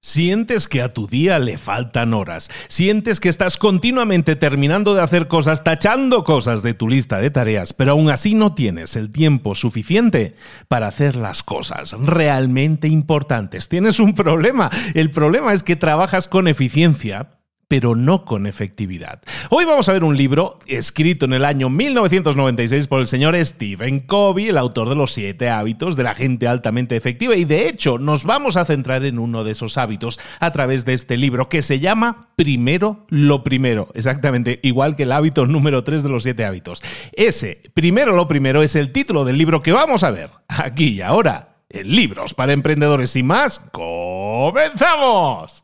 Sientes 0.00 0.68
que 0.68 0.80
a 0.80 0.90
tu 0.90 1.08
día 1.08 1.40
le 1.40 1.58
faltan 1.58 2.14
horas. 2.14 2.48
Sientes 2.68 3.18
que 3.18 3.28
estás 3.28 3.56
continuamente 3.58 4.36
terminando 4.36 4.94
de 4.94 5.02
hacer 5.02 5.26
cosas, 5.26 5.64
tachando 5.64 6.22
cosas 6.22 6.62
de 6.62 6.72
tu 6.72 6.88
lista 6.88 7.18
de 7.18 7.30
tareas, 7.30 7.72
pero 7.72 7.90
aún 7.92 8.08
así 8.08 8.34
no 8.34 8.54
tienes 8.54 8.94
el 8.94 9.10
tiempo 9.10 9.56
suficiente 9.56 10.36
para 10.68 10.86
hacer 10.86 11.16
las 11.16 11.42
cosas 11.42 11.96
realmente 11.98 12.86
importantes. 12.86 13.68
Tienes 13.68 13.98
un 13.98 14.14
problema. 14.14 14.70
El 14.94 15.10
problema 15.10 15.52
es 15.52 15.64
que 15.64 15.74
trabajas 15.74 16.28
con 16.28 16.46
eficiencia 16.46 17.37
pero 17.68 17.94
no 17.94 18.24
con 18.24 18.46
efectividad. 18.46 19.20
Hoy 19.50 19.66
vamos 19.66 19.88
a 19.88 19.92
ver 19.92 20.02
un 20.02 20.16
libro 20.16 20.58
escrito 20.66 21.26
en 21.26 21.34
el 21.34 21.44
año 21.44 21.68
1996 21.68 22.86
por 22.86 23.00
el 23.00 23.06
señor 23.06 23.36
Stephen 23.44 24.00
Covey, 24.00 24.48
el 24.48 24.58
autor 24.58 24.88
de 24.88 24.96
los 24.96 25.12
siete 25.12 25.50
hábitos 25.50 25.94
de 25.94 26.02
la 26.02 26.14
gente 26.14 26.48
altamente 26.48 26.96
efectiva, 26.96 27.36
y 27.36 27.44
de 27.44 27.68
hecho 27.68 27.98
nos 27.98 28.24
vamos 28.24 28.56
a 28.56 28.64
centrar 28.64 29.04
en 29.04 29.18
uno 29.18 29.44
de 29.44 29.52
esos 29.52 29.76
hábitos 29.76 30.18
a 30.40 30.50
través 30.50 30.84
de 30.86 30.94
este 30.94 31.16
libro 31.16 31.48
que 31.48 31.62
se 31.62 31.78
llama 31.78 32.30
Primero 32.36 33.06
lo 33.08 33.44
primero, 33.44 33.88
exactamente 33.94 34.60
igual 34.62 34.96
que 34.96 35.02
el 35.02 35.12
hábito 35.12 35.46
número 35.46 35.84
3 35.84 36.02
de 36.02 36.08
los 36.08 36.22
siete 36.22 36.44
hábitos. 36.44 36.82
Ese, 37.12 37.62
Primero 37.74 38.12
lo 38.12 38.26
primero, 38.26 38.62
es 38.62 38.76
el 38.76 38.92
título 38.92 39.24
del 39.24 39.38
libro 39.38 39.62
que 39.62 39.72
vamos 39.72 40.02
a 40.02 40.10
ver 40.10 40.30
aquí 40.48 40.94
y 40.94 41.00
ahora 41.00 41.56
en 41.68 41.88
Libros 41.88 42.34
para 42.34 42.52
Emprendedores 42.52 43.14
y 43.14 43.22
más. 43.22 43.60
¡Comenzamos! 43.72 45.62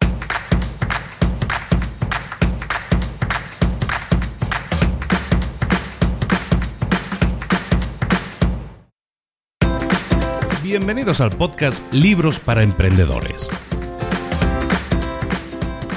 Bienvenidos 10.77 11.21
al 11.21 11.31
podcast 11.31 11.93
Libros 11.93 12.41
para 12.41 12.65
Emprendedores. 12.65 13.49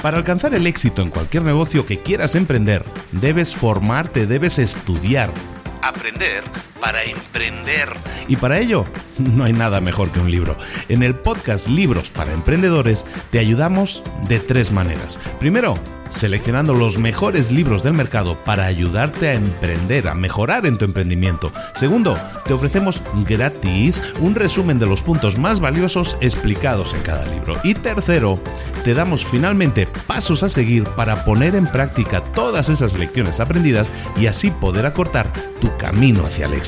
Para 0.02 0.18
alcanzar 0.18 0.54
el 0.54 0.68
éxito 0.68 1.02
en 1.02 1.10
cualquier 1.10 1.42
negocio 1.42 1.84
que 1.84 1.98
quieras 1.98 2.36
emprender, 2.36 2.84
debes 3.10 3.56
formarte, 3.56 4.28
debes 4.28 4.60
estudiar, 4.60 5.32
aprender 5.82 6.44
para 6.80 7.02
emprender. 7.04 7.88
Y 8.28 8.36
para 8.36 8.58
ello, 8.58 8.84
no 9.18 9.44
hay 9.44 9.52
nada 9.52 9.80
mejor 9.80 10.10
que 10.10 10.20
un 10.20 10.30
libro. 10.30 10.56
En 10.88 11.02
el 11.02 11.14
podcast 11.14 11.68
Libros 11.68 12.10
para 12.10 12.32
Emprendedores 12.32 13.06
te 13.30 13.38
ayudamos 13.38 14.02
de 14.28 14.40
tres 14.40 14.72
maneras. 14.72 15.18
Primero, 15.38 15.78
seleccionando 16.08 16.72
los 16.72 16.98
mejores 16.98 17.50
libros 17.50 17.82
del 17.82 17.94
mercado 17.94 18.42
para 18.44 18.64
ayudarte 18.64 19.28
a 19.28 19.34
emprender, 19.34 20.08
a 20.08 20.14
mejorar 20.14 20.66
en 20.66 20.78
tu 20.78 20.84
emprendimiento. 20.84 21.52
Segundo, 21.74 22.18
te 22.46 22.54
ofrecemos 22.54 23.02
gratis 23.26 24.14
un 24.20 24.34
resumen 24.34 24.78
de 24.78 24.86
los 24.86 25.02
puntos 25.02 25.38
más 25.38 25.60
valiosos 25.60 26.16
explicados 26.20 26.94
en 26.94 27.00
cada 27.00 27.26
libro. 27.26 27.56
Y 27.62 27.74
tercero, 27.74 28.40
te 28.84 28.94
damos 28.94 29.26
finalmente 29.26 29.86
pasos 30.06 30.42
a 30.42 30.48
seguir 30.48 30.84
para 30.84 31.24
poner 31.24 31.54
en 31.54 31.66
práctica 31.66 32.22
todas 32.22 32.68
esas 32.68 32.94
lecciones 32.94 33.40
aprendidas 33.40 33.92
y 34.16 34.26
así 34.26 34.50
poder 34.50 34.86
acortar 34.86 35.30
tu 35.60 35.76
camino 35.76 36.24
hacia 36.24 36.46
el 36.46 36.54
éxito 36.54 36.67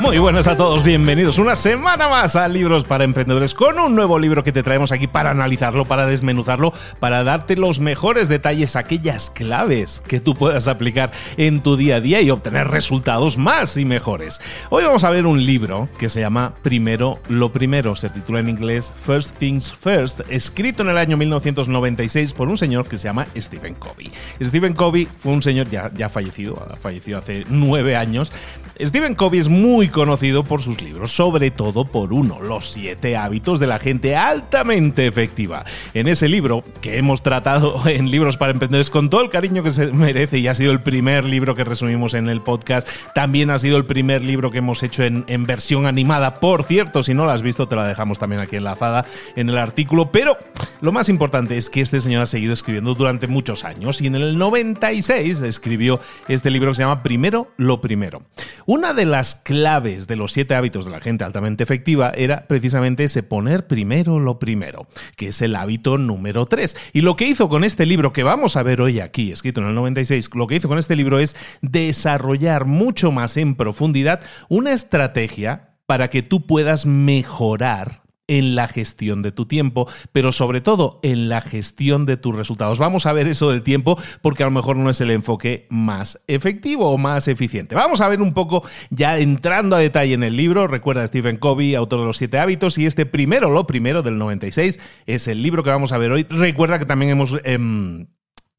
Muy 0.00 0.18
buenas 0.18 0.46
a 0.46 0.56
todos, 0.56 0.84
bienvenidos 0.84 1.38
una 1.38 1.56
semana 1.56 2.08
más 2.08 2.36
a 2.36 2.46
Libros 2.46 2.84
para 2.84 3.02
Emprendedores 3.02 3.52
con 3.52 3.80
un 3.80 3.96
nuevo 3.96 4.20
libro 4.20 4.44
que 4.44 4.52
te 4.52 4.62
traemos 4.62 4.92
aquí 4.92 5.08
para 5.08 5.30
analizarlo, 5.30 5.84
para 5.86 6.06
desmenuzarlo, 6.06 6.72
para 7.00 7.24
darte 7.24 7.56
los 7.56 7.80
mejores 7.80 8.28
detalles, 8.28 8.76
aquellas 8.76 9.28
claves 9.28 10.00
que 10.06 10.20
tú 10.20 10.36
puedas 10.36 10.68
aplicar 10.68 11.10
en 11.36 11.64
tu 11.64 11.76
día 11.76 11.96
a 11.96 12.00
día 12.00 12.20
y 12.20 12.30
obtener 12.30 12.68
resultados 12.68 13.38
más 13.38 13.76
y 13.76 13.84
mejores. 13.84 14.40
Hoy 14.70 14.84
vamos 14.84 15.02
a 15.02 15.10
ver 15.10 15.26
un 15.26 15.44
libro 15.44 15.88
que 15.98 16.08
se 16.08 16.20
llama 16.20 16.54
Primero 16.62 17.18
lo 17.28 17.50
Primero, 17.50 17.96
se 17.96 18.08
titula 18.08 18.38
en 18.38 18.48
inglés 18.48 18.92
First 19.04 19.36
Things 19.38 19.72
First, 19.72 20.20
escrito 20.30 20.82
en 20.82 20.90
el 20.90 20.98
año 20.98 21.16
1996 21.16 22.34
por 22.34 22.48
un 22.48 22.56
señor 22.56 22.86
que 22.86 22.98
se 22.98 23.08
llama 23.08 23.26
Stephen 23.36 23.74
Covey. 23.74 24.12
Stephen 24.40 24.74
Covey 24.74 25.06
fue 25.06 25.32
un 25.32 25.42
señor 25.42 25.68
ya, 25.68 26.08
fallecido, 26.08 26.54
fallecido 26.80 27.18
hace 27.18 27.44
nueve 27.48 27.96
años. 27.96 28.32
Stephen 28.80 29.16
Covey 29.16 29.40
es 29.40 29.48
muy 29.48 29.88
conocido 29.88 30.44
por 30.44 30.62
sus 30.62 30.80
libros, 30.80 31.10
sobre 31.10 31.50
todo 31.50 31.84
por 31.84 32.12
uno, 32.12 32.40
Los 32.40 32.70
siete 32.70 33.16
hábitos 33.16 33.58
de 33.58 33.66
la 33.66 33.80
gente 33.80 34.14
altamente 34.14 35.08
efectiva. 35.08 35.64
En 35.94 36.06
ese 36.06 36.28
libro, 36.28 36.62
que 36.80 36.96
hemos 36.96 37.22
tratado 37.22 37.82
en 37.88 38.08
Libros 38.08 38.36
para 38.36 38.52
Emprendedores 38.52 38.88
con 38.88 39.10
todo 39.10 39.22
el 39.22 39.30
cariño 39.30 39.64
que 39.64 39.72
se 39.72 39.88
merece 39.88 40.38
y 40.38 40.46
ha 40.46 40.54
sido 40.54 40.70
el 40.70 40.80
primer 40.80 41.24
libro 41.24 41.56
que 41.56 41.64
resumimos 41.64 42.14
en 42.14 42.28
el 42.28 42.40
podcast, 42.40 42.86
también 43.16 43.50
ha 43.50 43.58
sido 43.58 43.78
el 43.78 43.84
primer 43.84 44.22
libro 44.22 44.52
que 44.52 44.58
hemos 44.58 44.84
hecho 44.84 45.02
en, 45.02 45.24
versión 45.44 45.86
animada. 45.86 46.36
Por 46.36 46.62
cierto, 46.62 47.02
si 47.02 47.14
no 47.14 47.24
lo 47.24 47.32
has 47.32 47.42
visto, 47.42 47.66
te 47.66 47.74
la 47.74 47.86
dejamos 47.86 48.20
también 48.20 48.40
aquí 48.40 48.56
enlazada 48.56 49.04
en 49.34 49.48
el 49.48 49.58
artículo. 49.58 50.12
Pero 50.12 50.36
lo 50.82 50.92
más 50.92 51.08
importante 51.08 51.56
es 51.56 51.68
que 51.68 51.80
este 51.80 52.00
señor 52.00 52.22
ha 52.22 52.26
seguido 52.26 52.52
escribiendo 52.52 52.94
durante 52.94 53.26
muchos 53.26 53.64
años 53.64 54.00
y 54.00 54.06
en 54.06 54.14
el 54.14 54.38
96 54.38 55.42
escribió 55.42 55.98
este 56.28 56.50
libro 56.50 56.70
que 56.70 56.76
se 56.76 56.82
llama 56.82 57.02
Primero 57.02 57.48
lo 57.56 57.80
Primero. 57.80 58.22
Una 58.70 58.92
de 58.92 59.06
las 59.06 59.34
claves 59.34 60.08
de 60.08 60.16
los 60.16 60.32
siete 60.32 60.54
hábitos 60.54 60.84
de 60.84 60.90
la 60.90 61.00
gente 61.00 61.24
altamente 61.24 61.64
efectiva 61.64 62.12
era 62.14 62.46
precisamente 62.46 63.04
ese 63.04 63.22
poner 63.22 63.66
primero 63.66 64.20
lo 64.20 64.38
primero, 64.38 64.88
que 65.16 65.28
es 65.28 65.40
el 65.40 65.56
hábito 65.56 65.96
número 65.96 66.44
tres. 66.44 66.76
Y 66.92 67.00
lo 67.00 67.16
que 67.16 67.26
hizo 67.26 67.48
con 67.48 67.64
este 67.64 67.86
libro 67.86 68.12
que 68.12 68.24
vamos 68.24 68.58
a 68.58 68.62
ver 68.62 68.82
hoy 68.82 69.00
aquí, 69.00 69.32
escrito 69.32 69.62
en 69.62 69.68
el 69.68 69.74
96, 69.74 70.28
lo 70.34 70.46
que 70.46 70.56
hizo 70.56 70.68
con 70.68 70.76
este 70.76 70.96
libro 70.96 71.18
es 71.18 71.34
desarrollar 71.62 72.66
mucho 72.66 73.10
más 73.10 73.38
en 73.38 73.54
profundidad 73.54 74.20
una 74.50 74.74
estrategia 74.74 75.70
para 75.86 76.10
que 76.10 76.20
tú 76.20 76.46
puedas 76.46 76.84
mejorar 76.84 78.02
en 78.28 78.54
la 78.54 78.68
gestión 78.68 79.22
de 79.22 79.32
tu 79.32 79.46
tiempo, 79.46 79.88
pero 80.12 80.30
sobre 80.32 80.60
todo 80.60 81.00
en 81.02 81.28
la 81.28 81.40
gestión 81.40 82.06
de 82.06 82.16
tus 82.16 82.36
resultados. 82.36 82.78
Vamos 82.78 83.06
a 83.06 83.12
ver 83.12 83.26
eso 83.26 83.50
del 83.50 83.62
tiempo 83.62 83.98
porque 84.22 84.42
a 84.42 84.46
lo 84.46 84.52
mejor 84.52 84.76
no 84.76 84.90
es 84.90 85.00
el 85.00 85.10
enfoque 85.10 85.66
más 85.70 86.20
efectivo 86.28 86.90
o 86.90 86.98
más 86.98 87.26
eficiente. 87.26 87.74
Vamos 87.74 88.00
a 88.00 88.08
ver 88.08 88.22
un 88.22 88.34
poco 88.34 88.62
ya 88.90 89.18
entrando 89.18 89.76
a 89.76 89.80
detalle 89.80 90.14
en 90.14 90.22
el 90.22 90.36
libro. 90.36 90.68
Recuerda 90.68 91.06
Stephen 91.06 91.38
Covey, 91.38 91.74
autor 91.74 92.00
de 92.00 92.06
los 92.06 92.18
siete 92.18 92.38
hábitos, 92.38 92.78
y 92.78 92.86
este 92.86 93.06
primero, 93.06 93.50
lo 93.50 93.66
primero 93.66 94.02
del 94.02 94.18
96, 94.18 94.78
es 95.06 95.28
el 95.28 95.42
libro 95.42 95.62
que 95.62 95.70
vamos 95.70 95.92
a 95.92 95.98
ver 95.98 96.12
hoy. 96.12 96.26
Recuerda 96.28 96.78
que 96.78 96.86
también 96.86 97.10
hemos... 97.10 97.36
Em, 97.44 98.06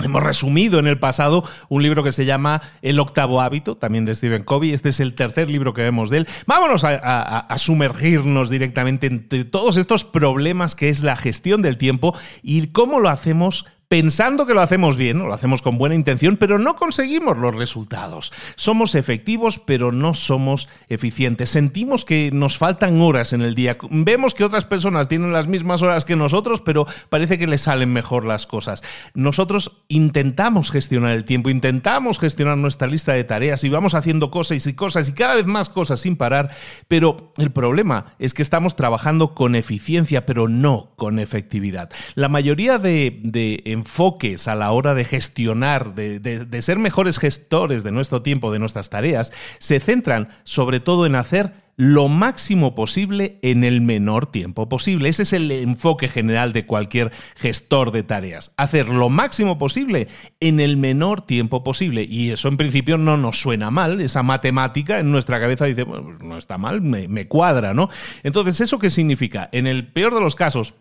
Hemos 0.01 0.23
resumido 0.23 0.79
en 0.79 0.87
el 0.87 0.97
pasado 0.97 1.43
un 1.67 1.83
libro 1.83 2.05
que 2.05 2.13
se 2.13 2.23
llama 2.23 2.61
El 2.81 3.01
octavo 3.01 3.41
hábito, 3.41 3.75
también 3.75 4.05
de 4.05 4.15
Stephen 4.15 4.45
Covey. 4.45 4.71
Este 4.71 4.87
es 4.87 5.01
el 5.01 5.13
tercer 5.13 5.49
libro 5.49 5.73
que 5.73 5.81
vemos 5.81 6.09
de 6.09 6.19
él. 6.19 6.27
Vámonos 6.47 6.85
a, 6.85 7.53
sumergirnos 7.57 8.49
directamente 8.49 9.07
entre 9.07 9.43
todos 9.43 9.75
estos 9.75 10.05
problemas 10.05 10.73
que 10.73 10.87
es 10.87 11.03
la 11.03 11.17
gestión 11.17 11.61
del 11.61 11.77
tiempo 11.77 12.17
y 12.41 12.67
cómo 12.67 13.01
lo 13.01 13.09
hacemos 13.09 13.65
pensando 13.89 14.45
que 14.45 14.53
lo 14.53 14.61
hacemos 14.61 14.97
bien, 14.97 15.17
lo 15.17 15.33
hacemos 15.33 15.63
con 15.63 15.79
buena 15.79 15.95
intención, 15.95 16.37
pero 16.37 16.59
no 16.59 16.75
conseguimos 16.75 17.39
los 17.39 17.55
resultados. 17.55 18.31
Somos 18.55 18.93
efectivos, 18.93 19.57
pero 19.57 19.91
no 19.91 20.13
somos 20.13 20.69
eficientes. 20.89 21.49
Sentimos 21.49 22.05
que 22.05 22.29
nos 22.31 22.59
faltan 22.59 23.01
horas 23.01 23.33
en 23.33 23.41
el 23.41 23.55
día. 23.55 23.77
Vemos 23.89 24.35
que 24.35 24.43
otras 24.43 24.65
personas 24.65 25.07
tienen 25.07 25.33
las 25.33 25.47
mismas 25.47 25.81
horas 25.81 26.05
que 26.05 26.15
nosotros, 26.15 26.61
pero 26.61 26.85
parece 27.09 27.39
que 27.39 27.47
les 27.47 27.61
salen 27.61 27.91
mejor 27.91 28.25
las 28.25 28.45
cosas. 28.45 28.83
Nosotros 29.15 29.81
intentamos 29.87 30.69
gestionar 30.69 31.13
el 31.13 31.25
tiempo, 31.25 31.49
intentamos 31.49 32.19
gestionar 32.19 32.59
nuestra 32.59 32.87
lista 32.87 33.13
de 33.13 33.23
tareas 33.23 33.63
y 33.63 33.69
vamos 33.69 33.95
haciendo 33.95 34.29
cosas 34.29 34.67
y 34.67 34.73
cosas 34.75 35.09
y 35.09 35.13
cada 35.13 35.33
vez 35.33 35.47
más 35.47 35.67
cosas 35.67 35.99
sin 35.99 36.15
parar, 36.15 36.49
pero 36.87 37.33
el 37.37 37.51
problema 37.51 38.13
es 38.19 38.35
que 38.35 38.43
estamos 38.43 38.75
trabajando 38.75 39.33
con 39.33 39.55
eficiencia, 39.55 40.27
pero 40.27 40.47
no 40.47 40.91
con 40.95 41.17
efectividad. 41.17 41.89
La 42.13 42.29
mayoría 42.29 42.77
de, 42.77 43.19
de 43.23 43.78
enfoques 43.79 44.47
a 44.47 44.55
la 44.55 44.71
hora 44.71 44.93
de 44.93 45.05
gestionar, 45.05 45.95
de, 45.95 46.61
ser 46.61 46.79
mejores 46.79 47.17
gestores 47.17 47.83
de 47.83 47.91
nuestro 47.91 48.21
tiempo, 48.21 48.51
de 48.51 48.59
nuestras 48.59 48.89
tareas, 48.89 49.31
se 49.57 49.79
centran 49.79 50.29
sobre 50.43 50.79
todo 50.79 51.05
en 51.05 51.15
hacer 51.15 51.53
lo 51.77 52.09
máximo 52.09 52.75
posible 52.75 53.39
en 53.41 53.63
el 53.63 53.79
menor 53.79 54.25
tiempo 54.25 54.67
posible. 54.67 55.07
Ese 55.07 55.23
es 55.23 55.31
el 55.31 55.49
enfoque 55.49 56.09
general 56.09 56.51
de 56.51 56.65
cualquier 56.65 57.09
gestor 57.37 57.91
de 57.91 58.03
tareas. 58.03 58.51
Hacer 58.57 58.89
lo 58.89 59.07
máximo 59.07 59.57
posible 59.57 60.09
en 60.41 60.59
el 60.59 60.75
menor 60.75 61.21
tiempo 61.21 61.63
posible. 61.63 62.03
Y 62.03 62.31
eso 62.31 62.49
en 62.49 62.57
principio 62.57 62.97
no 62.97 63.15
nos 63.15 63.39
suena 63.39 63.71
mal. 63.71 64.01
Esa 64.01 64.23
matemática 64.23 64.99
en 64.99 65.09
nuestra 65.09 65.39
cabeza 65.39 65.65
dice, 65.65 65.83
bueno, 65.83 66.03
pues 66.03 66.21
no 66.21 66.37
está 66.37 66.57
mal, 66.57 66.81
me, 66.81 67.07
me 67.07 67.29
cuadra, 67.29 67.73
¿no? 67.73 67.87
Entonces, 68.23 68.59
¿eso 68.59 68.77
qué 68.77 68.89
significa? 68.89 69.47
En 69.53 69.65
el 69.65 69.87
peor 69.87 70.13
de 70.13 70.19
los 70.19 70.35
casos, 70.35 70.73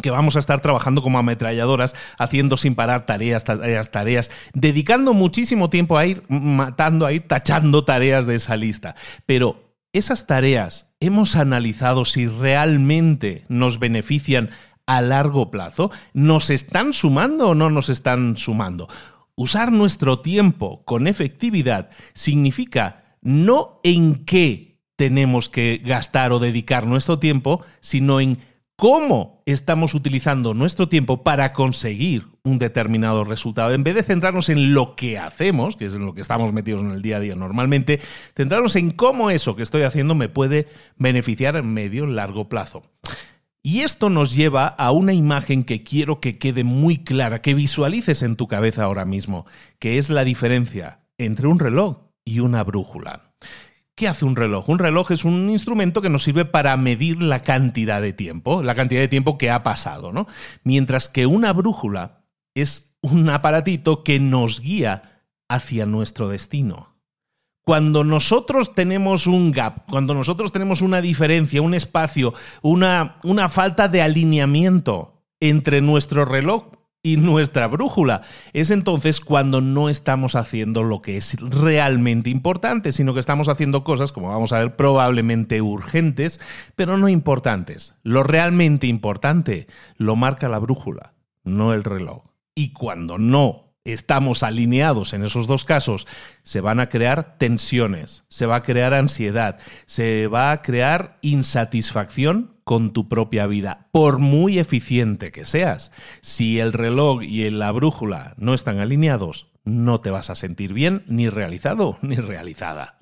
que 0.00 0.10
vamos 0.10 0.36
a 0.36 0.38
estar 0.38 0.60
trabajando 0.60 1.02
como 1.02 1.18
ametralladoras, 1.18 1.94
haciendo 2.18 2.56
sin 2.56 2.74
parar 2.74 3.06
tareas, 3.06 3.44
tareas, 3.44 3.90
tareas, 3.90 4.30
dedicando 4.54 5.12
muchísimo 5.12 5.70
tiempo 5.70 5.98
a 5.98 6.06
ir 6.06 6.22
matando, 6.28 7.06
a 7.06 7.12
ir 7.12 7.26
tachando 7.26 7.84
tareas 7.84 8.26
de 8.26 8.36
esa 8.36 8.56
lista. 8.56 8.94
Pero 9.26 9.74
esas 9.92 10.26
tareas, 10.26 10.94
¿hemos 11.00 11.36
analizado 11.36 12.04
si 12.04 12.26
realmente 12.26 13.44
nos 13.48 13.78
benefician 13.78 14.50
a 14.86 15.00
largo 15.00 15.50
plazo? 15.50 15.90
¿Nos 16.12 16.50
están 16.50 16.92
sumando 16.92 17.50
o 17.50 17.54
no 17.54 17.70
nos 17.70 17.88
están 17.88 18.36
sumando? 18.36 18.88
Usar 19.34 19.70
nuestro 19.72 20.20
tiempo 20.20 20.84
con 20.84 21.06
efectividad 21.06 21.90
significa 22.12 23.16
no 23.22 23.80
en 23.84 24.24
qué 24.24 24.68
tenemos 24.96 25.48
que 25.48 25.80
gastar 25.84 26.32
o 26.32 26.40
dedicar 26.40 26.86
nuestro 26.86 27.20
tiempo, 27.20 27.62
sino 27.80 28.20
en 28.20 28.38
cómo 28.78 29.42
estamos 29.44 29.92
utilizando 29.94 30.54
nuestro 30.54 30.88
tiempo 30.88 31.24
para 31.24 31.52
conseguir 31.52 32.28
un 32.44 32.60
determinado 32.60 33.24
resultado. 33.24 33.74
En 33.74 33.82
vez 33.82 33.96
de 33.96 34.04
centrarnos 34.04 34.50
en 34.50 34.72
lo 34.72 34.94
que 34.94 35.18
hacemos, 35.18 35.74
que 35.74 35.86
es 35.86 35.94
en 35.94 36.06
lo 36.06 36.14
que 36.14 36.20
estamos 36.20 36.52
metidos 36.52 36.82
en 36.82 36.92
el 36.92 37.02
día 37.02 37.16
a 37.16 37.20
día 37.20 37.34
normalmente, 37.34 37.98
centrarnos 38.36 38.76
en 38.76 38.92
cómo 38.92 39.30
eso 39.30 39.56
que 39.56 39.64
estoy 39.64 39.82
haciendo 39.82 40.14
me 40.14 40.28
puede 40.28 40.68
beneficiar 40.96 41.56
en 41.56 41.74
medio, 41.74 42.06
largo 42.06 42.48
plazo. 42.48 42.84
Y 43.64 43.80
esto 43.80 44.10
nos 44.10 44.36
lleva 44.36 44.68
a 44.68 44.92
una 44.92 45.12
imagen 45.12 45.64
que 45.64 45.82
quiero 45.82 46.20
que 46.20 46.38
quede 46.38 46.62
muy 46.62 46.98
clara, 46.98 47.42
que 47.42 47.54
visualices 47.54 48.22
en 48.22 48.36
tu 48.36 48.46
cabeza 48.46 48.84
ahora 48.84 49.04
mismo, 49.04 49.44
que 49.80 49.98
es 49.98 50.08
la 50.08 50.22
diferencia 50.22 51.00
entre 51.18 51.48
un 51.48 51.58
reloj 51.58 51.98
y 52.24 52.38
una 52.38 52.62
brújula. 52.62 53.27
¿Qué 53.98 54.06
hace 54.06 54.24
un 54.24 54.36
reloj? 54.36 54.68
Un 54.68 54.78
reloj 54.78 55.10
es 55.10 55.24
un 55.24 55.50
instrumento 55.50 56.00
que 56.00 56.08
nos 56.08 56.22
sirve 56.22 56.44
para 56.44 56.76
medir 56.76 57.20
la 57.20 57.42
cantidad 57.42 58.00
de 58.00 58.12
tiempo, 58.12 58.62
la 58.62 58.76
cantidad 58.76 59.00
de 59.00 59.08
tiempo 59.08 59.36
que 59.38 59.50
ha 59.50 59.64
pasado, 59.64 60.12
¿no? 60.12 60.28
Mientras 60.62 61.08
que 61.08 61.26
una 61.26 61.52
brújula 61.52 62.22
es 62.54 62.96
un 63.00 63.28
aparatito 63.28 64.04
que 64.04 64.20
nos 64.20 64.60
guía 64.60 65.24
hacia 65.48 65.84
nuestro 65.84 66.28
destino. 66.28 66.94
Cuando 67.64 68.04
nosotros 68.04 68.72
tenemos 68.72 69.26
un 69.26 69.50
gap, 69.50 69.90
cuando 69.90 70.14
nosotros 70.14 70.52
tenemos 70.52 70.80
una 70.80 71.00
diferencia, 71.00 71.60
un 71.60 71.74
espacio, 71.74 72.32
una, 72.62 73.16
una 73.24 73.48
falta 73.48 73.88
de 73.88 74.00
alineamiento 74.00 75.24
entre 75.40 75.80
nuestro 75.80 76.24
reloj 76.24 76.77
y 77.02 77.16
nuestra 77.16 77.66
brújula. 77.68 78.22
Es 78.52 78.70
entonces 78.70 79.20
cuando 79.20 79.60
no 79.60 79.88
estamos 79.88 80.34
haciendo 80.34 80.82
lo 80.82 81.00
que 81.00 81.16
es 81.16 81.40
realmente 81.40 82.30
importante, 82.30 82.92
sino 82.92 83.14
que 83.14 83.20
estamos 83.20 83.48
haciendo 83.48 83.84
cosas, 83.84 84.12
como 84.12 84.28
vamos 84.28 84.52
a 84.52 84.58
ver, 84.58 84.76
probablemente 84.76 85.62
urgentes, 85.62 86.40
pero 86.74 86.96
no 86.98 87.08
importantes. 87.08 87.94
Lo 88.02 88.22
realmente 88.22 88.86
importante 88.86 89.68
lo 89.96 90.16
marca 90.16 90.48
la 90.48 90.58
brújula, 90.58 91.14
no 91.44 91.72
el 91.72 91.84
reloj. 91.84 92.24
Y 92.54 92.72
cuando 92.72 93.18
no 93.18 93.68
estamos 93.84 94.42
alineados 94.42 95.12
en 95.12 95.24
esos 95.24 95.46
dos 95.46 95.64
casos, 95.64 96.06
se 96.42 96.60
van 96.60 96.80
a 96.80 96.88
crear 96.88 97.38
tensiones, 97.38 98.24
se 98.28 98.46
va 98.46 98.56
a 98.56 98.62
crear 98.62 98.92
ansiedad, 98.92 99.58
se 99.86 100.26
va 100.26 100.50
a 100.50 100.62
crear 100.62 101.18
insatisfacción 101.22 102.57
con 102.68 102.92
tu 102.92 103.08
propia 103.08 103.46
vida, 103.46 103.88
por 103.92 104.18
muy 104.18 104.58
eficiente 104.58 105.32
que 105.32 105.46
seas. 105.46 105.90
Si 106.20 106.60
el 106.60 106.74
reloj 106.74 107.22
y 107.22 107.48
la 107.48 107.72
brújula 107.72 108.34
no 108.36 108.52
están 108.52 108.78
alineados, 108.78 109.46
no 109.64 110.00
te 110.00 110.10
vas 110.10 110.28
a 110.28 110.34
sentir 110.34 110.74
bien, 110.74 111.02
ni 111.06 111.30
realizado, 111.30 111.96
ni 112.02 112.16
realizada. 112.16 112.97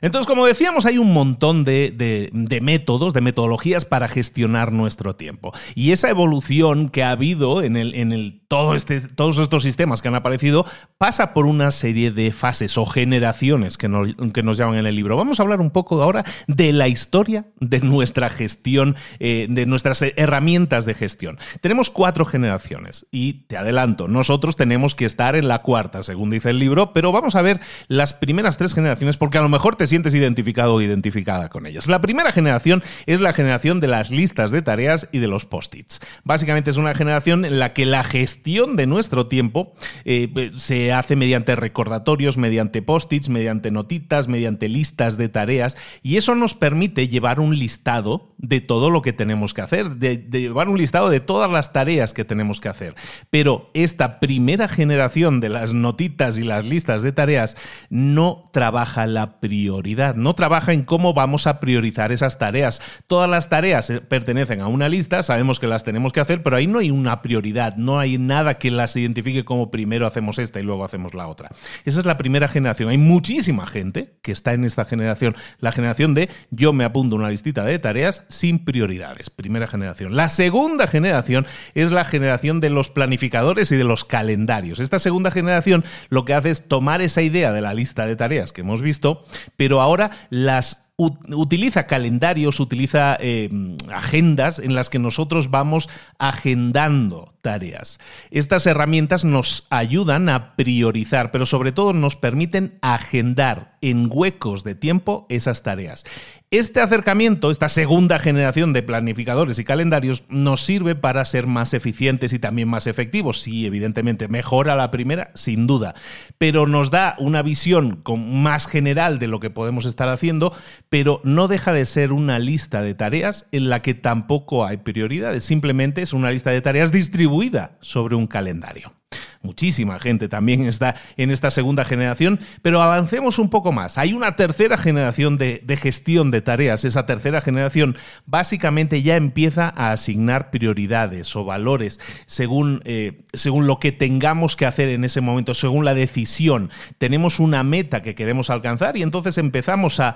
Entonces, 0.00 0.26
como 0.26 0.46
decíamos, 0.46 0.86
hay 0.86 0.98
un 0.98 1.12
montón 1.12 1.64
de, 1.64 2.30
métodos, 2.62 3.12
de 3.12 3.20
metodologías 3.20 3.84
para 3.84 4.08
gestionar 4.08 4.72
nuestro 4.72 5.16
tiempo. 5.16 5.52
Y 5.74 5.92
esa 5.92 6.10
evolución 6.10 6.88
que 6.88 7.02
ha 7.02 7.10
habido 7.10 7.62
en, 7.62 7.76
el, 7.76 7.94
en 7.94 8.12
el, 8.12 8.40
todo 8.48 8.74
este, 8.74 9.00
todos 9.00 9.38
estos 9.38 9.62
sistemas 9.62 10.02
que 10.02 10.08
han 10.08 10.14
aparecido 10.14 10.64
pasa 10.98 11.34
por 11.34 11.46
una 11.46 11.70
serie 11.70 12.10
de 12.10 12.32
fases 12.32 12.78
o 12.78 12.86
generaciones 12.86 13.76
que, 13.76 13.88
que, 14.32 14.42
nos 14.42 14.56
llaman 14.56 14.76
en 14.76 14.86
el 14.86 14.94
libro. 14.94 15.16
Vamos 15.16 15.40
a 15.40 15.42
hablar 15.42 15.60
un 15.60 15.70
poco 15.70 16.02
ahora 16.02 16.24
de 16.46 16.72
la 16.72 16.88
historia 16.88 17.46
de 17.60 17.80
nuestra 17.80 18.30
gestión, 18.30 18.96
eh, 19.18 19.46
de 19.50 19.66
nuestras 19.66 20.02
herramientas 20.02 20.84
de 20.86 20.94
gestión. 20.94 21.38
Tenemos 21.60 21.90
cuatro 21.90 22.24
generaciones 22.24 23.06
y 23.10 23.44
te 23.48 23.56
adelanto, 23.56 24.08
nosotros 24.08 24.56
tenemos 24.56 24.94
que 24.94 25.04
estar 25.04 25.36
en 25.36 25.48
la 25.48 25.58
cuarta, 25.58 26.02
según 26.02 26.30
dice 26.30 26.50
el 26.50 26.58
libro, 26.58 26.92
pero 26.92 27.12
vamos 27.12 27.34
a 27.34 27.42
ver 27.42 27.60
las 27.88 28.14
primeras 28.14 28.58
tres 28.58 28.74
generaciones 28.74 29.16
porque 29.16 29.38
a 29.38 29.42
lo 29.42 29.48
mejor 29.48 29.76
te 29.76 29.87
sientes 29.88 30.14
identificado 30.14 30.74
o 30.74 30.80
identificada 30.80 31.48
con 31.48 31.66
ellas. 31.66 31.86
La 31.86 32.00
primera 32.00 32.32
generación 32.32 32.82
es 33.06 33.20
la 33.20 33.32
generación 33.32 33.80
de 33.80 33.88
las 33.88 34.10
listas 34.10 34.50
de 34.50 34.62
tareas 34.62 35.08
y 35.12 35.18
de 35.18 35.28
los 35.28 35.46
post-its. 35.46 36.00
Básicamente 36.24 36.70
es 36.70 36.76
una 36.76 36.94
generación 36.94 37.44
en 37.44 37.58
la 37.58 37.72
que 37.72 37.86
la 37.86 38.04
gestión 38.04 38.76
de 38.76 38.86
nuestro 38.86 39.26
tiempo 39.26 39.74
eh, 40.04 40.52
se 40.56 40.92
hace 40.92 41.16
mediante 41.16 41.56
recordatorios, 41.56 42.36
mediante 42.36 42.82
post-its, 42.82 43.28
mediante 43.28 43.70
notitas, 43.70 44.28
mediante 44.28 44.68
listas 44.68 45.16
de 45.16 45.28
tareas 45.28 45.76
y 46.02 46.16
eso 46.16 46.34
nos 46.34 46.54
permite 46.54 47.08
llevar 47.08 47.40
un 47.40 47.58
listado 47.58 48.34
de 48.38 48.60
todo 48.60 48.90
lo 48.90 49.02
que 49.02 49.12
tenemos 49.12 49.54
que 49.54 49.62
hacer, 49.62 49.96
de, 49.96 50.16
de 50.16 50.40
llevar 50.42 50.68
un 50.68 50.78
listado 50.78 51.10
de 51.10 51.20
todas 51.20 51.50
las 51.50 51.72
tareas 51.72 52.14
que 52.14 52.24
tenemos 52.24 52.60
que 52.60 52.68
hacer. 52.68 52.94
Pero 53.30 53.70
esta 53.74 54.20
primera 54.20 54.68
generación 54.68 55.40
de 55.40 55.48
las 55.48 55.74
notitas 55.74 56.38
y 56.38 56.44
las 56.44 56.64
listas 56.64 57.02
de 57.02 57.12
tareas 57.12 57.56
no 57.90 58.44
trabaja 58.52 59.06
la 59.06 59.40
prioridad 59.40 59.77
no 60.16 60.34
trabaja 60.34 60.72
en 60.72 60.82
cómo 60.82 61.14
vamos 61.14 61.46
a 61.46 61.60
priorizar 61.60 62.12
esas 62.12 62.38
tareas. 62.38 62.80
Todas 63.06 63.28
las 63.30 63.48
tareas 63.48 63.90
eh, 63.90 64.00
pertenecen 64.00 64.60
a 64.60 64.66
una 64.66 64.88
lista, 64.88 65.22
sabemos 65.22 65.60
que 65.60 65.66
las 65.66 65.84
tenemos 65.84 66.12
que 66.12 66.20
hacer, 66.20 66.42
pero 66.42 66.56
ahí 66.56 66.66
no 66.66 66.78
hay 66.78 66.90
una 66.90 67.22
prioridad, 67.22 67.76
no 67.76 67.98
hay 67.98 68.18
nada 68.18 68.58
que 68.58 68.70
las 68.70 68.96
identifique 68.96 69.44
como 69.44 69.70
primero 69.70 70.06
hacemos 70.06 70.38
esta 70.38 70.60
y 70.60 70.62
luego 70.62 70.84
hacemos 70.84 71.14
la 71.14 71.28
otra. 71.28 71.50
Esa 71.84 72.00
es 72.00 72.06
la 72.06 72.16
primera 72.16 72.48
generación. 72.48 72.88
Hay 72.88 72.98
muchísima 72.98 73.66
gente 73.66 74.14
que 74.22 74.32
está 74.32 74.52
en 74.52 74.64
esta 74.64 74.84
generación, 74.84 75.36
la 75.60 75.72
generación 75.72 76.14
de 76.14 76.28
yo 76.50 76.72
me 76.72 76.84
apunto 76.84 77.16
una 77.16 77.30
listita 77.30 77.64
de 77.64 77.78
tareas 77.78 78.24
sin 78.28 78.64
prioridades, 78.64 79.30
primera 79.30 79.66
generación. 79.66 80.16
La 80.16 80.28
segunda 80.28 80.86
generación 80.86 81.46
es 81.74 81.90
la 81.90 82.04
generación 82.04 82.60
de 82.60 82.70
los 82.70 82.88
planificadores 82.88 83.70
y 83.72 83.76
de 83.76 83.84
los 83.84 84.04
calendarios. 84.04 84.80
Esta 84.80 84.98
segunda 84.98 85.30
generación 85.30 85.84
lo 86.08 86.24
que 86.24 86.34
hace 86.34 86.50
es 86.50 86.68
tomar 86.68 87.00
esa 87.02 87.22
idea 87.22 87.52
de 87.52 87.60
la 87.60 87.74
lista 87.74 88.06
de 88.06 88.16
tareas 88.16 88.52
que 88.52 88.62
hemos 88.62 88.82
visto, 88.82 89.24
pero 89.56 89.67
ahora 89.76 90.10
las 90.30 90.88
utiliza 90.98 91.86
calendarios, 91.86 92.58
utiliza 92.58 93.16
eh, 93.20 93.48
agendas 93.94 94.58
en 94.58 94.74
las 94.74 94.90
que 94.90 94.98
nosotros 94.98 95.48
vamos 95.48 95.88
agendando 96.18 97.34
tareas. 97.40 98.00
Estas 98.32 98.66
herramientas 98.66 99.24
nos 99.24 99.68
ayudan 99.70 100.28
a 100.28 100.56
priorizar, 100.56 101.30
pero 101.30 101.46
sobre 101.46 101.70
todo 101.70 101.92
nos 101.92 102.16
permiten 102.16 102.78
agendar 102.82 103.76
en 103.80 104.08
huecos 104.10 104.64
de 104.64 104.74
tiempo 104.74 105.26
esas 105.28 105.62
tareas. 105.62 106.04
Este 106.50 106.80
acercamiento, 106.80 107.50
esta 107.50 107.68
segunda 107.68 108.18
generación 108.18 108.72
de 108.72 108.82
planificadores 108.82 109.58
y 109.58 109.64
calendarios, 109.64 110.24
nos 110.30 110.62
sirve 110.62 110.94
para 110.94 111.22
ser 111.26 111.46
más 111.46 111.74
eficientes 111.74 112.32
y 112.32 112.38
también 112.38 112.68
más 112.68 112.86
efectivos. 112.86 113.42
Sí, 113.42 113.66
evidentemente, 113.66 114.28
mejora 114.28 114.74
la 114.74 114.90
primera, 114.90 115.30
sin 115.34 115.66
duda, 115.66 115.94
pero 116.38 116.66
nos 116.66 116.90
da 116.90 117.16
una 117.18 117.42
visión 117.42 118.02
más 118.16 118.66
general 118.66 119.18
de 119.18 119.26
lo 119.26 119.40
que 119.40 119.50
podemos 119.50 119.84
estar 119.84 120.08
haciendo, 120.08 120.56
pero 120.88 121.20
no 121.22 121.48
deja 121.48 121.74
de 121.74 121.84
ser 121.84 122.14
una 122.14 122.38
lista 122.38 122.80
de 122.80 122.94
tareas 122.94 123.46
en 123.52 123.68
la 123.68 123.82
que 123.82 123.92
tampoco 123.92 124.64
hay 124.64 124.78
prioridades, 124.78 125.44
simplemente 125.44 126.00
es 126.00 126.14
una 126.14 126.30
lista 126.30 126.50
de 126.50 126.62
tareas 126.62 126.92
distribuida 126.92 127.76
sobre 127.82 128.14
un 128.14 128.26
calendario 128.26 128.94
muchísima 129.42 129.98
gente 129.98 130.28
también 130.28 130.66
está 130.66 130.94
en 131.16 131.30
esta 131.30 131.50
segunda 131.50 131.84
generación, 131.84 132.40
pero 132.62 132.82
avancemos 132.82 133.38
un 133.38 133.50
poco 133.50 133.72
más. 133.72 133.98
Hay 133.98 134.12
una 134.12 134.36
tercera 134.36 134.76
generación 134.76 135.38
de, 135.38 135.62
gestión 135.80 136.30
de 136.30 136.42
tareas. 136.42 136.84
Esa 136.84 137.06
tercera 137.06 137.40
generación 137.40 137.96
básicamente 138.26 139.02
ya 139.02 139.16
empieza 139.16 139.72
a 139.76 139.92
asignar 139.92 140.50
prioridades 140.50 141.34
o 141.36 141.44
valores 141.44 142.00
según, 142.26 142.82
eh, 142.84 143.22
según 143.32 143.66
lo 143.66 143.78
que 143.78 143.92
tengamos 143.92 144.56
que 144.56 144.66
hacer 144.66 144.88
en 144.88 145.04
ese 145.04 145.20
momento, 145.20 145.54
según 145.54 145.84
la 145.84 145.94
decisión. 145.94 146.70
Tenemos 146.98 147.40
una 147.40 147.62
meta 147.62 148.02
que 148.02 148.14
queremos 148.14 148.50
alcanzar 148.50 148.96
y 148.96 149.02
entonces 149.02 149.38
empezamos 149.38 150.00
a, 150.00 150.14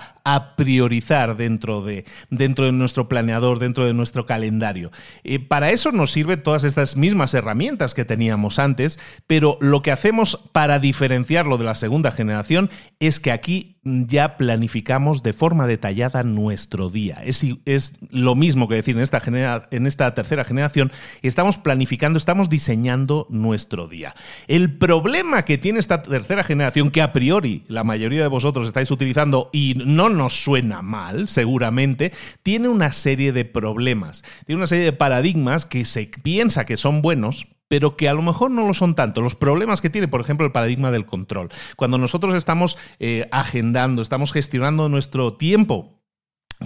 priorizar 0.55 1.37
dentro 1.37 1.81
de, 1.81 2.05
dentro 2.29 2.65
de 2.65 2.71
nuestro 2.71 3.07
planeador, 3.07 3.59
dentro 3.59 3.85
de 3.85 3.93
nuestro 3.93 4.25
calendario. 4.25 4.91
Eh, 5.23 5.39
para 5.39 5.71
eso 5.71 5.91
nos 5.91 6.11
sirven 6.11 6.41
todas 6.43 6.63
estas 6.63 6.95
mismas 6.95 7.33
herramientas 7.33 7.93
que 7.93 8.05
teníamos 8.05 8.59
antes, 8.59 8.99
pero 9.27 9.57
lo 9.61 9.81
que 9.81 9.91
hacemos 9.91 10.39
para 10.51 10.79
diferenciarlo 10.79 11.57
de 11.57 11.65
la 11.65 11.75
segunda 11.75 12.11
generación 12.11 12.69
es 12.99 13.19
que 13.19 13.31
aquí 13.31 13.73
ya 13.83 14.37
planificamos 14.37 15.23
de 15.23 15.33
forma 15.33 15.67
detallada 15.67 16.23
nuestro 16.23 16.89
día. 16.89 17.21
Es, 17.25 17.43
lo 18.09 18.35
mismo 18.35 18.67
que 18.67 18.75
decir 18.75 18.95
en 18.95 19.01
esta, 19.01 19.21
en 19.71 19.87
esta 19.87 20.13
tercera 20.13 20.45
generación, 20.45 20.91
estamos 21.21 21.57
planificando, 21.57 22.17
estamos 22.17 22.49
diseñando 22.49 23.27
nuestro 23.29 23.87
día. 23.87 24.15
El 24.47 24.77
problema 24.77 25.43
que 25.43 25.57
tiene 25.57 25.79
esta 25.79 26.01
tercera 26.01 26.43
generación, 26.43 26.91
que 26.91 27.01
a 27.01 27.11
priori 27.11 27.63
la 27.67 27.83
mayoría 27.83 28.21
de 28.21 28.27
vosotros 28.27 28.67
estáis 28.67 28.89
utilizando 28.91 29.49
y 29.51 29.75
no 29.85 30.09
nos 30.09 30.43
suena 30.43 30.81
mal, 30.81 31.27
seguramente, 31.27 32.13
tiene 32.41 32.69
una 32.69 32.93
serie 32.93 33.33
de 33.33 33.45
problemas, 33.45 34.23
tiene 34.45 34.59
una 34.59 34.67
serie 34.67 34.85
de 34.85 34.93
paradigmas 34.93 35.65
que 35.65 35.83
se 35.83 36.09
piensa 36.23 36.65
que 36.65 36.77
son 36.77 37.01
buenos, 37.01 37.47
pero 37.73 37.97
que 37.97 38.07
a 38.07 38.13
lo 38.13 38.21
mejor 38.21 38.51
no 38.51 38.67
lo 38.67 38.75
son 38.75 38.93
tanto. 38.93 39.19
Los 39.19 39.33
problemas 39.33 39.81
que 39.81 39.89
tiene, 39.89 40.07
por 40.07 40.21
ejemplo, 40.21 40.45
el 40.45 40.51
paradigma 40.51 40.91
del 40.91 41.07
control. 41.07 41.49
Cuando 41.75 41.97
nosotros 41.97 42.35
estamos 42.35 42.77
eh, 42.99 43.27
agendando, 43.31 44.03
estamos 44.03 44.31
gestionando 44.31 44.89
nuestro 44.89 45.33
tiempo 45.37 45.99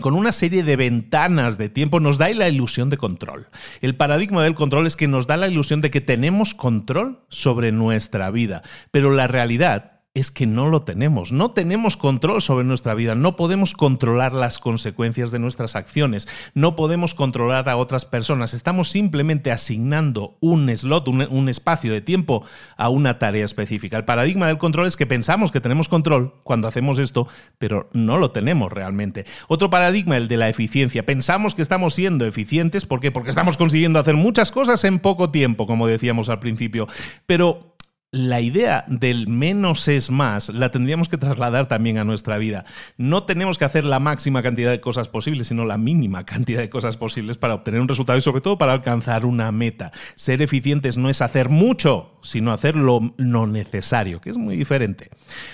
con 0.01 0.15
una 0.15 0.33
serie 0.33 0.63
de 0.63 0.75
ventanas 0.75 1.57
de 1.57 1.69
tiempo 1.69 2.01
nos 2.01 2.17
da 2.17 2.27
la 2.27 2.49
ilusión 2.49 2.89
de 2.89 2.97
control. 2.97 3.47
El 3.79 3.95
paradigma 3.95 4.43
del 4.43 4.53
control 4.53 4.85
es 4.85 4.97
que 4.97 5.07
nos 5.07 5.27
da 5.27 5.37
la 5.37 5.47
ilusión 5.47 5.79
de 5.79 5.91
que 5.91 6.01
tenemos 6.01 6.53
control 6.53 7.23
sobre 7.29 7.71
nuestra 7.71 8.29
vida, 8.29 8.63
pero 8.91 9.11
la 9.11 9.27
realidad 9.27 9.96
es 10.17 10.31
que 10.31 10.47
no 10.47 10.67
lo 10.67 10.81
tenemos. 10.81 11.31
No 11.31 11.51
tenemos 11.51 11.95
control 11.95 12.41
sobre 12.41 12.65
nuestra 12.65 12.95
vida, 12.95 13.13
no 13.13 13.35
podemos 13.35 13.73
controlar 13.75 14.33
las 14.33 14.57
consecuencias 14.57 15.29
de 15.29 15.37
nuestras 15.37 15.75
acciones, 15.75 16.27
no 16.55 16.75
podemos 16.75 17.13
controlar 17.13 17.69
a 17.69 17.77
otras 17.77 18.05
personas. 18.05 18.55
Estamos 18.55 18.89
simplemente 18.89 19.51
asignando 19.51 20.35
un 20.39 20.75
slot, 20.75 21.07
un, 21.07 21.49
espacio 21.49 21.93
de 21.93 22.01
tiempo 22.01 22.43
a 22.77 22.89
una 22.89 23.19
tarea 23.19 23.45
específica. 23.45 23.95
El 23.95 24.05
paradigma 24.05 24.47
del 24.47 24.57
control 24.57 24.87
es 24.87 24.97
que 24.97 25.05
pensamos 25.05 25.51
que 25.51 25.61
tenemos 25.61 25.87
control 25.87 26.33
cuando 26.43 26.67
hacemos 26.67 26.97
esto, 26.97 27.27
pero 27.59 27.87
no 27.93 28.17
lo 28.17 28.31
tenemos 28.31 28.73
realmente. 28.73 29.25
Otro 29.47 29.69
paradigma, 29.69 30.17
el 30.17 30.27
de 30.27 30.37
la 30.37 30.49
eficiencia. 30.49 31.05
Pensamos 31.05 31.53
que 31.53 31.61
estamos 31.61 31.93
siendo 31.93 32.25
eficientes, 32.25 32.87
¿por 32.87 33.01
qué? 33.01 33.11
Porque 33.11 33.29
estamos 33.29 33.55
consiguiendo 33.55 33.99
hacer 33.99 34.15
muchas 34.15 34.51
cosas 34.51 34.83
en 34.83 34.97
poco 34.97 35.29
tiempo, 35.29 35.67
como 35.67 35.85
decíamos 35.85 36.29
al 36.29 36.39
principio. 36.39 36.87
Pero 37.27 37.76
la 38.11 38.39
idea 38.39 38.85
del 38.87 39.27
menos 39.27 39.89
es 39.89 40.09
más 40.09 40.47
la 40.47 40.71
tendríamos 40.71 41.09
que 41.09 41.17
trasladar 41.17 41.67
también 41.67 41.97
a 41.97 42.05
nuestra 42.05 42.37
vida. 42.37 42.63
No 42.95 43.23
tenemos 43.23 43.57
que 43.57 43.65
hacer 43.65 43.83
la 43.83 43.99
máxima 43.99 44.41
cantidad 44.41 44.71
de 44.71 44.79
cosas 44.79 45.09
posibles, 45.09 45.47
sino 45.47 45.65
la 45.65 45.77
mínima 45.77 46.25
cantidad 46.25 46.61
de 46.61 46.69
cosas 46.69 46.95
posibles 46.95 47.37
para 47.37 47.55
obtener 47.55 47.81
un 47.81 47.87
resultado 47.89 48.17
y 48.17 48.21
sobre 48.21 48.39
todo 48.39 48.57
para 48.57 48.71
alcanzar 48.71 49.25
una 49.25 49.51
meta. 49.51 49.91
Ser 50.15 50.41
eficientes 50.41 50.95
no 50.95 51.09
es 51.09 51.21
hacer 51.21 51.49
mucho, 51.49 52.17
sino 52.21 52.53
hacer 52.53 52.77
lo, 52.77 53.01
necesario, 53.17 54.21
que 54.21 54.29
es 54.29 54.37
muy 54.37 54.55
diferente. 54.55 55.09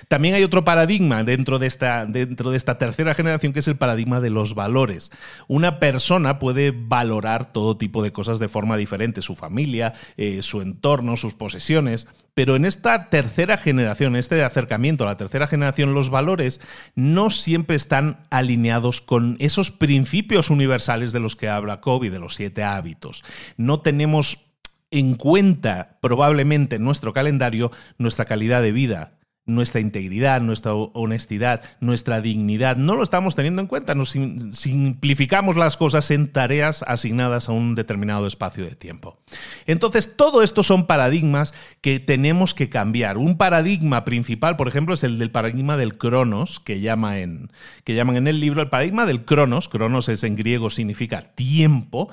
También 0.07 0.35
hay 0.35 0.43
otro 0.43 0.63
paradigma 0.63 1.23
dentro 1.23 1.57
de, 1.57 1.65
esta, 1.65 2.05
dentro 2.05 2.51
de 2.51 2.57
esta 2.57 2.77
tercera 2.77 3.15
generación 3.15 3.53
que 3.53 3.59
es 3.59 3.67
el 3.67 3.77
paradigma 3.77 4.19
de 4.19 4.29
los 4.29 4.53
valores. 4.53 5.11
Una 5.47 5.79
persona 5.79 6.37
puede 6.37 6.71
valorar 6.71 7.51
todo 7.51 7.77
tipo 7.77 8.03
de 8.03 8.11
cosas 8.11 8.37
de 8.37 8.47
forma 8.47 8.77
diferente, 8.77 9.23
su 9.23 9.35
familia, 9.35 9.93
eh, 10.17 10.43
su 10.43 10.61
entorno, 10.61 11.17
sus 11.17 11.33
posesiones, 11.33 12.07
pero 12.33 12.42
en 12.45 12.65
esta 12.65 13.09
tercera 13.09 13.57
generación, 13.57 14.15
este 14.15 14.43
acercamiento 14.43 15.03
a 15.03 15.07
la 15.07 15.17
tercera 15.17 15.47
generación, 15.47 15.93
los 15.93 16.09
valores 16.09 16.61
no 16.95 17.29
siempre 17.29 17.75
están 17.75 18.25
alineados 18.29 19.01
con 19.01 19.37
esos 19.39 19.71
principios 19.71 20.49
universales 20.49 21.11
de 21.11 21.19
los 21.19 21.35
que 21.35 21.49
habla 21.49 21.79
Kobe, 21.81 22.09
de 22.09 22.19
los 22.19 22.35
siete 22.35 22.63
hábitos. 22.63 23.23
No 23.57 23.79
tenemos 23.79 24.45
en 24.91 25.15
cuenta 25.15 25.97
probablemente 26.01 26.75
en 26.75 26.83
nuestro 26.83 27.13
calendario 27.13 27.71
nuestra 27.97 28.25
calidad 28.25 28.61
de 28.61 28.71
vida, 28.71 29.13
nuestra 29.45 29.81
integridad, 29.81 30.39
nuestra 30.41 30.73
honestidad, 30.73 31.61
nuestra 31.81 32.21
dignidad. 32.21 32.77
No 32.77 32.95
lo 32.95 33.03
estamos 33.03 33.35
teniendo 33.35 33.61
en 33.61 33.67
cuenta. 33.67 33.93
Nos 33.93 34.11
simplificamos 34.11 35.57
las 35.57 35.75
cosas 35.75 36.09
en 36.11 36.31
tareas 36.31 36.83
asignadas 36.87 37.49
a 37.49 37.51
un 37.51 37.75
determinado 37.75 38.25
espacio 38.25 38.63
de 38.63 38.75
tiempo. 38.75 39.19
Entonces, 39.65 40.15
todo 40.15 40.43
esto 40.43 40.63
son 40.63 40.87
paradigmas 40.87 41.53
que 41.81 41.99
tenemos 41.99 42.53
que 42.53 42.69
cambiar. 42.69 43.17
Un 43.17 43.37
paradigma 43.37 44.05
principal, 44.05 44.55
por 44.55 44.69
ejemplo, 44.69 44.93
es 44.93 45.03
el 45.03 45.19
del 45.19 45.31
paradigma 45.31 45.75
del 45.75 45.97
cronos, 45.97 46.61
que, 46.61 46.79
llama 46.79 47.19
en, 47.19 47.51
que 47.83 47.95
llaman 47.95 48.15
en 48.15 48.27
el 48.27 48.39
libro 48.39 48.61
el 48.61 48.69
paradigma 48.69 49.05
del 49.05 49.25
cronos. 49.25 49.67
Cronos 49.67 50.07
es 50.07 50.23
en 50.23 50.37
griego, 50.37 50.69
significa 50.69 51.21
tiempo. 51.21 52.09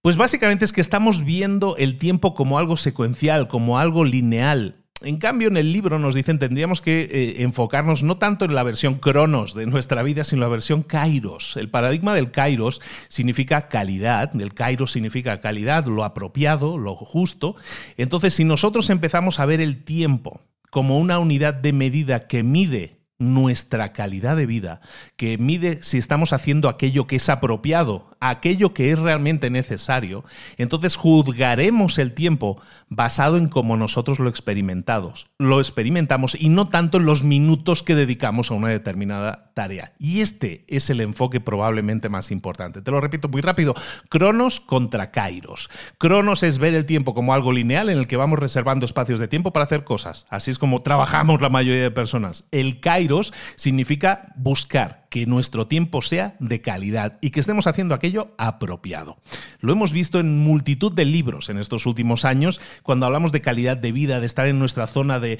Pues 0.00 0.16
básicamente 0.16 0.64
es 0.64 0.72
que 0.72 0.82
estamos 0.82 1.24
viendo 1.24 1.76
el 1.76 1.98
tiempo 1.98 2.34
como 2.34 2.58
algo 2.58 2.76
secuencial, 2.76 3.48
como 3.48 3.78
algo 3.78 4.04
lineal, 4.04 4.83
en 5.04 5.18
cambio, 5.18 5.48
en 5.48 5.56
el 5.56 5.72
libro 5.72 5.98
nos 5.98 6.14
dicen 6.14 6.38
tendríamos 6.38 6.80
que 6.80 7.02
eh, 7.02 7.42
enfocarnos 7.42 8.02
no 8.02 8.16
tanto 8.18 8.44
en 8.44 8.54
la 8.54 8.62
versión 8.62 8.96
cronos 8.96 9.54
de 9.54 9.66
nuestra 9.66 10.02
vida, 10.02 10.24
sino 10.24 10.38
en 10.38 10.48
la 10.48 10.48
versión 10.48 10.82
kairos. 10.82 11.56
El 11.56 11.68
paradigma 11.68 12.14
del 12.14 12.30
kairos 12.30 12.80
significa 13.08 13.68
calidad, 13.68 14.34
el 14.40 14.54
kairos 14.54 14.92
significa 14.92 15.40
calidad, 15.40 15.86
lo 15.86 16.04
apropiado, 16.04 16.78
lo 16.78 16.96
justo. 16.96 17.56
Entonces, 17.96 18.34
si 18.34 18.44
nosotros 18.44 18.90
empezamos 18.90 19.40
a 19.40 19.46
ver 19.46 19.60
el 19.60 19.84
tiempo 19.84 20.40
como 20.70 20.98
una 20.98 21.18
unidad 21.18 21.54
de 21.54 21.72
medida 21.72 22.26
que 22.26 22.42
mide 22.42 23.04
nuestra 23.18 23.92
calidad 23.92 24.36
de 24.36 24.46
vida, 24.46 24.80
que 25.16 25.38
mide 25.38 25.82
si 25.82 25.98
estamos 25.98 26.32
haciendo 26.32 26.68
aquello 26.68 27.06
que 27.06 27.16
es 27.16 27.28
apropiado 27.28 28.13
aquello 28.30 28.74
que 28.74 28.90
es 28.90 28.98
realmente 28.98 29.50
necesario, 29.50 30.24
entonces 30.56 30.96
juzgaremos 30.96 31.98
el 31.98 32.12
tiempo 32.12 32.60
basado 32.88 33.36
en 33.36 33.48
cómo 33.48 33.76
nosotros 33.76 34.18
lo 34.18 34.28
experimentamos, 34.28 35.26
lo 35.38 35.58
experimentamos 35.58 36.36
y 36.38 36.48
no 36.48 36.68
tanto 36.68 36.98
en 36.98 37.06
los 37.06 37.22
minutos 37.22 37.82
que 37.82 37.94
dedicamos 37.94 38.50
a 38.50 38.54
una 38.54 38.68
determinada 38.68 39.52
tarea. 39.54 39.92
Y 39.98 40.20
este 40.20 40.64
es 40.68 40.90
el 40.90 41.00
enfoque 41.00 41.40
probablemente 41.40 42.08
más 42.08 42.30
importante. 42.30 42.82
Te 42.82 42.90
lo 42.90 43.00
repito 43.00 43.28
muy 43.28 43.40
rápido, 43.40 43.74
Cronos 44.08 44.60
contra 44.60 45.10
Kairos. 45.10 45.68
Cronos 45.98 46.42
es 46.42 46.58
ver 46.58 46.74
el 46.74 46.86
tiempo 46.86 47.14
como 47.14 47.34
algo 47.34 47.52
lineal 47.52 47.88
en 47.90 47.98
el 47.98 48.06
que 48.06 48.16
vamos 48.16 48.38
reservando 48.38 48.84
espacios 48.86 49.18
de 49.18 49.28
tiempo 49.28 49.52
para 49.52 49.64
hacer 49.64 49.84
cosas. 49.84 50.26
Así 50.30 50.50
es 50.50 50.58
como 50.58 50.82
trabajamos 50.82 51.40
la 51.40 51.48
mayoría 51.48 51.82
de 51.82 51.90
personas. 51.90 52.46
El 52.50 52.80
Kairos 52.80 53.32
significa 53.56 54.32
buscar 54.36 55.04
que 55.10 55.26
nuestro 55.26 55.68
tiempo 55.68 56.02
sea 56.02 56.34
de 56.40 56.60
calidad 56.60 57.18
y 57.20 57.30
que 57.30 57.38
estemos 57.38 57.68
haciendo 57.68 57.94
aquello 57.94 58.13
apropiado. 58.38 59.18
Lo 59.60 59.72
hemos 59.72 59.92
visto 59.92 60.20
en 60.20 60.38
multitud 60.38 60.92
de 60.92 61.04
libros 61.04 61.48
en 61.48 61.58
estos 61.58 61.86
últimos 61.86 62.24
años 62.24 62.60
cuando 62.82 63.06
hablamos 63.06 63.32
de 63.32 63.40
calidad 63.40 63.76
de 63.76 63.92
vida, 63.92 64.20
de 64.20 64.26
estar 64.26 64.46
en 64.46 64.58
nuestra 64.58 64.86
zona 64.86 65.18
de, 65.18 65.38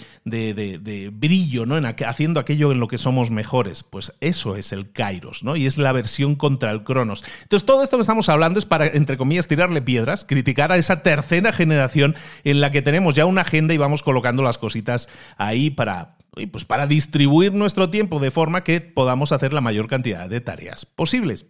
brillo, 1.12 1.66
¿no? 1.66 1.76
En 1.76 1.84
haciendo 1.84 2.40
aquello 2.40 2.72
en 2.72 2.80
lo 2.80 2.88
que 2.88 2.98
somos 2.98 3.30
mejores. 3.30 3.82
Pues 3.82 4.14
eso 4.20 4.56
es 4.56 4.72
el 4.72 4.92
Kairos, 4.92 5.42
¿no? 5.42 5.56
Y 5.56 5.66
es 5.66 5.78
la 5.78 5.92
versión 5.92 6.34
contra 6.34 6.70
el 6.70 6.84
Cronos. 6.84 7.24
Entonces, 7.42 7.66
todo 7.66 7.82
esto 7.82 7.96
que 7.96 8.02
estamos 8.02 8.28
hablando 8.28 8.58
es 8.58 8.66
para, 8.66 8.86
entre 8.86 9.16
comillas, 9.16 9.48
tirarle 9.48 9.82
piedras, 9.82 10.24
criticar 10.24 10.72
a 10.72 10.76
esa 10.76 11.02
tercera 11.02 11.52
generación 11.52 12.14
en 12.44 12.60
la 12.60 12.70
que 12.70 12.82
tenemos 12.82 13.14
ya 13.14 13.26
una 13.26 13.42
agenda 13.42 13.74
y 13.74 13.78
vamos 13.78 14.02
colocando 14.02 14.42
las 14.42 14.58
cositas 14.58 15.08
ahí 15.36 15.70
para, 15.70 16.16
pues 16.50 16.64
para 16.64 16.86
distribuir 16.86 17.52
nuestro 17.52 17.90
tiempo 17.90 18.20
de 18.20 18.30
forma 18.30 18.64
que 18.64 18.80
podamos 18.80 19.32
hacer 19.32 19.52
la 19.52 19.60
mayor 19.60 19.88
cantidad 19.88 20.28
de 20.28 20.40
tareas 20.40 20.86
posibles. 20.86 21.46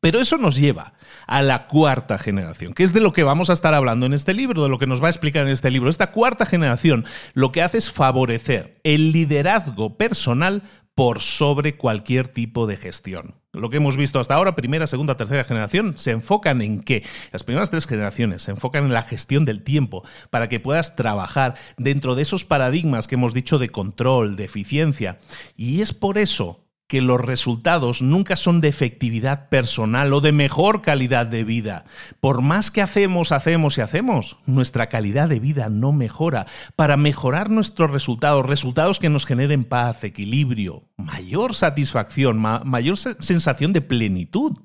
Pero 0.00 0.20
eso 0.20 0.36
nos 0.38 0.56
lleva 0.56 0.94
a 1.26 1.42
la 1.42 1.66
cuarta 1.66 2.18
generación, 2.18 2.74
que 2.74 2.82
es 2.82 2.92
de 2.92 3.00
lo 3.00 3.12
que 3.12 3.22
vamos 3.22 3.50
a 3.50 3.52
estar 3.52 3.74
hablando 3.74 4.06
en 4.06 4.12
este 4.12 4.34
libro, 4.34 4.62
de 4.62 4.68
lo 4.68 4.78
que 4.78 4.86
nos 4.86 5.02
va 5.02 5.06
a 5.06 5.10
explicar 5.10 5.46
en 5.46 5.52
este 5.52 5.70
libro. 5.70 5.90
Esta 5.90 6.10
cuarta 6.10 6.46
generación 6.46 7.04
lo 7.32 7.52
que 7.52 7.62
hace 7.62 7.78
es 7.78 7.90
favorecer 7.90 8.80
el 8.84 9.12
liderazgo 9.12 9.96
personal 9.96 10.62
por 10.94 11.20
sobre 11.20 11.76
cualquier 11.76 12.28
tipo 12.28 12.66
de 12.66 12.76
gestión. 12.76 13.34
Lo 13.52 13.70
que 13.70 13.78
hemos 13.78 13.96
visto 13.96 14.20
hasta 14.20 14.34
ahora, 14.34 14.54
primera, 14.54 14.86
segunda, 14.86 15.16
tercera 15.16 15.44
generación, 15.44 15.94
se 15.96 16.12
enfocan 16.12 16.62
en 16.62 16.80
qué? 16.80 17.04
Las 17.32 17.42
primeras 17.42 17.70
tres 17.70 17.86
generaciones 17.86 18.42
se 18.42 18.52
enfocan 18.52 18.84
en 18.84 18.92
la 18.92 19.02
gestión 19.02 19.44
del 19.44 19.62
tiempo 19.62 20.04
para 20.30 20.48
que 20.48 20.60
puedas 20.60 20.96
trabajar 20.96 21.54
dentro 21.76 22.14
de 22.14 22.22
esos 22.22 22.44
paradigmas 22.44 23.08
que 23.08 23.16
hemos 23.16 23.34
dicho 23.34 23.58
de 23.58 23.70
control, 23.70 24.36
de 24.36 24.44
eficiencia. 24.44 25.18
Y 25.56 25.80
es 25.80 25.92
por 25.92 26.18
eso 26.18 26.63
que 26.86 27.00
los 27.00 27.20
resultados 27.20 28.02
nunca 28.02 28.36
son 28.36 28.60
de 28.60 28.68
efectividad 28.68 29.48
personal 29.48 30.12
o 30.12 30.20
de 30.20 30.32
mejor 30.32 30.82
calidad 30.82 31.26
de 31.26 31.44
vida. 31.44 31.86
Por 32.20 32.42
más 32.42 32.70
que 32.70 32.82
hacemos, 32.82 33.32
hacemos 33.32 33.78
y 33.78 33.80
hacemos, 33.80 34.36
nuestra 34.46 34.88
calidad 34.88 35.28
de 35.28 35.40
vida 35.40 35.68
no 35.68 35.92
mejora. 35.92 36.46
Para 36.76 36.96
mejorar 36.96 37.48
nuestros 37.50 37.90
resultados, 37.90 38.44
resultados 38.44 38.98
que 38.98 39.08
nos 39.08 39.24
generen 39.24 39.64
paz, 39.64 40.04
equilibrio, 40.04 40.84
mayor 40.96 41.54
satisfacción, 41.54 42.38
mayor 42.38 42.96
sensación 42.96 43.72
de 43.72 43.80
plenitud, 43.80 44.58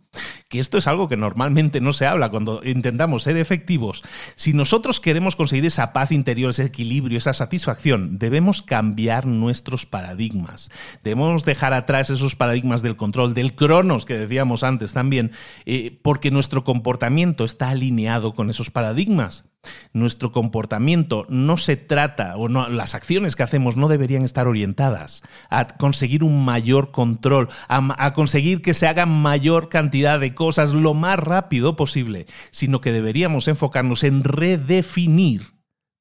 que 0.49 0.59
esto 0.59 0.79
es 0.79 0.87
algo 0.87 1.07
que 1.07 1.17
normalmente 1.17 1.79
no 1.79 1.93
se 1.93 2.07
habla 2.07 2.29
cuando 2.29 2.61
intentamos 2.63 3.23
ser 3.23 3.37
efectivos. 3.37 4.03
Si 4.35 4.53
nosotros 4.53 4.99
queremos 4.99 5.35
conseguir 5.35 5.65
esa 5.67 5.93
paz 5.93 6.11
interior, 6.11 6.49
ese 6.49 6.63
equilibrio, 6.63 7.19
esa 7.19 7.33
satisfacción, 7.33 8.17
debemos 8.17 8.63
cambiar 8.63 9.27
nuestros 9.27 9.85
paradigmas. 9.85 10.71
Debemos 11.03 11.45
dejar 11.45 11.73
atrás 11.73 12.09
esos 12.09 12.35
paradigmas 12.35 12.81
del 12.81 12.97
control, 12.97 13.35
del 13.35 13.53
cronos 13.53 14.05
que 14.05 14.17
decíamos 14.17 14.63
antes 14.63 14.93
también, 14.93 15.31
eh, 15.65 15.99
porque 16.01 16.31
nuestro 16.31 16.63
comportamiento 16.63 17.45
está 17.45 17.69
alineado 17.69 18.33
con 18.33 18.49
esos 18.49 18.71
paradigmas. 18.71 19.45
Nuestro 19.91 20.31
comportamiento 20.31 21.25
no 21.29 21.57
se 21.57 21.75
trata, 21.75 22.37
o 22.37 22.47
no, 22.47 22.69
las 22.69 22.95
acciones 22.95 23.35
que 23.35 23.43
hacemos 23.43 23.75
no 23.75 23.87
deberían 23.87 24.23
estar 24.23 24.47
orientadas 24.47 25.23
a 25.49 25.67
conseguir 25.67 26.23
un 26.23 26.45
mayor 26.45 26.91
control, 26.91 27.49
a, 27.67 28.13
conseguir 28.13 28.61
que 28.61 28.73
se 28.73 28.87
haga 28.87 29.05
mayor 29.05 29.67
cantidad 29.69 30.19
de 30.19 30.33
cosas 30.33 30.73
lo 30.73 30.93
más 30.93 31.19
rápido 31.19 31.75
posible, 31.75 32.27
sino 32.51 32.81
que 32.81 32.91
deberíamos 32.91 33.47
enfocarnos 33.47 34.03
en 34.03 34.23
redefinir 34.23 35.55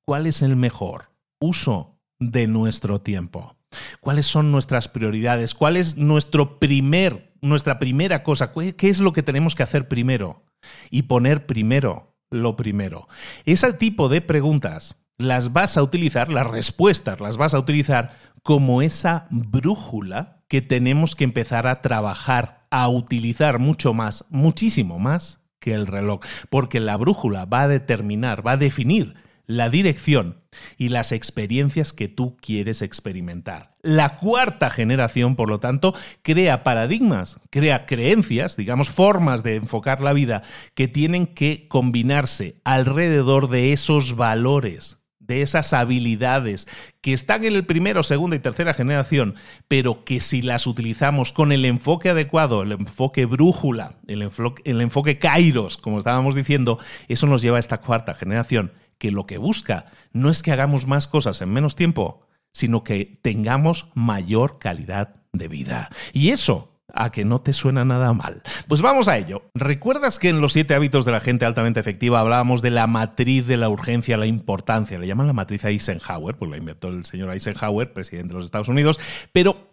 cuál 0.06 0.26
es 0.26 0.42
el 0.42 0.54
mejor 0.54 1.10
uso 1.40 1.98
de 2.20 2.46
nuestro 2.46 3.00
tiempo. 3.00 3.56
¿Cuáles 4.00 4.26
son 4.26 4.52
nuestras 4.52 4.88
prioridades? 4.88 5.54
¿Cuál 5.54 5.76
es 5.76 5.96
nuestro 5.96 6.58
primer, 6.58 7.34
nuestra 7.42 7.78
primera 7.78 8.22
cosa? 8.22 8.52
¿Qué 8.52 8.88
es 8.88 9.00
lo 9.00 9.12
que 9.12 9.22
tenemos 9.22 9.54
que 9.54 9.62
hacer 9.62 9.88
primero? 9.88 10.44
Y 10.90 11.02
poner 11.02 11.46
primero 11.46 12.17
lo 12.30 12.56
primero. 12.56 13.08
Ese 13.44 13.72
tipo 13.72 14.08
de 14.08 14.20
preguntas 14.20 14.96
las 15.16 15.52
vas 15.52 15.76
a 15.76 15.82
utilizar, 15.82 16.30
las 16.30 16.46
respuestas 16.46 17.20
las 17.20 17.36
vas 17.36 17.54
a 17.54 17.58
utilizar 17.58 18.12
como 18.42 18.82
esa 18.82 19.26
brújula 19.30 20.42
que 20.48 20.62
tenemos 20.62 21.16
que 21.16 21.24
empezar 21.24 21.66
a 21.66 21.82
trabajar, 21.82 22.66
a 22.70 22.88
utilizar 22.88 23.58
mucho 23.58 23.92
más, 23.94 24.24
muchísimo 24.30 24.98
más 24.98 25.40
que 25.60 25.74
el 25.74 25.86
reloj, 25.86 26.20
porque 26.50 26.80
la 26.80 26.96
brújula 26.96 27.44
va 27.44 27.62
a 27.62 27.68
determinar, 27.68 28.46
va 28.46 28.52
a 28.52 28.56
definir 28.56 29.16
la 29.48 29.70
dirección 29.70 30.42
y 30.76 30.90
las 30.90 31.10
experiencias 31.10 31.92
que 31.92 32.06
tú 32.06 32.36
quieres 32.36 32.82
experimentar. 32.82 33.74
La 33.82 34.18
cuarta 34.18 34.70
generación, 34.70 35.36
por 35.36 35.48
lo 35.48 35.58
tanto, 35.58 35.94
crea 36.22 36.62
paradigmas, 36.62 37.40
crea 37.50 37.86
creencias, 37.86 38.56
digamos, 38.56 38.90
formas 38.90 39.42
de 39.42 39.56
enfocar 39.56 40.02
la 40.02 40.12
vida 40.12 40.42
que 40.74 40.86
tienen 40.86 41.26
que 41.26 41.66
combinarse 41.66 42.60
alrededor 42.62 43.48
de 43.48 43.72
esos 43.72 44.16
valores, 44.16 44.98
de 45.18 45.40
esas 45.40 45.72
habilidades 45.72 46.68
que 47.00 47.14
están 47.14 47.44
en 47.44 47.54
el 47.54 47.64
primero, 47.64 48.02
segunda 48.02 48.36
y 48.36 48.40
tercera 48.40 48.74
generación, 48.74 49.34
pero 49.66 50.04
que 50.04 50.20
si 50.20 50.42
las 50.42 50.66
utilizamos 50.66 51.32
con 51.32 51.52
el 51.52 51.64
enfoque 51.64 52.10
adecuado, 52.10 52.62
el 52.62 52.72
enfoque 52.72 53.24
brújula, 53.24 53.96
el 54.08 54.22
enfoque, 54.22 54.62
el 54.70 54.82
enfoque 54.82 55.18
kairos, 55.18 55.78
como 55.78 55.98
estábamos 55.98 56.34
diciendo, 56.34 56.78
eso 57.08 57.26
nos 57.26 57.40
lleva 57.40 57.56
a 57.56 57.60
esta 57.60 57.80
cuarta 57.80 58.12
generación 58.12 58.72
que 58.98 59.10
lo 59.10 59.26
que 59.26 59.38
busca 59.38 59.86
no 60.12 60.30
es 60.30 60.42
que 60.42 60.52
hagamos 60.52 60.86
más 60.86 61.08
cosas 61.08 61.40
en 61.42 61.50
menos 61.50 61.76
tiempo, 61.76 62.26
sino 62.52 62.84
que 62.84 63.18
tengamos 63.22 63.88
mayor 63.94 64.58
calidad 64.58 65.16
de 65.32 65.48
vida. 65.48 65.90
Y 66.12 66.30
eso 66.30 66.78
a 66.92 67.12
que 67.12 67.24
no 67.24 67.40
te 67.40 67.52
suena 67.52 67.84
nada 67.84 68.12
mal. 68.12 68.42
Pues 68.66 68.80
vamos 68.80 69.08
a 69.08 69.18
ello. 69.18 69.50
¿Recuerdas 69.54 70.18
que 70.18 70.30
en 70.30 70.40
los 70.40 70.54
siete 70.54 70.74
hábitos 70.74 71.04
de 71.04 71.12
la 71.12 71.20
gente 71.20 71.44
altamente 71.44 71.80
efectiva 71.80 72.20
hablábamos 72.20 72.62
de 72.62 72.70
la 72.70 72.86
matriz 72.86 73.46
de 73.46 73.56
la 73.56 73.68
urgencia, 73.68 74.16
la 74.16 74.26
importancia? 74.26 74.98
Le 74.98 75.06
llaman 75.06 75.26
la 75.26 75.32
matriz 75.32 75.64
Eisenhower, 75.64 76.36
pues 76.36 76.50
la 76.50 76.56
inventó 76.56 76.88
el 76.88 77.04
señor 77.04 77.32
Eisenhower, 77.32 77.92
presidente 77.92 78.28
de 78.28 78.34
los 78.34 78.46
Estados 78.46 78.68
Unidos, 78.68 78.98
pero 79.32 79.68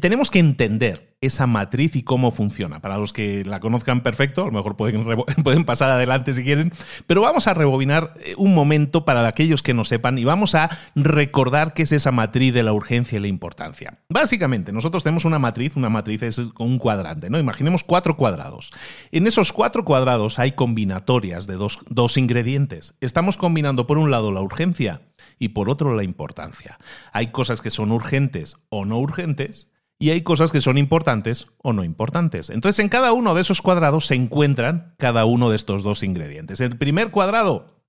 tenemos 0.00 0.30
que 0.30 0.40
entender 0.40 1.12
esa 1.22 1.46
matriz 1.46 1.94
y 1.94 2.02
cómo 2.02 2.32
funciona. 2.32 2.82
Para 2.82 2.98
los 2.98 3.12
que 3.12 3.44
la 3.44 3.60
conozcan 3.60 4.02
perfecto, 4.02 4.42
a 4.42 4.46
lo 4.46 4.50
mejor 4.50 4.76
pueden, 4.76 5.04
pueden 5.44 5.64
pasar 5.64 5.90
adelante 5.90 6.34
si 6.34 6.42
quieren, 6.42 6.72
pero 7.06 7.22
vamos 7.22 7.46
a 7.46 7.54
rebobinar 7.54 8.14
eh, 8.18 8.34
un 8.36 8.54
momento 8.54 9.04
para 9.04 9.26
aquellos 9.26 9.62
que 9.62 9.72
no 9.72 9.84
sepan 9.84 10.18
y 10.18 10.24
vamos 10.24 10.56
a 10.56 10.68
recordar 10.96 11.74
qué 11.74 11.84
es 11.84 11.92
esa 11.92 12.10
matriz 12.10 12.52
de 12.52 12.64
la 12.64 12.72
urgencia 12.72 13.16
y 13.16 13.20
la 13.20 13.28
importancia. 13.28 13.98
Básicamente, 14.08 14.72
nosotros 14.72 15.04
tenemos 15.04 15.24
una 15.24 15.38
matriz, 15.38 15.76
una 15.76 15.88
matriz 15.88 16.22
es 16.24 16.38
un 16.58 16.78
cuadrante, 16.78 17.30
¿no? 17.30 17.38
Imaginemos 17.38 17.84
cuatro 17.84 18.16
cuadrados. 18.16 18.72
En 19.12 19.28
esos 19.28 19.52
cuatro 19.52 19.84
cuadrados 19.84 20.40
hay 20.40 20.52
combinatorias 20.52 21.46
de 21.46 21.54
dos, 21.54 21.78
dos 21.88 22.16
ingredientes. 22.16 22.94
Estamos 23.00 23.36
combinando 23.36 23.86
por 23.86 23.96
un 23.96 24.10
lado 24.10 24.32
la 24.32 24.40
urgencia 24.40 25.02
y 25.42 25.48
por 25.48 25.68
otro 25.68 25.96
la 25.96 26.04
importancia. 26.04 26.78
Hay 27.12 27.32
cosas 27.32 27.60
que 27.60 27.70
son 27.70 27.90
urgentes 27.90 28.58
o 28.68 28.84
no 28.84 29.00
urgentes 29.00 29.72
y 29.98 30.10
hay 30.10 30.20
cosas 30.20 30.52
que 30.52 30.60
son 30.60 30.78
importantes 30.78 31.48
o 31.58 31.72
no 31.72 31.82
importantes. 31.82 32.48
Entonces, 32.48 32.78
en 32.78 32.88
cada 32.88 33.12
uno 33.12 33.34
de 33.34 33.40
esos 33.40 33.60
cuadrados 33.60 34.06
se 34.06 34.14
encuentran 34.14 34.94
cada 34.98 35.24
uno 35.24 35.50
de 35.50 35.56
estos 35.56 35.82
dos 35.82 36.04
ingredientes. 36.04 36.60
El 36.60 36.78
primer 36.78 37.10
cuadrado 37.10 37.82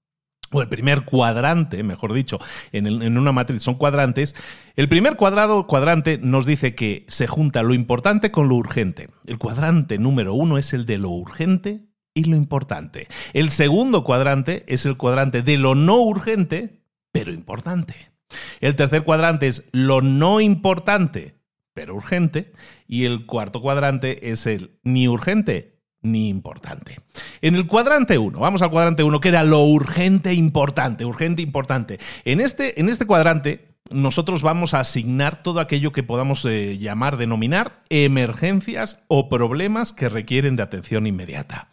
o 0.51 0.63
el 0.63 0.67
primer 0.67 1.05
cuadrante, 1.05 1.83
mejor 1.83 2.13
dicho, 2.13 2.39
en, 2.71 2.87
en, 2.87 3.17
una 3.19 3.31
matriz 3.31 3.61
son 3.61 3.75
cuadrantes, 3.75 4.35
el 4.75 4.89
primer 4.89 5.15
cuadrado, 5.15 5.67
cuadrante 5.67 6.17
nos 6.17 6.47
dice 6.47 6.73
que 6.73 7.05
se 7.07 7.27
junta 7.27 7.61
lo 7.61 7.75
importante 7.75 8.31
con 8.31 8.49
lo 8.49 8.55
urgente. 8.55 9.11
El 9.27 9.37
cuadrante 9.37 9.99
número 9.99 10.33
uno 10.33 10.57
es 10.57 10.73
el 10.73 10.87
de 10.87 10.97
lo 10.97 11.11
urgente 11.11 11.85
y 12.15 12.23
lo 12.23 12.35
importante. 12.35 13.07
El 13.33 13.51
segundo 13.51 14.03
cuadrante 14.03 14.63
es 14.67 14.87
el 14.87 14.97
cuadrante 14.97 15.43
de 15.43 15.57
lo 15.59 15.75
no 15.75 15.97
urgente 15.97 16.82
pero 17.13 17.32
importante. 17.32 18.10
El 18.60 18.76
tercer 18.76 19.04
cuadrante 19.04 19.47
es 19.47 19.63
lo 19.71 20.02
no 20.02 20.41
importante, 20.41 21.36
pero 21.73 21.95
urgente. 21.95 22.52
Y 22.88 23.06
el 23.06 23.26
cuarto 23.26 23.62
cuadrante 23.62 24.32
es 24.32 24.45
el 24.45 24.78
ni 24.84 25.08
urgente 25.08 25.80
ni 26.02 26.28
importante. 26.28 26.99
En 27.41 27.56
el 27.56 27.65
cuadrante 27.65 28.17
1, 28.17 28.38
vamos 28.38 28.62
al 28.62 28.71
cuadrante 28.71 29.04
1, 29.04 29.21
que 29.21 29.30
era 29.30 29.43
lo 29.43 29.63
urgente 29.63 30.34
importante, 30.34 31.06
urgente 31.06 31.41
importante. 31.41 31.97
En 32.26 32.41
este, 32.41 32.82
en 32.82 32.89
este 32.89 33.06
cuadrante 33.06 33.69
nosotros 33.89 34.41
vamos 34.41 34.73
a 34.73 34.80
asignar 34.80 35.43
todo 35.43 35.60
aquello 35.60 35.91
que 35.91 36.04
podamos 36.04 36.43
eh, 36.45 36.78
llamar, 36.78 37.17
denominar 37.17 37.84
emergencias 37.89 39.04
o 39.08 39.30
problemas 39.30 39.93
que 39.93 40.10
requieren 40.10 40.56
de 40.56 40.63
atención 40.63 41.08
inmediata. 41.08 41.69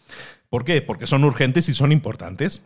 ¿Por 0.48 0.64
qué? 0.64 0.82
Porque 0.82 1.06
son 1.06 1.24
urgentes 1.24 1.68
y 1.68 1.74
son 1.74 1.92
importantes. 1.92 2.62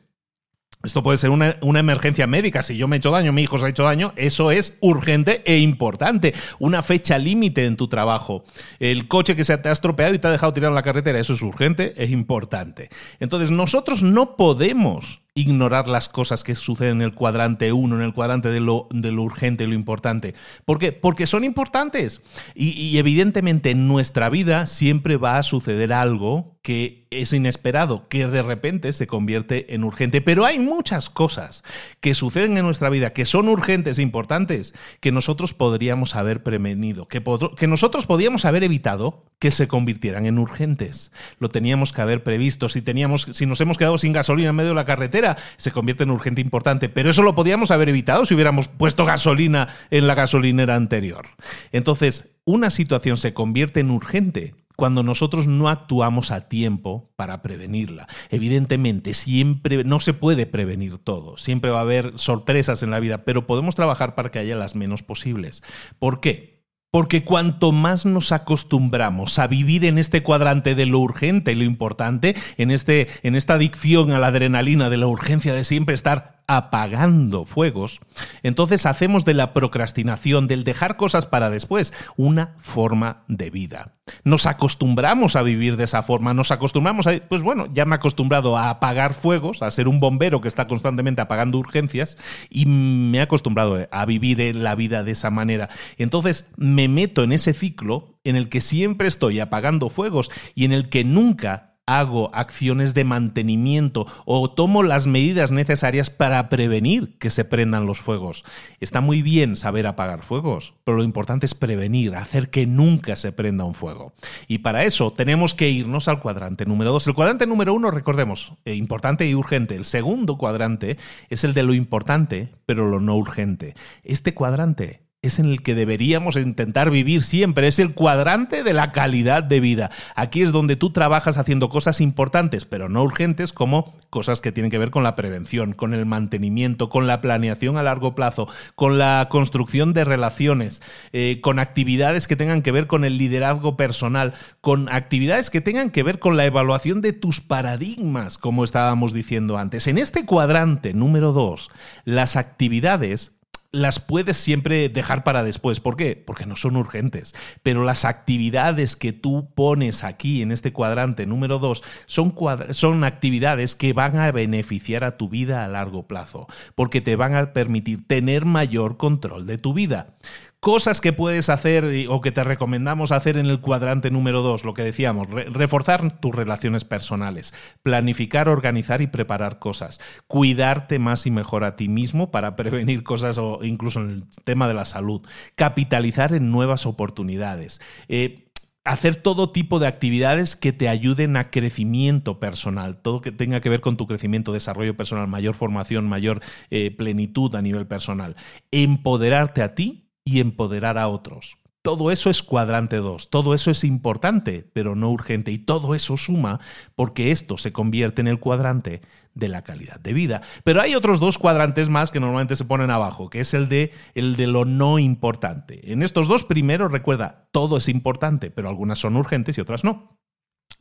Esto 0.85 1.03
puede 1.03 1.19
ser 1.19 1.31
una, 1.31 1.57
emergencia 1.79 2.27
médica. 2.27 2.63
Si 2.63 2.77
yo 2.77 2.89
me 2.89 2.97
he 2.97 2.99
hecho 2.99 3.11
daño, 3.11 3.33
mi 3.33 3.43
hijo 3.43 3.59
se 3.59 3.67
ha 3.67 3.69
hecho 3.71 3.85
daño, 3.85 4.13
eso 4.17 4.51
es 4.51 4.77
urgente 4.81 5.43
e 5.47 5.59
importante. 5.59 6.35
Una 6.59 6.83
fecha 6.83 7.19
límite 7.19 7.65
en 7.65 7.77
tu 7.77 7.89
trabajo. 7.89 8.45
El 8.79 9.09
coche 9.09 9.35
que 9.35 9.45
se 9.45 9.57
te 9.59 9.71
ha 9.71 9.73
estropeado 9.73 10.15
y 10.15 10.19
te 10.19 10.29
ha 10.29 10.31
dejado 10.31 10.53
tirar 10.53 10.69
en 10.69 10.75
la 10.75 10.83
carretera, 10.83 11.19
eso 11.19 11.33
es 11.33 11.43
urgente 11.43 11.95
e 11.97 12.07
importante. 12.07 12.91
Entonces, 13.19 13.51
nosotros 13.51 14.03
no 14.03 14.37
podemos 14.37 15.23
ignorar 15.37 15.89
las 15.89 16.09
cosas 16.09 16.45
que 16.45 16.55
suceden 16.55 16.97
en 16.97 17.03
el 17.03 17.15
cuadrante 17.15 17.73
1, 17.73 17.97
en 17.97 18.03
el 18.03 18.15
cuadrante 18.15 18.51
de 18.51 18.61
lo, 18.61 18.87
de 18.91 19.11
lo 19.11 19.23
urgente 19.23 19.65
y 19.65 19.67
lo 19.67 19.75
importante. 19.75 20.35
¿Por 20.65 20.79
qué? 20.79 20.93
Porque 20.93 21.27
son 21.27 21.43
importantes. 21.43 22.21
Y, 22.55 22.71
y 22.71 22.99
evidentemente 22.99 23.71
en 23.71 23.89
nuestra 23.89 24.29
vida 24.29 24.67
siempre 24.67 25.17
va 25.17 25.39
a 25.39 25.43
suceder 25.43 25.93
algo 25.93 26.57
que 26.63 27.04
es 27.21 27.33
inesperado, 27.33 28.09
que 28.09 28.27
de 28.27 28.43
repente 28.43 28.93
se 28.93 29.07
convierte 29.07 29.75
en 29.75 29.85
urgente. 29.85 30.21
Pero 30.21 30.45
hay 30.45 30.59
muchas 30.59 31.11
cosas 31.11 31.63
que 32.01 32.15
suceden 32.15 32.57
en 32.57 32.65
nuestra 32.65 32.91
vida 32.91 33.13
que 33.13 33.25
son 33.25 33.49
urgentes 33.49 33.99
e 33.99 34.03
importantes 34.03 34.75
que 35.01 35.13
nosotros 35.13 35.55
podríamos 35.55 36.17
haber 36.17 36.43
prevenido, 36.43 37.09
que, 37.09 37.23
nosotros 37.67 38.07
podríamos 38.07 38.45
haber 38.45 38.65
evitado 38.65 39.25
que 39.39 39.51
se 39.51 39.69
convirtieran 39.69 40.27
en 40.27 40.39
urgentes. 40.39 41.13
Lo 41.39 41.49
teníamos 41.49 41.93
que 41.93 42.03
haber 42.03 42.23
previsto. 42.23 42.69
Si, 42.69 42.83
teníamos, 42.83 43.29
si 43.33 43.47
nos 43.47 43.61
hemos 43.61 43.79
quedado 43.79 43.99
sin 43.99 44.13
gasolina 44.13 44.51
en 44.51 44.57
medio 44.57 44.71
de 44.71 44.77
la 44.77 44.85
carretera, 44.85 45.37
se 45.57 45.71
convierte 45.71 46.05
en 46.05 46.11
urgente 46.11 46.41
importante. 46.41 46.89
Pero 46.89 47.11
eso 47.11 47.23
lo 47.23 47.35
podíamos 47.35 47.71
haber 47.71 47.89
evitado 47.89 48.25
si 48.25 48.35
hubiéramos 48.35 48.69
puesto 48.69 49.05
gasolina 49.05 49.69
en 49.91 50.07
la 50.07 50.15
gasolinera 50.15 50.77
anterior. 50.77 51.27
Entonces, 51.73 52.35
una 52.45 52.71
situación 52.71 53.17
se 53.17 53.35
convierte 53.35 53.81
en 53.81 53.91
urgente 53.91 54.55
cuando 54.77 55.03
nosotros 55.03 55.47
no 55.47 55.69
actuamos 55.69 56.31
a 56.31 56.49
tiempo 56.49 57.13
para 57.17 57.43
prevenirla. 57.43 58.07
Evidentemente, 58.31 59.15
siempre 59.15 59.85
no 59.85 60.01
se 60.01 60.15
puede 60.15 60.47
prevenir 60.47 60.99
todo, 60.99 61.37
siempre 61.37 61.71
va 61.71 61.79
a 61.79 61.83
haber 61.83 62.13
sorpresas 62.17 62.83
en 62.83 62.91
la 62.91 63.01
vida, 63.01 63.25
pero 63.25 63.47
podemos 63.47 63.75
trabajar 63.75 64.15
para 64.15 64.31
que 64.31 64.39
haya 64.39 64.57
las 64.57 64.75
menos 64.75 65.03
posibles. 65.03 65.63
¿Por 65.99 66.21
qué? 66.21 66.55
Porque 66.91 67.25
cuanto 67.25 67.73
más 67.73 68.07
nos 68.07 68.31
acostumbramos 68.31 69.41
a 69.41 69.49
vivir 69.49 69.85
en 69.85 69.99
este 69.99 70.23
cuadrante 70.23 70.77
de 70.77 70.87
lo 70.87 71.01
urgente 71.01 71.51
y 71.51 71.57
lo 71.57 71.65
importante, 71.65 72.37
en, 72.57 72.71
este, 72.71 73.09
en 73.25 73.35
esta 73.35 73.55
adicción 73.55 74.13
a 74.13 74.21
la 74.21 74.29
adrenalina 74.29 74.89
de 74.89 74.99
la 74.99 75.09
urgencia 75.09 75.55
de 75.55 75.65
siempre 75.65 75.97
estar 75.97 76.34
apagando 76.47 77.45
fuegos, 77.45 78.01
entonces 78.43 78.87
hacemos 78.87 79.25
de 79.25 79.35
la 79.35 79.53
procrastinación, 79.53 80.47
del 80.47 80.65
dejar 80.65 80.97
cosas 80.97 81.27
para 81.27 81.51
después, 81.51 81.93
una 82.17 82.55
forma 82.59 83.25
de 83.29 83.51
vida. 83.51 83.93
Nos 84.23 84.45
acostumbramos 84.47 85.35
a 85.35 85.43
vivir 85.43 85.77
de 85.77 85.85
esa 85.85 86.03
forma, 86.03 86.35
nos 86.35 86.51
acostumbramos 86.51 87.07
a, 87.07 87.13
pues 87.29 87.43
bueno, 87.43 87.67
ya 87.73 87.87
me 87.87 87.95
he 87.95 87.97
acostumbrado 87.97 88.57
a 88.57 88.69
apagar 88.69 89.15
fuegos, 89.15 89.63
a 89.63 89.71
ser 89.71 89.89
un 89.89 90.01
bombero 90.01 90.43
que 90.43 90.49
está 90.49 90.67
constantemente 90.67 91.23
apagando 91.23 91.59
urgencias 91.59 92.19
y 92.51 92.67
me 92.67 93.19
he 93.19 93.23
acostumbrado 93.23 93.89
a 93.91 94.05
vivir 94.05 94.41
en 94.43 94.63
la 94.63 94.75
vida 94.75 95.05
de 95.05 95.13
esa 95.13 95.31
manera. 95.31 95.71
Entonces 95.97 96.51
me 96.57 96.89
meto 96.89 97.23
en 97.23 97.33
ese 97.33 97.55
ciclo 97.55 98.19
en 98.25 98.37
el 98.37 98.49
que 98.51 98.61
siempre 98.61 99.09
estoy 99.09 99.41
apagando 99.41 99.89
fuegos 99.89 100.31
y 100.55 100.67
en 100.67 100.73
el 100.73 100.91
que 100.91 101.05
nunca 101.05 101.74
hago 101.87 102.31
acciones 102.35 102.95
de 102.95 103.05
mantenimiento 103.05 104.07
o 104.25 104.51
tomo 104.51 104.83
las 104.83 105.07
medidas 105.07 105.51
necesarias 105.51 106.11
para 106.11 106.49
prevenir 106.49 107.19
que 107.19 107.31
se 107.31 107.45
prendan 107.45 107.87
los 107.87 108.01
fuegos. 108.01 108.45
Está 108.81 109.01
muy 109.01 109.23
bien 109.23 109.57
saber 109.57 109.87
apagar 109.87 110.23
fuegos, 110.23 110.75
pero 110.85 110.97
lo 110.97 111.05
importante 111.05 111.47
es 111.47 111.55
prevenir, 111.55 112.15
hacer 112.15 112.51
que 112.51 112.67
nunca 112.67 113.17
se 113.17 113.33
prenda 113.33 113.65
un 113.65 113.75
fuego. 113.75 114.15
Y 114.49 114.59
para 114.59 114.85
eso 114.85 115.13
tenemos 115.13 115.55
que 115.55 115.71
irnos 115.71 116.09
al 116.09 116.21
cuadrante 116.21 116.65
número 116.67 116.93
dos. 116.93 117.07
El 117.07 117.15
cuadrante 117.15 117.47
número 117.47 117.75
uno, 117.75 117.91
recordemos, 117.91 118.55
eh, 118.65 118.75
importante 118.75 119.29
y 119.29 119.35
urgente. 119.35 119.75
El 119.77 119.85
segundo 119.85 120.39
cuadrante 120.39 120.97
es 121.29 121.45
el 121.45 121.55
de 121.55 121.63
lo 121.63 121.75
importante, 121.75 122.55
pero 122.67 122.89
lo 122.89 123.01
no 123.01 123.17
urgente. 123.17 123.75
Este 124.03 124.33
cuadrante 124.35 125.04
es 125.27 125.39
en 125.39 125.47
el 125.47 125.63
que 125.63 125.75
deberíamos 125.75 126.37
intentar 126.37 126.91
vivir 126.91 127.23
siempre, 127.23 127.69
es 127.69 127.79
el 127.79 127.95
cuadrante 127.95 128.63
de 128.63 128.73
la 128.73 128.93
calidad 128.93 129.43
de 129.43 129.61
vida. 129.61 129.91
Aquí 130.15 130.43
es 130.43 130.53
donde 130.53 130.77
tú 130.77 130.91
trabajas 130.91 131.37
haciendo 131.37 131.69
cosas 131.69 132.01
importantes, 132.01 132.65
pero 132.65 132.89
no 132.89 133.03
urgentes, 133.03 133.53
como 133.53 133.95
cosas 134.11 134.41
que 134.41 134.53
tienen 134.53 134.71
que 134.71 134.79
ver 134.79 134.91
con 134.91 135.03
la 135.03 135.17
prevención, 135.17 135.73
con 135.73 135.95
el 135.95 136.07
mantenimiento, 136.07 136.89
con 136.89 137.07
la 137.07 137.21
planeación 137.21 137.77
a 137.77 137.83
largo 137.83 138.15
plazo, 138.15 138.49
con 138.75 138.99
la 138.99 139.29
construcción 139.31 139.93
de 139.93 140.05
relaciones, 140.05 140.83
eh, 141.13 141.41
con 141.41 141.59
actividades 141.59 142.29
que 142.29 142.37
tengan 142.37 142.63
que 142.63 142.73
ver 142.73 142.87
con 142.87 143.05
el 143.05 143.19
liderazgo 143.19 143.77
personal, 143.77 144.35
con 144.61 144.89
actividades 144.89 145.51
que 145.51 145.61
tengan 145.61 145.91
que 145.91 146.03
ver 146.03 146.19
con 146.19 146.37
la 146.37 146.45
evaluación 146.45 147.01
de 147.01 147.13
tus 147.13 147.41
paradigmas, 147.41 148.39
como 148.39 148.65
estábamos 148.65 149.13
diciendo 149.13 149.59
antes. 149.59 149.87
En 149.87 149.99
este 149.99 150.25
cuadrante 150.25 150.95
número 150.95 151.33
dos, 151.33 151.71
las 152.05 152.37
actividades 152.37 153.33
las 153.75 153.99
puedes 153.99 154.37
siempre 154.37 154.89
dejar 154.89 155.25
para 155.25 155.43
después. 155.43 155.81
¿Por 155.81 155.97
qué? 155.97 156.15
Porque 156.17 156.47
no 156.47 156.55
son 156.55 156.77
urgentes. 156.77 157.35
Pero 157.63 157.83
las 157.85 158.05
actividades 158.05 158.95
que 158.95 159.13
tú 159.13 159.51
pones 159.55 160.05
aquí 160.05 160.43
en 160.43 160.53
este 160.53 160.73
cuadrante 160.73 161.27
número 161.27 161.59
2 161.59 161.83
son, 162.07 162.35
son 162.71 163.05
actividades 163.05 163.75
que 163.75 163.93
van 163.93 164.19
a 164.19 164.31
beneficiar 164.31 165.03
a 165.03 165.17
tu 165.17 165.29
vida 165.29 165.65
a 165.65 165.69
largo 165.69 166.07
plazo, 166.07 166.47
porque 166.75 167.01
te 167.01 167.17
van 167.17 167.35
a 167.35 167.53
permitir 167.53 168.07
tener 168.07 168.45
mayor 168.45 168.97
control 168.97 169.47
de 169.47 169.59
tu 169.59 169.75
vida 169.75 170.15
cosas 170.65 171.03
que 171.03 171.13
puedes 171.13 171.51
hacer 171.51 172.07
o 172.09 172.23
que 172.23 172.33
te 172.33 172.43
recomendamos 172.43 173.13
hacer 173.13 173.37
en 173.37 173.45
el 173.45 173.61
cuadrante 173.61 174.11
número 174.11 174.41
dos, 174.41 174.65
lo 174.65 174.73
que 174.73 174.83
decíamos, 174.83 175.29
reforzar 175.29 176.11
tus 176.21 176.35
relaciones 176.35 176.85
personales, 176.85 177.53
planificar, 177.83 178.49
organizar 178.49 179.03
y 179.03 179.07
preparar 179.07 179.59
cosas, 179.59 180.01
cuidarte 180.27 180.99
más 180.99 181.27
y 181.27 181.31
mejor 181.31 181.65
a 181.65 181.77
ti 181.77 181.91
mismo 181.91 182.31
para 182.31 182.57
prevenir 182.57 183.03
cosas 183.03 183.37
o 183.37 183.63
incluso 183.63 184.01
en 184.01 184.09
el 184.09 184.25
tema 184.45 184.67
de 184.67 184.73
la 184.73 184.87
salud, 184.87 185.21
capitalizar 185.55 186.33
en 186.33 186.51
nuevas 186.51 186.87
oportunidades. 186.87 187.83
Eh, 188.09 188.49
hacer 188.85 189.17
todo 189.17 189.51
tipo 189.51 189.79
de 189.81 189.87
actividades 189.87 190.57
que 190.57 190.73
te 190.73 190.89
ayuden 190.89 191.37
a 191.37 191.51
crecimiento 191.51 192.41
personal, 192.41 192.97
todo 193.03 193.21
que 193.21 193.33
tenga 193.33 193.61
que 193.61 193.69
ver 193.69 193.83
con 193.83 193.99
tu 193.99 194.07
crecimiento, 194.07 194.51
desarrollo 194.51 194.97
personal, 194.97 195.29
mayor 195.29 195.53
formación, 195.53 196.09
mayor 196.09 196.41
eh, 196.71 196.91
plenitud 196.91 197.55
a 197.55 197.61
nivel 197.61 197.87
personal. 197.87 198.35
Empoderarte 198.71 199.61
a 199.61 199.75
ti 199.75 200.04
y 200.25 200.41
empoderar 200.41 200.99
a 200.99 201.09
otros. 201.09 201.59
Todo 201.85 202.11
eso 202.11 202.31
es 202.31 202.43
cuadrante 202.43 202.97
2, 202.97 203.29
todo 203.29 203.53
eso 203.53 203.71
es 203.71 203.85
importante, 203.85 204.67
pero 204.73 204.97
no 204.97 205.11
urgente, 205.11 205.53
y 205.53 205.59
todo 205.59 205.95
eso 205.95 206.17
suma 206.17 206.59
porque 206.95 207.31
esto 207.31 207.59
se 207.59 207.75
convierte 207.75 208.23
en 208.23 208.29
el 208.29 208.41
cuadrante 208.41 209.03
de 209.35 209.49
la 209.49 209.65
calidad 209.65 210.01
de 210.01 210.15
vida. 210.15 210.41
Pero 210.65 210.81
hay 210.81 210.95
otros 210.95 211.21
dos 211.21 211.37
cuadrantes 211.37 211.91
más 211.91 212.11
que 212.11 212.21
normalmente 212.21 212.57
se 212.57 212.65
ponen 212.65 212.91
abajo, 212.91 213.29
que 213.29 213.41
es 213.41 213.53
el 213.53 213.69
de, 213.69 213.93
el 214.15 214.37
de 214.37 214.47
lo 214.47 214.65
no 214.65 214.99
importante. 214.99 215.93
En 215.93 216.03
estos 216.03 216.27
dos 216.27 216.45
primeros, 216.45 216.91
recuerda, 216.91 217.49
todo 217.53 217.77
es 217.77 217.91
importante, 217.91 218.51
pero 218.51 218.71
algunas 218.71 218.99
son 218.99 219.17
urgentes 219.17 219.59
y 219.59 219.61
otras 219.61 219.85
no. 219.85 220.17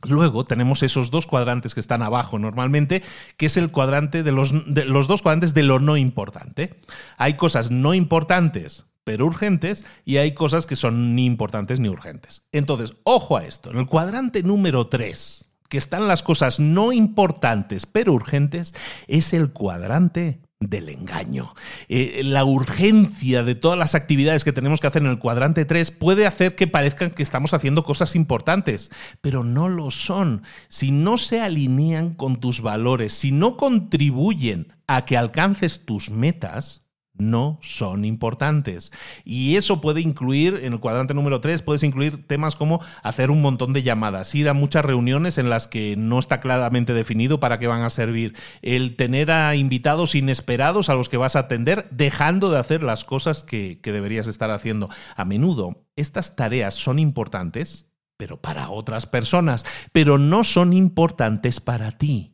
Luego 0.08 0.46
tenemos 0.46 0.82
esos 0.82 1.10
dos 1.10 1.26
cuadrantes 1.26 1.74
que 1.74 1.80
están 1.80 2.02
abajo 2.02 2.38
normalmente, 2.38 3.02
que 3.36 3.44
es 3.44 3.58
el 3.58 3.70
cuadrante 3.70 4.22
de 4.22 4.32
los, 4.32 4.54
de 4.72 4.86
los 4.86 5.06
dos 5.06 5.20
cuadrantes 5.20 5.52
de 5.52 5.64
lo 5.64 5.80
no 5.80 5.98
importante. 5.98 6.80
Hay 7.18 7.34
cosas 7.34 7.70
no 7.70 7.92
importantes 7.92 8.86
pero 9.04 9.26
urgentes, 9.26 9.84
y 10.04 10.16
hay 10.16 10.32
cosas 10.32 10.66
que 10.66 10.76
son 10.76 11.14
ni 11.14 11.26
importantes 11.26 11.78
ni 11.78 11.88
urgentes. 11.88 12.42
Entonces, 12.52 12.94
ojo 13.04 13.36
a 13.36 13.44
esto, 13.44 13.70
en 13.70 13.78
el 13.78 13.86
cuadrante 13.86 14.42
número 14.42 14.88
3, 14.88 15.46
que 15.68 15.78
están 15.78 16.08
las 16.08 16.22
cosas 16.22 16.60
no 16.60 16.92
importantes 16.92 17.86
pero 17.86 18.12
urgentes, 18.12 18.74
es 19.06 19.32
el 19.32 19.52
cuadrante 19.52 20.40
del 20.60 20.88
engaño. 20.88 21.54
Eh, 21.88 22.22
la 22.24 22.44
urgencia 22.44 23.42
de 23.42 23.54
todas 23.54 23.78
las 23.78 23.94
actividades 23.94 24.44
que 24.44 24.52
tenemos 24.52 24.80
que 24.80 24.86
hacer 24.86 25.02
en 25.02 25.08
el 25.08 25.18
cuadrante 25.18 25.64
3 25.64 25.90
puede 25.90 26.26
hacer 26.26 26.54
que 26.54 26.66
parezcan 26.66 27.10
que 27.10 27.22
estamos 27.22 27.54
haciendo 27.54 27.84
cosas 27.84 28.14
importantes, 28.14 28.90
pero 29.20 29.44
no 29.44 29.68
lo 29.68 29.90
son. 29.90 30.42
Si 30.68 30.90
no 30.90 31.18
se 31.18 31.40
alinean 31.40 32.14
con 32.14 32.40
tus 32.40 32.60
valores, 32.60 33.12
si 33.12 33.32
no 33.32 33.56
contribuyen 33.56 34.72
a 34.86 35.04
que 35.04 35.16
alcances 35.16 35.84
tus 35.84 36.10
metas, 36.10 36.83
no 37.16 37.58
son 37.62 38.04
importantes. 38.04 38.92
Y 39.24 39.56
eso 39.56 39.80
puede 39.80 40.00
incluir, 40.00 40.60
en 40.62 40.72
el 40.72 40.80
cuadrante 40.80 41.14
número 41.14 41.40
3, 41.40 41.62
puedes 41.62 41.82
incluir 41.82 42.26
temas 42.26 42.56
como 42.56 42.80
hacer 43.02 43.30
un 43.30 43.40
montón 43.40 43.72
de 43.72 43.82
llamadas, 43.82 44.34
ir 44.34 44.48
a 44.48 44.54
muchas 44.54 44.84
reuniones 44.84 45.38
en 45.38 45.50
las 45.50 45.66
que 45.66 45.96
no 45.96 46.18
está 46.18 46.40
claramente 46.40 46.94
definido 46.94 47.40
para 47.40 47.58
qué 47.58 47.66
van 47.66 47.82
a 47.82 47.90
servir, 47.90 48.34
el 48.62 48.96
tener 48.96 49.30
a 49.30 49.54
invitados 49.54 50.14
inesperados 50.14 50.88
a 50.88 50.94
los 50.94 51.08
que 51.08 51.16
vas 51.16 51.36
a 51.36 51.40
atender, 51.40 51.88
dejando 51.90 52.50
de 52.50 52.58
hacer 52.58 52.82
las 52.82 53.04
cosas 53.04 53.44
que, 53.44 53.80
que 53.80 53.92
deberías 53.92 54.26
estar 54.26 54.50
haciendo. 54.50 54.88
A 55.16 55.24
menudo, 55.24 55.84
estas 55.96 56.36
tareas 56.36 56.74
son 56.74 56.98
importantes, 56.98 57.90
pero 58.16 58.40
para 58.40 58.70
otras 58.70 59.06
personas, 59.06 59.64
pero 59.92 60.18
no 60.18 60.44
son 60.44 60.72
importantes 60.72 61.60
para 61.60 61.92
ti. 61.92 62.33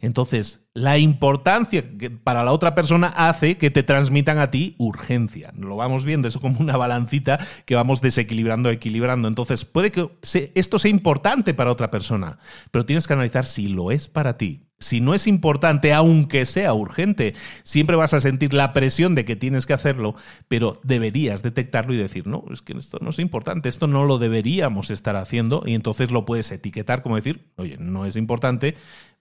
Entonces, 0.00 0.66
la 0.74 0.98
importancia 0.98 1.82
para 2.22 2.44
la 2.44 2.52
otra 2.52 2.74
persona 2.74 3.08
hace 3.08 3.56
que 3.56 3.70
te 3.70 3.82
transmitan 3.82 4.38
a 4.38 4.50
ti 4.50 4.74
urgencia. 4.78 5.52
Lo 5.56 5.76
vamos 5.76 6.04
viendo, 6.04 6.28
eso 6.28 6.40
como 6.40 6.60
una 6.60 6.76
balancita 6.76 7.38
que 7.64 7.74
vamos 7.74 8.00
desequilibrando, 8.00 8.70
equilibrando. 8.70 9.28
Entonces, 9.28 9.64
puede 9.64 9.90
que 9.90 10.10
esto 10.54 10.78
sea 10.78 10.90
importante 10.90 11.54
para 11.54 11.72
otra 11.72 11.90
persona, 11.90 12.38
pero 12.70 12.84
tienes 12.84 13.06
que 13.06 13.14
analizar 13.14 13.46
si 13.46 13.68
lo 13.68 13.90
es 13.90 14.08
para 14.08 14.36
ti. 14.36 14.62
Si 14.78 15.00
no 15.00 15.14
es 15.14 15.26
importante, 15.26 15.94
aunque 15.94 16.44
sea 16.44 16.74
urgente, 16.74 17.34
siempre 17.62 17.96
vas 17.96 18.12
a 18.12 18.20
sentir 18.20 18.52
la 18.52 18.74
presión 18.74 19.14
de 19.14 19.24
que 19.24 19.34
tienes 19.34 19.64
que 19.64 19.72
hacerlo, 19.72 20.16
pero 20.48 20.78
deberías 20.82 21.42
detectarlo 21.42 21.94
y 21.94 21.96
decir, 21.96 22.26
no, 22.26 22.44
es 22.52 22.60
que 22.60 22.74
esto 22.74 22.98
no 23.00 23.08
es 23.08 23.18
importante, 23.18 23.70
esto 23.70 23.86
no 23.86 24.04
lo 24.04 24.18
deberíamos 24.18 24.90
estar 24.90 25.16
haciendo, 25.16 25.62
y 25.64 25.72
entonces 25.72 26.10
lo 26.10 26.26
puedes 26.26 26.52
etiquetar 26.52 27.02
como 27.02 27.16
decir, 27.16 27.48
oye, 27.56 27.78
no 27.78 28.04
es 28.04 28.16
importante, 28.16 28.76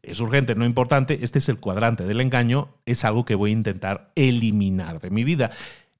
es 0.07 0.19
urgente, 0.19 0.55
no 0.55 0.65
importante, 0.65 1.19
este 1.21 1.39
es 1.39 1.49
el 1.49 1.59
cuadrante 1.59 2.05
del 2.05 2.21
engaño, 2.21 2.75
es 2.85 3.05
algo 3.05 3.25
que 3.25 3.35
voy 3.35 3.51
a 3.51 3.53
intentar 3.53 4.11
eliminar 4.15 4.99
de 4.99 5.09
mi 5.09 5.23
vida. 5.23 5.51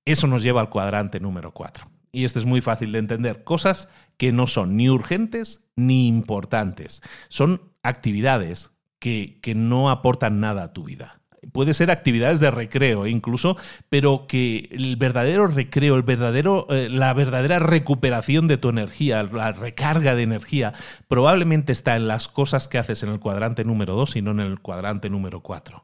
Eso 0.06 0.28
nos 0.28 0.44
lleva 0.44 0.62
al 0.62 0.70
cuadrante 0.70 1.20
número 1.20 1.52
4. 1.52 1.88
Y 2.12 2.26
este 2.26 2.40
es 2.40 2.46
muy 2.46 2.62
fácil 2.62 2.92
de 2.92 3.00
entender. 3.00 3.44
Cosas 3.44 3.90
que 4.18 4.32
no 4.32 4.48
son 4.48 4.78
ni 4.78 4.90
urgentes 4.90 5.68
ni 5.76 6.08
importantes. 6.08 7.02
Son 7.28 7.62
actividades 7.84 8.72
que, 9.00 9.40
que 9.42 9.56
no 9.56 9.90
aportan 9.90 10.40
nada 10.40 10.64
a 10.64 10.74
tu 10.74 10.84
vida 10.84 11.22
puede 11.52 11.74
ser 11.74 11.92
actividades 11.92 12.40
de 12.40 12.52
recreo 12.52 13.08
incluso, 13.08 13.58
pero 13.90 14.26
que 14.28 14.70
el 14.72 14.96
verdadero 14.96 15.48
recreo, 15.48 15.96
el 15.96 16.04
verdadero, 16.04 16.68
eh, 16.70 16.90
la 16.90 17.14
verdadera 17.14 17.60
recuperación 17.60 18.48
de 18.48 18.58
tu 18.58 18.70
energía, 18.70 19.24
la 19.24 19.52
recarga 19.52 20.16
de 20.16 20.24
energía, 20.24 20.74
probablemente 21.08 21.72
está 21.72 21.96
en 21.96 22.08
las 22.08 22.28
cosas 22.28 22.68
que 22.68 22.78
haces 22.78 23.04
en 23.04 23.10
el 23.10 23.20
cuadrante 23.20 23.64
número 23.64 23.96
2 23.96 24.16
y 24.16 24.22
no 24.22 24.32
en 24.32 24.40
el 24.40 24.60
cuadrante 24.60 25.10
número 25.10 25.42
4 25.42 25.84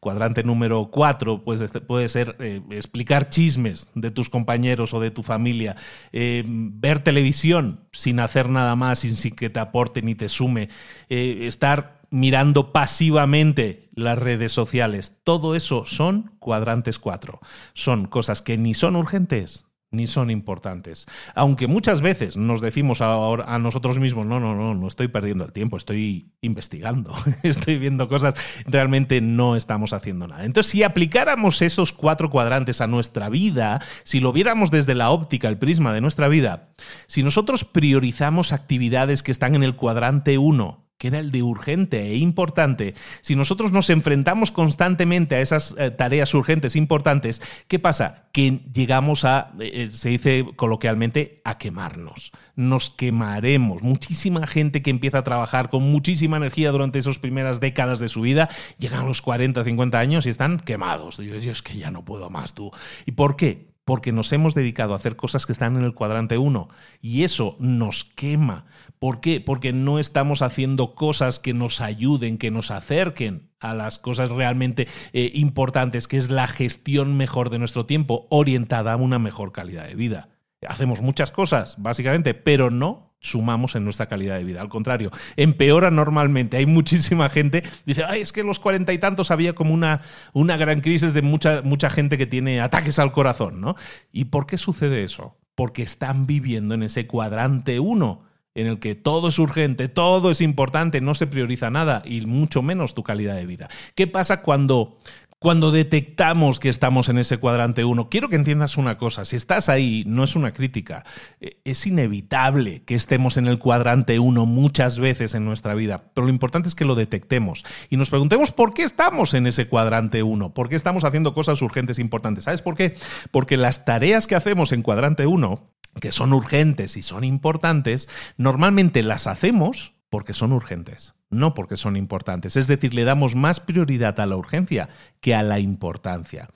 cuadrante 0.00 0.42
número 0.42 0.90
4 0.90 1.44
pues, 1.44 1.62
puede 1.86 2.08
ser 2.08 2.34
eh, 2.40 2.60
explicar 2.70 3.30
chismes 3.30 3.88
de 3.94 4.10
tus 4.10 4.28
compañeros 4.28 4.94
o 4.94 5.00
de 5.00 5.12
tu 5.12 5.22
familia, 5.22 5.76
eh, 6.12 6.42
ver 6.44 7.04
televisión 7.04 7.86
sin 7.92 8.18
hacer 8.18 8.48
nada 8.48 8.74
más, 8.74 8.98
sin, 8.98 9.36
que 9.36 9.48
te 9.48 9.60
aporte 9.60 10.02
ni 10.02 10.16
te 10.16 10.28
sume, 10.28 10.68
estar 11.08 12.01
mirando 12.12 12.72
pasivamente 12.72 13.88
las 13.94 14.18
redes 14.18 14.52
sociales. 14.52 15.18
Todo 15.24 15.56
eso 15.56 15.86
son 15.86 16.36
cuadrantes 16.38 16.98
4. 16.98 17.40
Son 17.72 18.06
cosas 18.06 18.42
que 18.42 18.58
ni 18.58 18.74
son 18.74 18.96
urgentes 18.96 19.66
ni 19.92 20.06
son 20.06 20.30
importantes. 20.30 21.06
Aunque 21.34 21.66
muchas 21.66 22.00
veces 22.00 22.36
nos 22.38 22.62
decimos 22.62 23.02
a, 23.02 23.14
a, 23.14 23.58
nosotros 23.58 23.98
mismos, 23.98 24.26
no, 24.26 24.40
no, 24.40 24.54
no, 24.54 24.74
no 24.74 24.88
estoy 24.88 25.08
perdiendo 25.08 25.44
el 25.44 25.52
tiempo, 25.52 25.76
estoy 25.76 26.32
investigando, 26.40 27.14
estoy 27.42 27.78
viendo 27.78 28.08
cosas, 28.08 28.34
realmente 28.64 29.20
no 29.20 29.54
estamos 29.54 29.92
haciendo 29.92 30.26
nada. 30.26 30.44
Entonces, 30.46 30.72
si 30.72 30.82
aplicáramos 30.82 31.60
esos 31.60 31.92
cuatro 31.92 32.30
cuadrantes 32.30 32.80
a 32.80 32.86
nuestra 32.86 33.28
vida, 33.28 33.82
si 34.02 34.20
lo 34.20 34.32
viéramos 34.32 34.70
desde 34.70 34.94
la 34.94 35.10
óptica, 35.10 35.48
el 35.48 35.58
prisma 35.58 35.92
de 35.92 36.00
nuestra 36.00 36.28
vida, 36.28 36.70
si 37.06 37.22
nosotros 37.22 37.66
priorizamos 37.66 38.52
actividades 38.52 39.22
que 39.22 39.30
están 39.30 39.54
en 39.54 39.62
el 39.62 39.76
cuadrante 39.76 40.38
1, 40.38 40.82
que 41.02 41.08
era 41.08 41.18
el 41.18 41.32
de 41.32 41.42
urgente 41.42 42.00
e 42.00 42.16
importante, 42.16 42.94
si 43.22 43.34
nosotros 43.34 43.72
nos 43.72 43.90
enfrentamos 43.90 44.52
constantemente 44.52 45.34
a 45.34 45.40
esas 45.40 45.74
eh, 45.76 45.90
tareas 45.90 46.32
urgentes 46.32 46.76
e 46.76 46.78
importantes, 46.78 47.42
¿qué 47.66 47.80
pasa? 47.80 48.28
Que 48.30 48.60
llegamos 48.72 49.24
a, 49.24 49.50
eh, 49.58 49.88
eh, 49.88 49.90
se 49.90 50.10
dice 50.10 50.46
coloquialmente, 50.54 51.40
a 51.42 51.58
quemarnos. 51.58 52.30
Nos 52.54 52.88
quemaremos. 52.90 53.82
Muchísima 53.82 54.46
gente 54.46 54.80
que 54.80 54.90
empieza 54.90 55.18
a 55.18 55.24
trabajar 55.24 55.70
con 55.70 55.82
muchísima 55.82 56.36
energía 56.36 56.70
durante 56.70 57.00
esas 57.00 57.18
primeras 57.18 57.58
décadas 57.58 57.98
de 57.98 58.08
su 58.08 58.20
vida, 58.20 58.48
llegan 58.78 59.00
a 59.00 59.08
los 59.08 59.22
40, 59.22 59.64
50 59.64 59.98
años 59.98 60.26
y 60.26 60.28
están 60.28 60.60
quemados. 60.60 61.16
Yo, 61.16 61.34
es 61.34 61.62
que 61.62 61.78
ya 61.78 61.90
no 61.90 62.04
puedo 62.04 62.30
más 62.30 62.54
tú. 62.54 62.70
¿Y 63.06 63.12
por 63.12 63.34
qué? 63.34 63.71
Porque 63.84 64.12
nos 64.12 64.32
hemos 64.32 64.54
dedicado 64.54 64.92
a 64.92 64.96
hacer 64.96 65.16
cosas 65.16 65.46
que 65.46 65.52
están 65.52 65.76
en 65.76 65.84
el 65.84 65.94
cuadrante 65.94 66.38
1 66.38 66.68
y 67.00 67.24
eso 67.24 67.56
nos 67.58 68.04
quema. 68.04 68.66
¿Por 68.98 69.20
qué? 69.20 69.40
Porque 69.40 69.72
no 69.72 69.98
estamos 69.98 70.42
haciendo 70.42 70.94
cosas 70.94 71.40
que 71.40 71.54
nos 71.54 71.80
ayuden, 71.80 72.38
que 72.38 72.50
nos 72.50 72.70
acerquen 72.70 73.50
a 73.58 73.74
las 73.74 73.98
cosas 73.98 74.30
realmente 74.30 74.88
eh, 75.12 75.30
importantes, 75.34 76.08
que 76.08 76.16
es 76.16 76.30
la 76.30 76.46
gestión 76.46 77.16
mejor 77.16 77.50
de 77.50 77.58
nuestro 77.58 77.86
tiempo, 77.86 78.26
orientada 78.30 78.92
a 78.92 78.96
una 78.96 79.18
mejor 79.18 79.52
calidad 79.52 79.86
de 79.86 79.94
vida. 79.94 80.28
Hacemos 80.66 81.02
muchas 81.02 81.32
cosas, 81.32 81.74
básicamente, 81.78 82.34
pero 82.34 82.70
no 82.70 83.11
sumamos 83.22 83.74
en 83.76 83.84
nuestra 83.84 84.06
calidad 84.06 84.36
de 84.36 84.44
vida. 84.44 84.60
Al 84.60 84.68
contrario, 84.68 85.10
empeora 85.36 85.90
normalmente. 85.90 86.56
Hay 86.58 86.66
muchísima 86.66 87.30
gente, 87.30 87.62
dice, 87.86 88.04
Ay, 88.04 88.20
es 88.20 88.32
que 88.32 88.42
los 88.42 88.58
cuarenta 88.58 88.92
y 88.92 88.98
tantos 88.98 89.30
había 89.30 89.54
como 89.54 89.72
una, 89.72 90.02
una 90.32 90.56
gran 90.56 90.80
crisis 90.80 91.14
de 91.14 91.22
mucha, 91.22 91.62
mucha 91.62 91.88
gente 91.88 92.18
que 92.18 92.26
tiene 92.26 92.60
ataques 92.60 92.98
al 92.98 93.12
corazón, 93.12 93.60
¿no? 93.60 93.76
¿Y 94.12 94.26
por 94.26 94.46
qué 94.46 94.58
sucede 94.58 95.04
eso? 95.04 95.38
Porque 95.54 95.82
están 95.82 96.26
viviendo 96.26 96.74
en 96.74 96.82
ese 96.82 97.06
cuadrante 97.06 97.80
uno 97.80 98.24
en 98.54 98.66
el 98.66 98.78
que 98.78 98.94
todo 98.94 99.28
es 99.28 99.38
urgente, 99.38 99.88
todo 99.88 100.30
es 100.30 100.40
importante, 100.40 101.00
no 101.00 101.14
se 101.14 101.26
prioriza 101.26 101.70
nada 101.70 102.02
y 102.04 102.20
mucho 102.26 102.62
menos 102.62 102.94
tu 102.94 103.02
calidad 103.02 103.36
de 103.36 103.46
vida. 103.46 103.68
¿Qué 103.94 104.06
pasa 104.06 104.42
cuando 104.42 104.98
cuando 105.42 105.72
detectamos 105.72 106.60
que 106.60 106.68
estamos 106.68 107.08
en 107.08 107.18
ese 107.18 107.38
cuadrante 107.38 107.84
1, 107.84 108.08
quiero 108.08 108.28
que 108.28 108.36
entiendas 108.36 108.78
una 108.78 108.96
cosa, 108.96 109.24
si 109.24 109.34
estás 109.34 109.68
ahí, 109.68 110.04
no 110.06 110.22
es 110.22 110.36
una 110.36 110.52
crítica, 110.52 111.04
eh, 111.40 111.58
es 111.64 111.84
inevitable 111.84 112.84
que 112.84 112.94
estemos 112.94 113.36
en 113.36 113.48
el 113.48 113.58
cuadrante 113.58 114.20
1 114.20 114.46
muchas 114.46 115.00
veces 115.00 115.34
en 115.34 115.44
nuestra 115.44 115.74
vida, 115.74 116.04
pero 116.14 116.28
lo 116.28 116.32
importante 116.32 116.68
es 116.68 116.76
que 116.76 116.84
lo 116.84 116.94
detectemos 116.94 117.64
y 117.90 117.96
nos 117.96 118.08
preguntemos 118.08 118.52
por 118.52 118.72
qué 118.72 118.84
estamos 118.84 119.34
en 119.34 119.48
ese 119.48 119.66
cuadrante 119.66 120.22
1, 120.22 120.54
por 120.54 120.68
qué 120.68 120.76
estamos 120.76 121.04
haciendo 121.04 121.34
cosas 121.34 121.60
urgentes 121.60 121.98
e 121.98 122.02
importantes. 122.02 122.44
¿Sabes 122.44 122.62
por 122.62 122.76
qué? 122.76 122.96
Porque 123.32 123.56
las 123.56 123.84
tareas 123.84 124.28
que 124.28 124.36
hacemos 124.36 124.70
en 124.70 124.82
cuadrante 124.82 125.26
1, 125.26 125.60
que 126.00 126.12
son 126.12 126.32
urgentes 126.32 126.96
y 126.96 127.02
son 127.02 127.24
importantes, 127.24 128.08
normalmente 128.36 129.02
las 129.02 129.26
hacemos 129.26 129.92
porque 130.08 130.34
son 130.34 130.52
urgentes 130.52 131.14
no 131.32 131.54
porque 131.54 131.76
son 131.76 131.96
importantes. 131.96 132.56
Es 132.56 132.66
decir, 132.66 132.94
le 132.94 133.04
damos 133.04 133.34
más 133.34 133.58
prioridad 133.58 134.20
a 134.20 134.26
la 134.26 134.36
urgencia 134.36 134.88
que 135.20 135.34
a 135.34 135.42
la 135.42 135.58
importancia. 135.58 136.48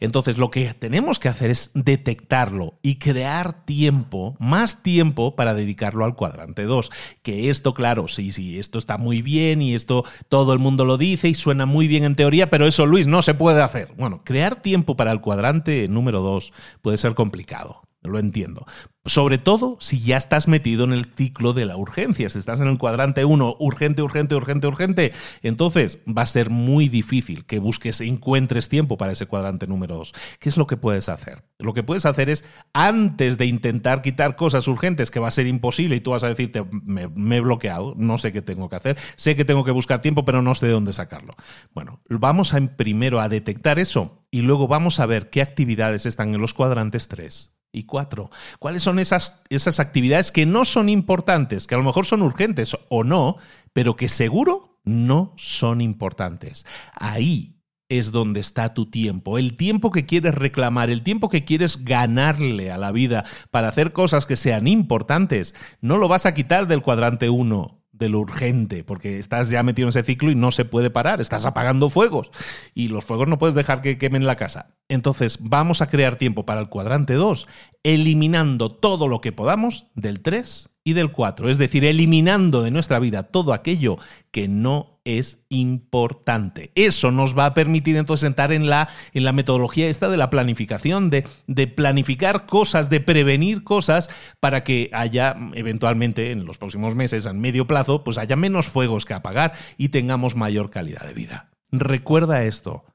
Entonces, 0.00 0.38
lo 0.38 0.50
que 0.50 0.72
tenemos 0.74 1.18
que 1.18 1.28
hacer 1.28 1.50
es 1.50 1.70
detectarlo 1.74 2.78
y 2.82 2.96
crear 2.96 3.64
tiempo, 3.64 4.36
más 4.38 4.82
tiempo 4.82 5.34
para 5.34 5.54
dedicarlo 5.54 6.04
al 6.04 6.14
cuadrante 6.14 6.62
2. 6.62 6.90
Que 7.22 7.50
esto, 7.50 7.74
claro, 7.74 8.06
sí, 8.06 8.30
sí, 8.30 8.58
esto 8.58 8.78
está 8.78 8.96
muy 8.96 9.22
bien 9.22 9.60
y 9.60 9.74
esto 9.74 10.04
todo 10.28 10.52
el 10.52 10.60
mundo 10.60 10.84
lo 10.84 10.98
dice 10.98 11.28
y 11.28 11.34
suena 11.34 11.66
muy 11.66 11.88
bien 11.88 12.04
en 12.04 12.14
teoría, 12.14 12.48
pero 12.50 12.66
eso, 12.66 12.86
Luis, 12.86 13.08
no 13.08 13.22
se 13.22 13.34
puede 13.34 13.60
hacer. 13.60 13.92
Bueno, 13.96 14.22
crear 14.24 14.62
tiempo 14.62 14.96
para 14.96 15.10
el 15.10 15.20
cuadrante 15.20 15.88
número 15.88 16.20
2 16.20 16.52
puede 16.80 16.96
ser 16.96 17.14
complicado 17.14 17.82
lo 18.02 18.18
entiendo. 18.18 18.64
Sobre 19.08 19.38
todo 19.38 19.78
si 19.80 20.00
ya 20.00 20.18
estás 20.18 20.48
metido 20.48 20.84
en 20.84 20.92
el 20.92 21.06
ciclo 21.06 21.54
de 21.54 21.64
la 21.64 21.78
urgencia, 21.78 22.28
si 22.28 22.38
estás 22.38 22.60
en 22.60 22.68
el 22.68 22.76
cuadrante 22.76 23.24
1, 23.24 23.56
urgente, 23.58 24.02
urgente, 24.02 24.34
urgente, 24.34 24.66
urgente, 24.66 25.12
entonces 25.42 26.00
va 26.06 26.22
a 26.22 26.26
ser 26.26 26.50
muy 26.50 26.88
difícil 26.88 27.46
que 27.46 27.58
busques 27.58 28.02
encuentres 28.02 28.68
tiempo 28.68 28.98
para 28.98 29.12
ese 29.12 29.24
cuadrante 29.24 29.66
número 29.66 29.96
2. 29.96 30.12
¿Qué 30.38 30.50
es 30.50 30.58
lo 30.58 30.66
que 30.66 30.76
puedes 30.76 31.08
hacer? 31.08 31.42
Lo 31.58 31.72
que 31.72 31.82
puedes 31.82 32.04
hacer 32.04 32.28
es, 32.28 32.44
antes 32.74 33.38
de 33.38 33.46
intentar 33.46 34.02
quitar 34.02 34.36
cosas 34.36 34.68
urgentes, 34.68 35.10
que 35.10 35.20
va 35.20 35.28
a 35.28 35.32
ser 35.32 35.46
imposible 35.46 35.96
y 35.96 36.00
tú 36.00 36.10
vas 36.10 36.24
a 36.24 36.28
decirte, 36.28 36.66
me, 36.70 37.08
me 37.08 37.38
he 37.38 37.40
bloqueado, 37.40 37.94
no 37.96 38.18
sé 38.18 38.30
qué 38.30 38.42
tengo 38.42 38.68
que 38.68 38.76
hacer, 38.76 38.98
sé 39.16 39.34
que 39.36 39.46
tengo 39.46 39.64
que 39.64 39.70
buscar 39.70 40.02
tiempo, 40.02 40.26
pero 40.26 40.42
no 40.42 40.54
sé 40.54 40.66
de 40.66 40.72
dónde 40.72 40.92
sacarlo. 40.92 41.32
Bueno, 41.72 42.00
vamos 42.10 42.52
a, 42.52 42.60
primero 42.76 43.20
a 43.20 43.30
detectar 43.30 43.78
eso 43.78 44.26
y 44.30 44.42
luego 44.42 44.68
vamos 44.68 45.00
a 45.00 45.06
ver 45.06 45.30
qué 45.30 45.40
actividades 45.40 46.04
están 46.04 46.34
en 46.34 46.42
los 46.42 46.52
cuadrantes 46.52 47.08
3 47.08 47.57
y 47.72 47.84
cuatro. 47.84 48.30
¿Cuáles 48.58 48.82
son 48.82 48.98
esas, 48.98 49.42
esas 49.48 49.80
actividades 49.80 50.32
que 50.32 50.46
no 50.46 50.64
son 50.64 50.88
importantes, 50.88 51.66
que 51.66 51.74
a 51.74 51.78
lo 51.78 51.84
mejor 51.84 52.06
son 52.06 52.22
urgentes 52.22 52.76
o 52.88 53.04
no, 53.04 53.36
pero 53.72 53.96
que 53.96 54.08
seguro 54.08 54.80
no 54.84 55.34
son 55.36 55.80
importantes? 55.80 56.66
Ahí 56.94 57.54
es 57.88 58.12
donde 58.12 58.40
está 58.40 58.74
tu 58.74 58.90
tiempo. 58.90 59.38
El 59.38 59.56
tiempo 59.56 59.90
que 59.90 60.06
quieres 60.06 60.34
reclamar, 60.34 60.90
el 60.90 61.02
tiempo 61.02 61.28
que 61.28 61.44
quieres 61.44 61.84
ganarle 61.84 62.70
a 62.70 62.78
la 62.78 62.92
vida 62.92 63.24
para 63.50 63.68
hacer 63.68 63.92
cosas 63.92 64.26
que 64.26 64.36
sean 64.36 64.66
importantes, 64.66 65.54
no 65.80 65.96
lo 65.98 66.08
vas 66.08 66.26
a 66.26 66.34
quitar 66.34 66.66
del 66.66 66.82
cuadrante 66.82 67.30
1 67.30 67.77
de 67.98 68.08
lo 68.08 68.20
urgente, 68.20 68.84
porque 68.84 69.18
estás 69.18 69.48
ya 69.48 69.62
metido 69.62 69.86
en 69.86 69.90
ese 69.90 70.02
ciclo 70.02 70.30
y 70.30 70.34
no 70.34 70.50
se 70.50 70.64
puede 70.64 70.90
parar, 70.90 71.20
estás 71.20 71.46
apagando 71.46 71.90
fuegos 71.90 72.30
y 72.74 72.88
los 72.88 73.04
fuegos 73.04 73.28
no 73.28 73.38
puedes 73.38 73.54
dejar 73.54 73.80
que 73.80 73.98
quemen 73.98 74.26
la 74.26 74.36
casa. 74.36 74.74
Entonces 74.88 75.38
vamos 75.40 75.82
a 75.82 75.88
crear 75.88 76.16
tiempo 76.16 76.46
para 76.46 76.60
el 76.60 76.68
cuadrante 76.68 77.14
2, 77.14 77.46
eliminando 77.82 78.70
todo 78.70 79.08
lo 79.08 79.20
que 79.20 79.32
podamos 79.32 79.86
del 79.94 80.20
3 80.20 80.70
y 80.88 80.94
del 80.94 81.12
4, 81.12 81.50
es 81.50 81.58
decir, 81.58 81.84
eliminando 81.84 82.62
de 82.62 82.70
nuestra 82.70 82.98
vida 82.98 83.24
todo 83.24 83.52
aquello 83.52 83.98
que 84.30 84.48
no 84.48 85.00
es 85.04 85.44
importante. 85.50 86.72
Eso 86.74 87.10
nos 87.10 87.36
va 87.36 87.44
a 87.44 87.52
permitir 87.52 87.96
entonces 87.96 88.26
entrar 88.26 88.52
en 88.52 88.70
la, 88.70 88.88
en 89.12 89.24
la 89.24 89.34
metodología 89.34 89.88
esta 89.88 90.08
de 90.08 90.16
la 90.16 90.30
planificación, 90.30 91.10
de, 91.10 91.26
de 91.46 91.66
planificar 91.66 92.46
cosas, 92.46 92.88
de 92.88 93.00
prevenir 93.00 93.64
cosas 93.64 94.08
para 94.40 94.64
que 94.64 94.88
haya 94.94 95.36
eventualmente 95.52 96.30
en 96.30 96.46
los 96.46 96.56
próximos 96.56 96.94
meses, 96.94 97.26
a 97.26 97.34
medio 97.34 97.66
plazo, 97.66 98.02
pues 98.02 98.16
haya 98.16 98.36
menos 98.36 98.68
fuegos 98.68 99.04
que 99.04 99.12
apagar 99.12 99.52
y 99.76 99.90
tengamos 99.90 100.36
mayor 100.36 100.70
calidad 100.70 101.06
de 101.06 101.12
vida. 101.12 101.50
Recuerda 101.70 102.44
esto, 102.44 102.86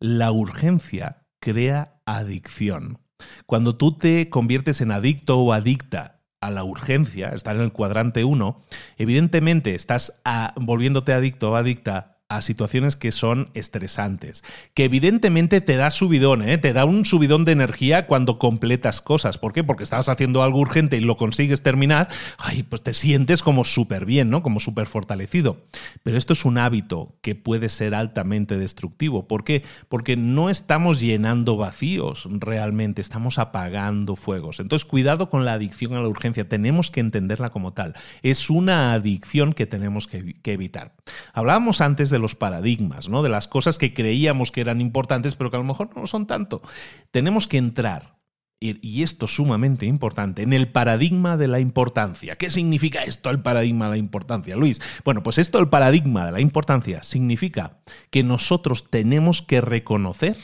la 0.00 0.32
urgencia 0.32 1.26
crea 1.38 2.00
adicción. 2.06 2.98
Cuando 3.44 3.76
tú 3.76 3.98
te 3.98 4.30
conviertes 4.30 4.80
en 4.80 4.90
adicto 4.90 5.38
o 5.38 5.52
adicta 5.52 6.15
a 6.40 6.50
la 6.50 6.64
urgencia, 6.64 7.30
estar 7.30 7.56
en 7.56 7.62
el 7.62 7.72
cuadrante 7.72 8.24
1, 8.24 8.64
evidentemente 8.98 9.74
estás 9.74 10.22
volviéndote 10.56 11.12
adicto 11.12 11.52
o 11.52 11.56
adicta 11.56 12.15
a 12.28 12.42
situaciones 12.42 12.96
que 12.96 13.12
son 13.12 13.50
estresantes, 13.54 14.42
que 14.74 14.84
evidentemente 14.84 15.60
te 15.60 15.76
da 15.76 15.92
subidón, 15.92 16.42
¿eh? 16.42 16.58
te 16.58 16.72
da 16.72 16.84
un 16.84 17.04
subidón 17.04 17.44
de 17.44 17.52
energía 17.52 18.08
cuando 18.08 18.38
completas 18.38 19.00
cosas. 19.00 19.38
¿Por 19.38 19.52
qué? 19.52 19.62
Porque 19.62 19.84
estabas 19.84 20.08
haciendo 20.08 20.42
algo 20.42 20.58
urgente 20.58 20.96
y 20.96 21.00
lo 21.00 21.16
consigues 21.16 21.62
terminar, 21.62 22.08
ay, 22.38 22.64
pues 22.64 22.82
te 22.82 22.94
sientes 22.94 23.44
como 23.44 23.62
súper 23.62 24.06
bien, 24.06 24.28
¿no? 24.28 24.42
Como 24.42 24.58
súper 24.58 24.88
fortalecido. 24.88 25.58
Pero 26.02 26.18
esto 26.18 26.32
es 26.32 26.44
un 26.44 26.58
hábito 26.58 27.14
que 27.22 27.36
puede 27.36 27.68
ser 27.68 27.94
altamente 27.94 28.58
destructivo. 28.58 29.28
¿Por 29.28 29.44
qué? 29.44 29.62
Porque 29.88 30.16
no 30.16 30.50
estamos 30.50 30.98
llenando 30.98 31.56
vacíos 31.56 32.28
realmente, 32.28 33.02
estamos 33.02 33.38
apagando 33.38 34.16
fuegos. 34.16 34.58
Entonces, 34.58 34.84
cuidado 34.84 35.30
con 35.30 35.44
la 35.44 35.52
adicción 35.52 35.94
a 35.94 36.00
la 36.00 36.08
urgencia, 36.08 36.48
tenemos 36.48 36.90
que 36.90 37.00
entenderla 37.00 37.50
como 37.50 37.72
tal. 37.72 37.94
Es 38.22 38.50
una 38.50 38.94
adicción 38.94 39.52
que 39.52 39.66
tenemos 39.66 40.08
que, 40.08 40.34
que 40.42 40.52
evitar. 40.52 40.96
Hablábamos 41.32 41.80
antes 41.80 42.10
de 42.10 42.15
de 42.16 42.20
los 42.20 42.34
paradigmas, 42.34 43.08
¿no? 43.08 43.22
De 43.22 43.28
las 43.28 43.46
cosas 43.46 43.76
que 43.78 43.92
creíamos 43.92 44.50
que 44.50 44.62
eran 44.62 44.80
importantes, 44.80 45.34
pero 45.34 45.50
que 45.50 45.56
a 45.56 45.60
lo 45.60 45.64
mejor 45.64 45.94
no 45.94 46.00
lo 46.00 46.06
son 46.06 46.26
tanto. 46.26 46.62
Tenemos 47.10 47.46
que 47.46 47.58
entrar 47.58 48.16
y 48.58 49.02
esto 49.02 49.26
es 49.26 49.34
sumamente 49.34 49.84
importante, 49.84 50.42
en 50.42 50.54
el 50.54 50.72
paradigma 50.72 51.36
de 51.36 51.46
la 51.46 51.60
importancia. 51.60 52.36
¿Qué 52.36 52.50
significa 52.50 53.02
esto, 53.02 53.28
el 53.28 53.42
paradigma 53.42 53.84
de 53.86 53.90
la 53.92 53.96
importancia, 53.98 54.56
Luis? 54.56 54.80
Bueno, 55.04 55.22
pues 55.22 55.36
esto, 55.36 55.58
el 55.58 55.68
paradigma 55.68 56.24
de 56.24 56.32
la 56.32 56.40
importancia, 56.40 57.02
significa 57.02 57.82
que 58.10 58.22
nosotros 58.22 58.90
tenemos 58.90 59.42
que 59.42 59.60
reconocer 59.60 60.38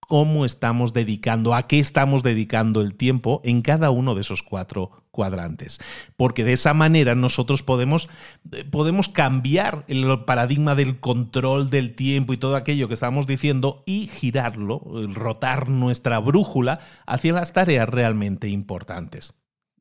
cómo 0.00 0.44
estamos 0.44 0.92
dedicando, 0.92 1.54
a 1.54 1.66
qué 1.66 1.78
estamos 1.78 2.22
dedicando 2.22 2.82
el 2.82 2.94
tiempo 2.96 3.40
en 3.44 3.62
cada 3.62 3.90
uno 3.90 4.14
de 4.14 4.20
esos 4.20 4.42
cuatro 4.42 5.03
cuadrantes. 5.14 5.80
Porque 6.18 6.44
de 6.44 6.52
esa 6.52 6.74
manera 6.74 7.14
nosotros 7.14 7.62
podemos, 7.62 8.10
eh, 8.52 8.64
podemos 8.64 9.08
cambiar 9.08 9.86
el 9.88 10.24
paradigma 10.26 10.74
del 10.74 11.00
control 11.00 11.70
del 11.70 11.94
tiempo 11.94 12.34
y 12.34 12.36
todo 12.36 12.56
aquello 12.56 12.88
que 12.88 12.94
estamos 12.94 13.26
diciendo 13.26 13.82
y 13.86 14.08
girarlo, 14.08 14.82
rotar 15.14 15.70
nuestra 15.70 16.18
brújula 16.18 16.80
hacia 17.06 17.32
las 17.32 17.54
tareas 17.54 17.88
realmente 17.88 18.48
importantes. 18.48 19.32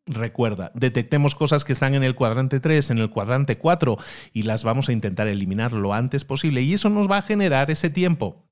Recuerda, 0.05 0.71
detectemos 0.75 1.33
cosas 1.33 1.63
que 1.65 1.73
están 1.73 1.95
en 1.95 2.03
el 2.03 2.13
cuadrante 2.13 2.59
3, 2.59 2.91
en 2.91 2.97
el 2.99 3.09
cuadrante 3.09 3.57
4 3.57 3.97
y 4.33 4.43
las 4.43 4.63
vamos 4.63 4.89
a 4.89 4.93
intentar 4.93 5.27
eliminar 5.27 5.73
lo 5.73 5.93
antes 5.93 6.25
posible 6.25 6.61
y 6.61 6.73
eso 6.73 6.89
nos 6.89 7.09
va 7.09 7.17
a 7.17 7.21
generar 7.21 7.71
ese 7.71 7.89
tiempo 7.89 8.43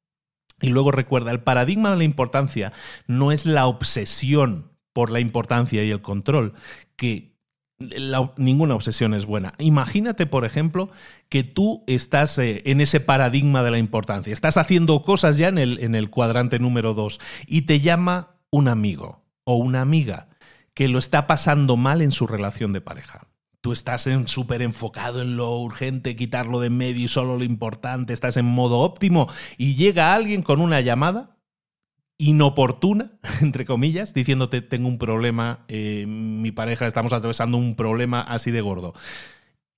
y 0.62 0.70
luego 0.70 0.92
recuerda, 0.92 1.32
el 1.32 1.42
paradigma 1.42 1.92
de 1.92 1.98
la 1.98 2.04
importancia 2.04 2.72
no 3.08 3.32
es 3.32 3.46
la 3.46 3.66
obsesión 3.66 4.71
por 4.94 5.12
la 5.12 5.20
importancia 5.20 5.84
y 5.84 5.92
el 5.92 6.02
control, 6.02 6.54
que 6.96 7.32
ninguna 8.38 8.76
obsesión 8.76 9.14
es 9.14 9.26
buena. 9.26 9.54
Imagínate, 9.58 10.28
por 10.28 10.46
ejemplo, 10.46 10.92
que 11.30 11.44
tú 11.44 11.84
estás 11.88 12.38
eh, 12.38 12.62
en 12.66 12.80
ese 12.80 13.00
paradigma 13.00 13.64
de 13.64 13.72
la 13.72 13.80
importancia, 13.80 14.34
estás 14.34 14.58
haciendo 14.58 15.02
cosas 15.02 15.38
ya 15.38 15.48
en 15.48 15.58
el, 15.58 15.80
en 15.80 15.96
el 15.96 16.10
cuadrante 16.10 16.60
número 16.60 16.94
2 16.94 17.20
y 17.48 17.64
te 17.64 17.80
llama 17.80 18.36
un 18.52 18.68
amigo 18.68 19.24
o 19.44 19.56
una 19.56 19.82
amiga 19.82 20.30
que 20.74 20.88
lo 20.88 21.00
está 21.00 21.26
pasando 21.28 21.76
mal 21.76 22.02
en 22.02 22.12
su 22.12 22.28
relación 22.28 22.72
de 22.74 22.82
pareja 22.82 23.28
tú 23.62 23.72
estás 23.72 24.10
súper 24.26 24.64
enfocado 24.64 25.22
en 25.22 25.38
lo 25.38 25.56
urgente, 25.60 26.16
quitarlo 26.16 26.60
de 26.60 26.72
medio 26.72 27.06
y 27.06 27.08
solo 27.08 27.38
lo 27.38 27.44
importante, 27.44 28.12
estás 28.12 28.38
en 28.38 28.46
modo 28.46 28.80
óptimo 28.80 29.28
y 29.58 29.76
llega 29.76 30.14
alguien 30.14 30.42
con 30.42 30.60
una 30.60 30.82
llamada 30.82 31.38
inoportuna, 32.22 33.14
entre 33.42 33.66
comillas, 33.66 34.14
diciéndote 34.14 34.62
tengo 34.62 34.88
un 34.88 35.00
problema, 35.00 35.66
eh, 35.68 36.06
mi 36.08 36.52
pareja 36.52 36.86
estamos 36.86 37.14
atravesando 37.14 37.58
un 37.58 37.76
problema 37.76 38.22
así 38.22 38.52
de 38.52 38.62
gordo. 38.62 38.94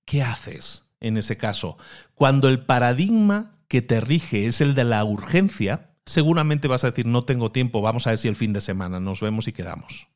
¿Qué 0.04 0.22
haces 0.22 0.84
en 1.00 1.16
ese 1.16 1.38
caso? 1.38 1.78
Cuando 2.14 2.48
el 2.48 2.64
paradigma 2.64 3.56
que 3.66 3.80
te 3.80 4.00
rige 4.00 4.46
es 4.46 4.60
el 4.60 4.74
de 4.74 4.84
la 4.84 5.02
urgencia, 5.04 5.94
seguramente 6.04 6.68
vas 6.68 6.84
a 6.84 6.90
decir 6.90 7.06
no 7.06 7.24
tengo 7.24 7.50
tiempo, 7.50 7.80
vamos 7.80 8.06
a 8.06 8.10
ver 8.10 8.18
si 8.18 8.28
el 8.28 8.36
fin 8.36 8.52
de 8.52 8.60
semana 8.60 9.00
nos 9.00 9.22
vemos 9.22 9.48
y 9.48 9.52
quedamos. 9.52 10.08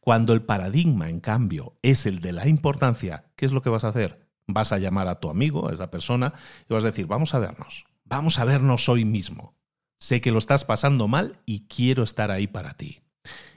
Cuando 0.00 0.32
el 0.32 0.42
paradigma, 0.42 1.08
en 1.08 1.20
cambio, 1.20 1.76
es 1.82 2.04
el 2.04 2.20
de 2.20 2.32
la 2.32 2.48
importancia, 2.48 3.26
¿qué 3.36 3.46
es 3.46 3.52
lo 3.52 3.62
que 3.62 3.70
vas 3.70 3.84
a 3.84 3.88
hacer? 3.88 4.26
Vas 4.48 4.72
a 4.72 4.78
llamar 4.78 5.06
a 5.06 5.20
tu 5.20 5.30
amigo, 5.30 5.68
a 5.68 5.72
esa 5.72 5.90
persona, 5.90 6.32
y 6.68 6.74
vas 6.74 6.84
a 6.84 6.88
decir, 6.88 7.06
vamos 7.06 7.34
a 7.34 7.38
vernos, 7.38 7.84
vamos 8.04 8.40
a 8.40 8.44
vernos 8.44 8.88
hoy 8.88 9.04
mismo. 9.04 9.54
Sé 10.00 10.20
que 10.20 10.32
lo 10.32 10.38
estás 10.38 10.64
pasando 10.64 11.08
mal 11.08 11.38
y 11.44 11.66
quiero 11.68 12.02
estar 12.02 12.30
ahí 12.30 12.46
para 12.46 12.72
ti. 12.74 13.00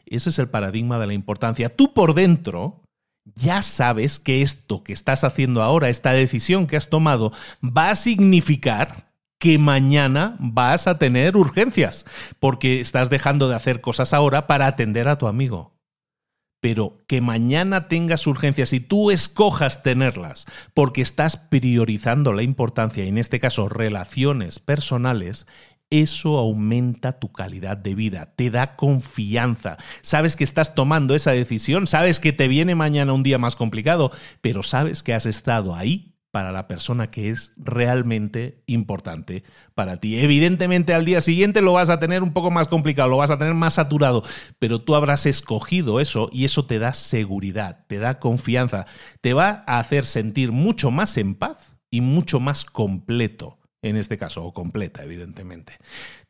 Ese 0.06 0.30
es 0.30 0.40
el 0.40 0.50
paradigma 0.50 1.00
de 1.00 1.08
la 1.08 1.14
importancia. 1.14 1.74
Tú 1.74 1.94
por 1.94 2.14
dentro 2.14 2.82
ya 3.36 3.62
sabes 3.62 4.20
que 4.20 4.42
esto 4.42 4.84
que 4.84 4.92
estás 4.92 5.24
haciendo 5.24 5.64
ahora, 5.64 5.88
esta 5.88 6.12
decisión 6.12 6.68
que 6.68 6.76
has 6.76 6.90
tomado, 6.90 7.32
va 7.64 7.90
a 7.90 7.96
significar 7.96 9.14
que 9.40 9.58
mañana 9.58 10.36
vas 10.40 10.88
a 10.88 10.98
tener 10.98 11.38
urgencias, 11.38 12.06
porque 12.40 12.82
estás 12.82 13.10
dejando 13.10 13.48
de 13.48 13.56
hacer 13.56 13.82
cosas 13.82 14.14
ahora 14.14 14.46
para 14.48 14.68
atender 14.68 15.08
a 15.08 15.18
tu 15.18 15.28
amigo 15.28 15.74
pero 16.64 17.00
que 17.08 17.20
mañana 17.20 17.90
tengas 17.90 18.26
urgencias 18.26 18.72
y 18.72 18.80
tú 18.80 19.12
escojas 19.12 19.84
tenerlas 19.84 20.46
porque 20.74 21.02
estás 21.02 21.36
priorizando 21.36 22.32
la 22.32 22.42
importancia, 22.42 23.04
y 23.04 23.10
en 23.10 23.18
este 23.18 23.42
caso 23.42 23.68
relaciones 23.68 24.60
personales, 24.60 25.46
eso 26.02 26.40
aumenta 26.40 27.20
tu 27.20 27.32
calidad 27.32 27.78
de 27.78 27.94
vida, 27.94 28.34
te 28.36 28.50
da 28.50 28.76
confianza. 28.76 29.78
Sabes 30.02 30.36
que 30.36 30.44
estás 30.44 30.74
tomando 30.74 31.14
esa 31.14 31.32
decisión, 31.32 31.86
sabes 31.86 32.20
que 32.20 32.34
te 32.34 32.48
viene 32.48 32.74
mañana 32.74 33.14
un 33.14 33.22
día 33.22 33.38
más 33.38 33.56
complicado, 33.56 34.12
pero 34.42 34.64
sabes 34.64 35.04
que 35.04 35.14
has 35.14 35.28
estado 35.28 35.76
ahí 35.76 36.14
para 36.32 36.52
la 36.52 36.68
persona 36.68 37.12
que 37.12 37.30
es 37.30 37.52
realmente 37.58 38.64
importante 38.66 39.44
para 39.76 39.98
ti. 39.98 40.18
Evidentemente 40.18 40.96
al 40.96 41.06
día 41.06 41.22
siguiente 41.22 41.62
lo 41.62 41.74
vas 41.74 41.92
a 41.92 42.00
tener 42.00 42.24
un 42.24 42.34
poco 42.34 42.50
más 42.50 42.68
complicado, 42.68 43.08
lo 43.08 43.18
vas 43.18 43.30
a 43.30 43.38
tener 43.38 43.54
más 43.54 43.76
saturado, 43.76 44.24
pero 44.58 44.82
tú 44.82 44.96
habrás 44.96 45.28
escogido 45.28 46.00
eso 46.00 46.32
y 46.34 46.46
eso 46.46 46.66
te 46.66 46.80
da 46.80 46.94
seguridad, 46.94 47.86
te 47.86 48.00
da 48.00 48.18
confianza, 48.18 48.88
te 49.22 49.36
va 49.36 49.64
a 49.68 49.78
hacer 49.78 50.08
sentir 50.08 50.52
mucho 50.52 50.90
más 50.90 51.18
en 51.18 51.36
paz 51.36 51.78
y 51.92 52.02
mucho 52.02 52.40
más 52.40 52.66
completo, 52.66 53.60
en 53.84 53.98
este 53.98 54.18
caso, 54.18 54.44
o 54.44 54.54
completa, 54.54 55.04
evidentemente. 55.04 55.74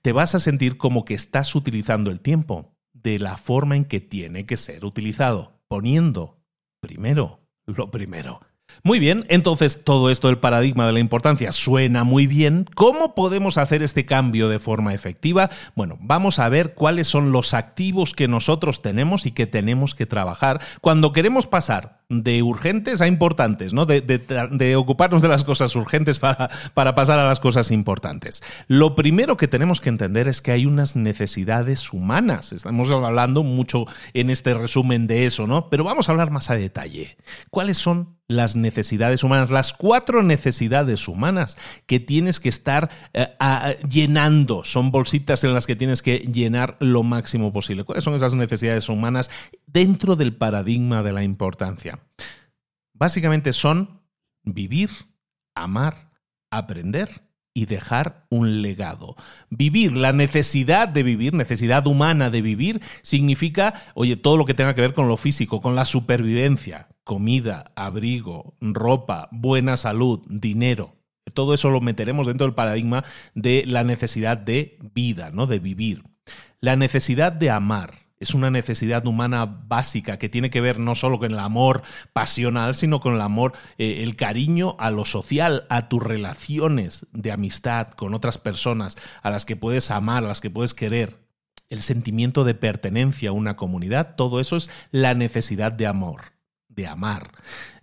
Te 0.02 0.12
vas 0.12 0.36
a 0.36 0.40
sentir 0.40 0.78
como 0.78 1.06
que 1.06 1.14
estás 1.14 1.56
utilizando 1.56 2.12
el 2.12 2.20
tiempo 2.20 2.76
de 2.92 3.20
la 3.20 3.38
forma 3.38 3.78
en 3.78 3.86
que 3.86 4.02
tiene 4.02 4.46
que 4.46 4.58
ser 4.58 4.84
utilizado, 4.84 5.62
poniendo 5.68 6.42
primero 6.82 7.44
lo 7.66 7.92
primero. 7.92 8.42
Muy 8.82 9.00
bien, 9.00 9.26
entonces 9.30 9.84
todo 9.84 10.10
esto 10.10 10.28
del 10.28 10.40
paradigma 10.40 10.88
de 10.88 10.94
la 10.94 11.00
importancia 11.00 11.52
suena 11.52 12.04
muy 12.04 12.28
bien. 12.28 12.66
¿Cómo 12.76 13.14
podemos 13.14 13.58
hacer 13.58 13.84
este 13.84 14.06
cambio 14.06 14.50
de 14.50 14.60
forma 14.60 14.94
efectiva? 14.94 15.52
Bueno, 15.76 15.98
vamos 16.02 16.40
a 16.40 16.50
ver 16.50 16.74
cuáles 16.74 17.08
son 17.08 17.32
los 17.32 17.54
activos 17.54 18.14
que 18.14 18.28
nosotros 18.28 18.82
tenemos 18.82 19.26
y 19.26 19.32
que 19.32 19.46
tenemos 19.46 19.94
que 19.94 20.06
trabajar 20.06 20.60
cuando 20.82 21.12
queremos 21.12 21.46
pasar 21.46 22.03
de 22.22 22.44
urgentes 22.44 23.02
a 23.02 23.08
importantes, 23.08 23.74
¿no? 23.74 23.86
De, 23.86 24.76
ocuparnos 24.76 25.22
de 25.22 25.28
las 25.28 25.44
cosas 25.44 25.76
urgentes 25.76 26.20
para, 26.20 26.50
para 26.74 26.94
pasar 26.94 27.20
a 27.20 27.28
las 27.28 27.40
cosas 27.40 27.72
importantes. 27.72 28.44
Lo 28.68 28.94
primero 28.96 29.38
que 29.38 29.48
tenemos 29.48 29.82
que 29.82 29.90
entender 29.90 30.28
es 30.28 30.42
que 30.42 30.52
hay 30.52 30.66
unas 30.66 30.96
necesidades 30.96 31.92
humanas. 31.94 32.52
Estamos 32.52 32.92
hablando 32.92 33.44
mucho 33.44 33.86
en 34.14 34.30
este 34.30 34.54
resumen 34.54 35.08
de 35.08 35.26
eso, 35.26 35.48
¿no? 35.48 35.70
Pero 35.70 35.84
vamos 35.84 36.08
a 36.08 36.12
hablar 36.12 36.30
más 36.30 36.50
a 36.50 36.56
detalle. 36.56 37.18
¿Cuáles 37.50 37.78
son 37.78 38.18
las 38.28 38.56
necesidades 38.56 39.24
humanas, 39.24 39.50
las 39.50 39.74
cuatro 39.74 40.24
necesidades 40.24 41.08
humanas 41.08 41.58
que 41.86 42.00
tienes 42.00 42.40
que 42.40 42.50
estar 42.50 42.90
eh, 43.14 43.28
llenando. 43.90 44.64
Son 44.64 44.92
bolsitas 44.92 45.44
en 45.44 45.54
las 45.54 45.68
que 45.68 45.76
tienes 45.76 46.02
que 46.02 46.20
llenar 46.20 46.78
lo 46.80 47.04
máximo 47.04 47.52
posible. 47.52 47.84
¿Cuáles 47.84 48.04
son 48.04 48.14
esas 48.14 48.36
necesidades 48.36 48.90
humanas 48.90 49.30
dentro 49.68 50.16
del 50.16 50.36
paradigma 50.36 51.04
de 51.04 51.14
la 51.14 51.24
importancia? 51.24 52.00
Básicamente 52.94 53.54
son 53.54 54.02
vivir, 54.44 54.90
amar, 55.56 56.12
aprender 56.52 57.24
y 57.54 57.66
dejar 57.66 58.26
un 58.30 58.62
legado. 58.62 59.16
Vivir, 59.50 59.94
la 59.94 60.12
necesidad 60.12 60.88
de 60.88 61.04
vivir, 61.04 61.34
necesidad 61.34 61.86
humana 61.86 62.30
de 62.30 62.42
vivir, 62.42 62.82
significa, 63.04 63.74
oye, 63.94 64.16
todo 64.16 64.38
lo 64.38 64.46
que 64.46 64.54
tenga 64.54 64.74
que 64.74 64.82
ver 64.82 64.94
con 64.94 65.08
lo 65.08 65.18
físico, 65.18 65.62
con 65.62 65.76
la 65.76 65.86
supervivencia, 65.86 66.90
comida, 67.04 67.72
abrigo, 67.76 68.56
ropa, 68.60 69.30
buena 69.32 69.78
salud, 69.78 70.22
dinero. 70.28 70.96
Todo 71.34 71.54
eso 71.54 71.70
lo 71.70 71.80
meteremos 71.80 72.28
dentro 72.28 72.46
del 72.46 72.56
paradigma 72.56 73.04
de 73.34 73.64
la 73.68 73.84
necesidad 73.84 74.38
de 74.38 74.78
vida, 74.94 75.32
¿no? 75.32 75.46
De 75.46 75.60
vivir. 75.60 76.04
La 76.60 76.76
necesidad 76.76 77.32
de 77.32 77.50
amar 77.50 78.03
es 78.24 78.34
una 78.34 78.50
necesidad 78.50 79.06
humana 79.06 79.46
básica 79.46 80.18
que 80.18 80.30
tiene 80.30 80.50
que 80.50 80.62
ver 80.62 80.80
no 80.80 80.96
solo 80.96 81.20
con 81.20 81.32
el 81.32 81.40
amor 81.40 81.84
pasional, 82.14 82.74
sino 82.76 83.00
con 83.00 83.16
el 83.16 83.22
amor, 83.22 83.54
eh, 83.78 84.02
el 84.02 84.16
cariño 84.16 84.76
a 84.80 84.92
lo 84.92 85.06
social, 85.06 85.66
a 85.70 85.90
tus 85.90 86.02
relaciones 86.02 87.06
de 87.12 87.32
amistad 87.32 87.90
con 87.92 88.14
otras 88.14 88.38
personas, 88.38 88.98
a 89.22 89.30
las 89.30 89.46
que 89.46 89.56
puedes 89.56 89.92
amar, 89.92 90.24
a 90.24 90.28
las 90.28 90.42
que 90.42 90.50
puedes 90.50 90.74
querer. 90.74 91.20
El 91.70 91.82
sentimiento 91.82 92.44
de 92.44 92.56
pertenencia 92.56 93.30
a 93.30 93.34
una 93.34 93.56
comunidad, 93.56 94.16
todo 94.16 94.40
eso 94.40 94.56
es 94.56 94.70
la 94.92 95.14
necesidad 95.14 95.72
de 95.72 95.88
amor 95.88 96.34
de 96.70 96.88
amar. 96.88 97.32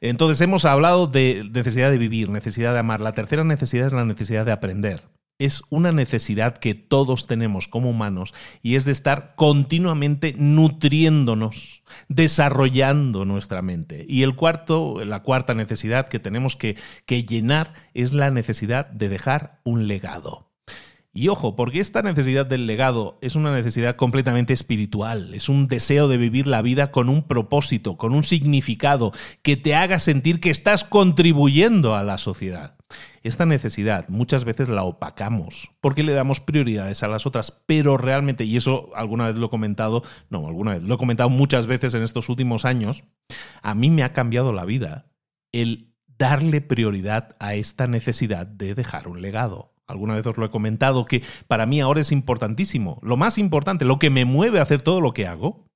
Entonces 0.00 0.40
hemos 0.40 0.64
hablado 0.64 1.06
de 1.06 1.48
necesidad 1.52 1.90
de 1.90 1.98
vivir, 1.98 2.28
necesidad 2.28 2.72
de 2.72 2.80
amar. 2.80 3.00
La 3.00 3.12
tercera 3.12 3.44
necesidad 3.44 3.86
es 3.86 3.92
la 3.92 4.04
necesidad 4.04 4.44
de 4.46 4.52
aprender 4.52 5.02
es 5.40 5.62
una 5.70 5.90
necesidad 5.90 6.58
que 6.58 6.74
todos 6.74 7.26
tenemos 7.26 7.66
como 7.66 7.90
humanos 7.90 8.34
y 8.62 8.76
es 8.76 8.84
de 8.84 8.92
estar 8.92 9.34
continuamente 9.34 10.34
nutriéndonos, 10.38 11.82
desarrollando 12.08 13.24
nuestra 13.24 13.62
mente. 13.62 14.04
Y 14.06 14.22
el 14.22 14.36
cuarto, 14.36 15.02
la 15.04 15.22
cuarta 15.22 15.54
necesidad 15.54 16.08
que 16.08 16.20
tenemos 16.20 16.56
que, 16.56 16.76
que 17.06 17.24
llenar 17.24 17.72
es 17.94 18.12
la 18.12 18.30
necesidad 18.30 18.86
de 18.86 19.08
dejar 19.08 19.60
un 19.64 19.88
legado. 19.88 20.50
Y 21.12 21.28
ojo, 21.28 21.56
porque 21.56 21.80
esta 21.80 22.02
necesidad 22.02 22.46
del 22.46 22.66
legado 22.66 23.18
es 23.20 23.34
una 23.34 23.52
necesidad 23.52 23.96
completamente 23.96 24.52
espiritual, 24.52 25.34
es 25.34 25.48
un 25.48 25.66
deseo 25.66 26.06
de 26.06 26.18
vivir 26.18 26.46
la 26.46 26.62
vida 26.62 26.92
con 26.92 27.08
un 27.08 27.24
propósito, 27.26 27.96
con 27.96 28.14
un 28.14 28.22
significado, 28.22 29.10
que 29.42 29.56
te 29.56 29.74
haga 29.74 29.98
sentir 29.98 30.38
que 30.38 30.50
estás 30.50 30.84
contribuyendo 30.84 31.96
a 31.96 32.04
la 32.04 32.16
sociedad. 32.16 32.79
Esta 33.22 33.46
necesidad 33.46 34.08
muchas 34.08 34.44
veces 34.44 34.68
la 34.68 34.84
opacamos 34.84 35.70
porque 35.80 36.02
le 36.02 36.12
damos 36.12 36.40
prioridades 36.40 37.02
a 37.02 37.08
las 37.08 37.26
otras, 37.26 37.62
pero 37.66 37.96
realmente, 37.96 38.44
y 38.44 38.56
eso 38.56 38.90
alguna 38.94 39.26
vez 39.26 39.36
lo 39.36 39.46
he 39.46 39.50
comentado, 39.50 40.02
no, 40.28 40.46
alguna 40.46 40.72
vez, 40.72 40.82
lo 40.82 40.94
he 40.94 40.98
comentado 40.98 41.30
muchas 41.30 41.66
veces 41.66 41.94
en 41.94 42.02
estos 42.02 42.28
últimos 42.28 42.64
años, 42.64 43.04
a 43.62 43.74
mí 43.74 43.90
me 43.90 44.02
ha 44.02 44.12
cambiado 44.12 44.52
la 44.52 44.64
vida 44.64 45.06
el 45.52 45.94
darle 46.06 46.60
prioridad 46.60 47.36
a 47.40 47.54
esta 47.54 47.86
necesidad 47.86 48.46
de 48.46 48.74
dejar 48.74 49.08
un 49.08 49.22
legado. 49.22 49.74
Alguna 49.86 50.14
vez 50.14 50.26
os 50.26 50.36
lo 50.36 50.46
he 50.46 50.50
comentado 50.50 51.04
que 51.04 51.22
para 51.48 51.66
mí 51.66 51.80
ahora 51.80 52.00
es 52.00 52.12
importantísimo. 52.12 53.00
Lo 53.02 53.16
más 53.16 53.38
importante, 53.38 53.84
lo 53.84 53.98
que 53.98 54.10
me 54.10 54.24
mueve 54.24 54.60
a 54.60 54.62
hacer 54.62 54.82
todo 54.82 55.00
lo 55.00 55.12
que 55.12 55.26
hago, 55.26 55.69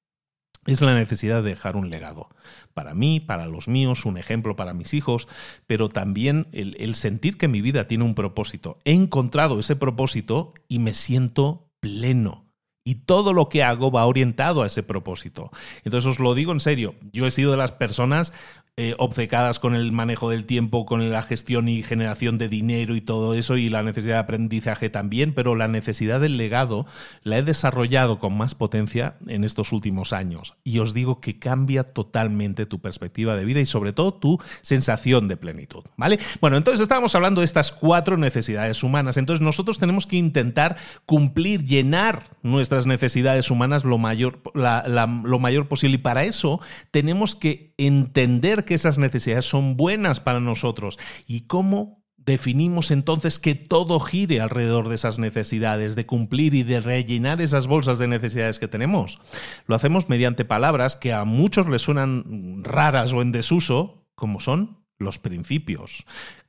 es 0.66 0.80
la 0.80 0.94
necesidad 0.94 1.42
de 1.42 1.50
dejar 1.50 1.76
un 1.76 1.90
legado. 1.90 2.28
Para 2.72 2.94
mí, 2.94 3.20
para 3.20 3.46
los 3.46 3.68
míos, 3.68 4.04
un 4.04 4.18
ejemplo 4.18 4.56
para 4.56 4.74
mis 4.74 4.94
hijos, 4.94 5.28
pero 5.66 5.88
también 5.88 6.48
el, 6.52 6.94
sentir 6.94 7.36
que 7.36 7.48
mi 7.48 7.60
vida 7.60 7.86
tiene 7.86 8.04
un 8.04 8.14
propósito. 8.14 8.78
He 8.84 8.92
encontrado 8.92 9.58
ese 9.58 9.76
propósito 9.76 10.54
y 10.68 10.78
me 10.78 10.94
siento 10.94 11.68
pleno. 11.80 12.44
Y 12.86 12.96
todo 12.96 13.32
lo 13.32 13.48
que 13.48 13.62
hago 13.62 13.90
va 13.90 14.04
orientado 14.04 14.62
a 14.62 14.66
ese 14.66 14.82
propósito. 14.82 15.50
Entonces 15.84 16.10
os 16.10 16.18
lo 16.18 16.34
digo 16.34 16.52
en 16.52 16.60
serio, 16.60 16.94
yo 17.12 17.26
he 17.26 17.30
sido 17.30 17.50
de 17.50 17.56
las 17.56 17.72
personas 17.72 18.34
eh, 18.76 18.96
obcecadas 18.98 19.60
con 19.60 19.76
el 19.76 19.92
manejo 19.92 20.30
del 20.30 20.46
tiempo, 20.46 20.84
con 20.84 21.08
la 21.12 21.22
gestión 21.22 21.68
y 21.68 21.84
generación 21.84 22.38
de 22.38 22.48
dinero 22.48 22.96
y 22.96 23.00
todo 23.00 23.34
eso, 23.34 23.56
y 23.56 23.68
la 23.68 23.84
necesidad 23.84 24.14
de 24.14 24.20
aprendizaje 24.20 24.90
también, 24.90 25.32
pero 25.32 25.54
la 25.54 25.68
necesidad 25.68 26.20
del 26.20 26.36
legado 26.36 26.84
la 27.22 27.38
he 27.38 27.44
desarrollado 27.44 28.18
con 28.18 28.36
más 28.36 28.56
potencia 28.56 29.14
en 29.28 29.44
estos 29.44 29.72
últimos 29.72 30.12
años. 30.12 30.54
Y 30.64 30.80
os 30.80 30.92
digo 30.92 31.20
que 31.20 31.38
cambia 31.38 31.84
totalmente 31.84 32.66
tu 32.66 32.80
perspectiva 32.80 33.36
de 33.36 33.44
vida 33.44 33.60
y 33.60 33.66
sobre 33.66 33.92
todo 33.92 34.14
tu 34.14 34.40
sensación 34.62 35.28
de 35.28 35.36
plenitud. 35.36 35.84
¿Vale? 35.96 36.18
Bueno, 36.40 36.56
entonces 36.56 36.80
estábamos 36.80 37.14
hablando 37.14 37.42
de 37.42 37.44
estas 37.44 37.70
cuatro 37.70 38.16
necesidades 38.16 38.82
humanas. 38.82 39.16
Entonces 39.18 39.40
nosotros 39.40 39.78
tenemos 39.78 40.08
que 40.08 40.16
intentar 40.16 40.76
cumplir, 41.06 41.64
llenar 41.64 42.24
nuestras 42.42 42.88
necesidades 42.88 43.52
humanas 43.52 43.84
lo 43.84 43.98
mayor, 43.98 44.40
lo 44.52 45.38
mayor 45.38 45.68
posible. 45.68 45.94
Y 45.94 45.98
para 45.98 46.24
eso 46.24 46.60
tenemos 46.90 47.36
que 47.36 47.72
entender 47.78 48.63
que 48.64 48.74
esas 48.74 48.98
necesidades 48.98 49.44
son 49.44 49.76
buenas 49.76 50.20
para 50.20 50.40
nosotros 50.40 50.98
y 51.26 51.42
cómo 51.42 52.04
definimos 52.24 52.90
entonces 52.90 53.38
que 53.38 53.54
todo 53.54 54.00
gire 54.00 54.40
alrededor 54.40 54.88
de 54.88 54.94
esas 54.94 55.18
necesidades, 55.18 55.94
de 55.94 56.06
cumplir 56.06 56.54
y 56.54 56.62
de 56.62 56.80
rellenar 56.80 57.40
esas 57.40 57.66
bolsas 57.66 57.98
de 57.98 58.08
necesidades 58.08 58.58
que 58.58 58.68
tenemos. 58.68 59.20
Lo 59.66 59.74
hacemos 59.74 60.08
mediante 60.08 60.44
palabras 60.44 60.96
que 60.96 61.12
a 61.12 61.24
muchos 61.24 61.68
les 61.68 61.82
suenan 61.82 62.62
raras 62.64 63.12
o 63.12 63.20
en 63.20 63.32
desuso, 63.32 64.06
como 64.14 64.40
son 64.40 64.78
los 64.98 65.18
principios. 65.18 66.04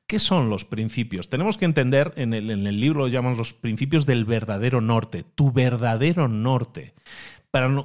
¿Qué 0.07 0.20
son 0.20 0.49
los 0.49 0.66
principios? 0.66 1.30
Tenemos 1.30 1.57
que 1.57 1.66
entender, 1.66 2.13
en 2.16 2.36
el, 2.36 2.51
en 2.51 2.68
el 2.68 2.80
libro 2.80 3.01
lo 3.01 3.07
llaman 3.07 3.38
los 3.38 3.53
principios 3.53 4.05
del 4.05 4.24
verdadero 4.24 4.80
norte, 4.80 5.24
tu 5.24 5.51
verdadero 5.51 6.28
norte 6.28 6.93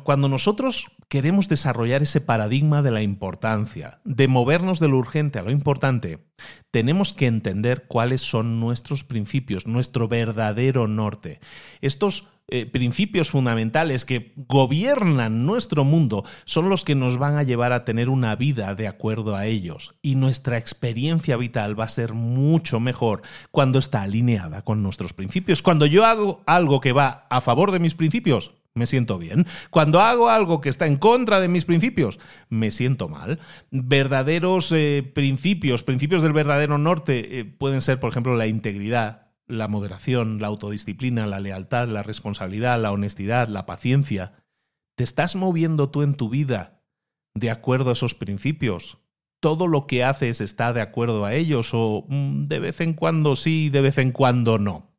cuando 0.05 0.29
nosotros 0.29 0.89
queremos 1.09 1.49
desarrollar 1.49 2.03
ese 2.03 2.21
paradigma 2.21 2.83
de 2.83 2.91
la 2.91 3.03
importancia, 3.03 4.01
de 4.05 4.29
movernos 4.29 4.81
de 4.81 4.89
lo 4.89 4.99
urgente 4.99 5.39
a 5.39 5.43
lo 5.43 5.51
importante, 5.51 6.27
tenemos 6.71 7.13
que 7.13 7.27
entender 7.27 7.87
cuáles 7.87 8.21
son 8.21 8.61
nuestros 8.61 9.05
principios, 9.05 9.67
nuestro 9.67 10.09
verdadero 10.09 10.87
norte. 10.87 11.41
Estos 11.81 12.27
eh, 12.53 12.67
principios 12.67 13.31
fundamentales 13.31 14.05
que 14.05 14.33
gobiernan 14.49 15.47
nuestro 15.47 15.85
mundo 15.85 16.25
son 16.45 16.69
los 16.69 16.85
que 16.85 16.97
nos 16.97 17.17
van 17.17 17.37
a 17.37 17.45
llevar 17.45 17.73
a 17.73 17.85
tener 17.85 18.09
una 18.09 18.35
vida 18.35 18.75
de 18.75 18.89
acuerdo 18.89 19.37
a 19.37 19.47
ellos. 19.47 19.95
Y 20.03 20.17
nuestra 20.17 20.59
experiencia 20.59 21.37
vital 21.37 21.79
va 21.79 21.85
a 21.85 21.89
ser 21.89 22.13
mucho 22.13 22.81
mejor 22.81 23.23
cuando 23.53 23.79
está 23.79 24.03
alineada 24.03 24.63
con 24.63 24.83
nuestros 24.83 25.13
principios. 25.13 25.63
Cuando 25.63 25.87
yo 25.87 26.05
hago 26.05 26.43
algo 26.45 26.81
que 26.81 26.93
va 26.93 27.27
a 27.31 27.41
favor 27.41 27.71
de 27.71 27.79
mis 27.79 27.95
principios, 27.95 28.51
me 28.75 28.87
siento 28.87 29.19
bien. 29.19 29.47
Cuando 29.71 30.01
hago 30.01 30.29
algo 30.29 30.61
que 30.61 30.69
está 30.69 30.87
en 30.87 30.97
contra 30.97 31.41
de 31.41 31.49
mis 31.49 31.65
principios, 31.65 32.19
me 32.49 32.71
siento 32.71 33.09
mal. 33.09 33.41
Verdaderos 33.71 34.71
eh, 34.73 35.09
principios, 35.15 35.83
principios 35.83 36.23
del 36.23 36.33
verdadero 36.33 36.79
norte, 36.79 37.41
eh, 37.41 37.45
pueden 37.45 37.81
ser, 37.81 37.99
por 38.01 38.11
ejemplo, 38.11 38.37
la 38.37 38.47
integridad, 38.47 39.33
la 39.47 39.69
moderación, 39.69 40.41
la 40.41 40.47
autodisciplina, 40.47 41.27
la 41.27 41.41
lealtad, 41.41 41.89
la 41.89 42.03
responsabilidad, 42.03 42.81
la 42.81 42.93
honestidad, 42.93 43.49
la 43.49 43.67
paciencia. 43.67 44.45
¿Te 44.97 45.05
estás 45.05 45.35
moviendo 45.35 45.91
tú 45.91 46.03
en 46.03 46.15
tu 46.15 46.29
vida 46.29 46.83
de 47.35 47.51
acuerdo 47.51 47.91
a 47.91 47.95
esos 47.95 48.15
principios? 48.15 48.99
¿Todo 49.41 49.67
lo 49.67 49.87
que 49.87 50.05
haces 50.05 50.41
está 50.41 50.73
de 50.73 50.83
acuerdo 50.83 51.25
a 51.25 51.35
ellos 51.35 51.71
o 51.73 52.05
mm, 52.09 52.47
de 52.47 52.61
vez 52.61 52.81
en 52.81 52.93
cuando 52.93 53.35
sí, 53.35 53.71
de 53.71 53.81
vez 53.81 53.99
en 53.99 54.13
cuando 54.13 54.59
no? 54.59 54.90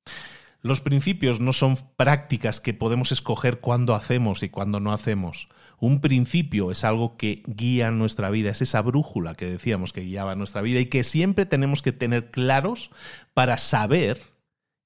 Los 0.61 0.81
principios 0.81 1.39
no 1.39 1.53
son 1.53 1.75
prácticas 1.97 2.61
que 2.61 2.73
podemos 2.73 3.11
escoger 3.11 3.59
cuándo 3.59 3.95
hacemos 3.95 4.43
y 4.43 4.49
cuándo 4.49 4.79
no 4.79 4.93
hacemos. 4.93 5.49
Un 5.79 5.99
principio 6.01 6.69
es 6.69 6.83
algo 6.83 7.17
que 7.17 7.41
guía 7.47 7.89
nuestra 7.89 8.29
vida, 8.29 8.51
es 8.51 8.61
esa 8.61 8.81
brújula 8.83 9.33
que 9.33 9.45
decíamos 9.45 9.91
que 9.91 10.01
guiaba 10.01 10.35
nuestra 10.35 10.61
vida 10.61 10.79
y 10.79 10.85
que 10.85 11.03
siempre 11.03 11.47
tenemos 11.47 11.81
que 11.81 11.91
tener 11.91 12.29
claros 12.29 12.91
para 13.33 13.57
saber 13.57 14.19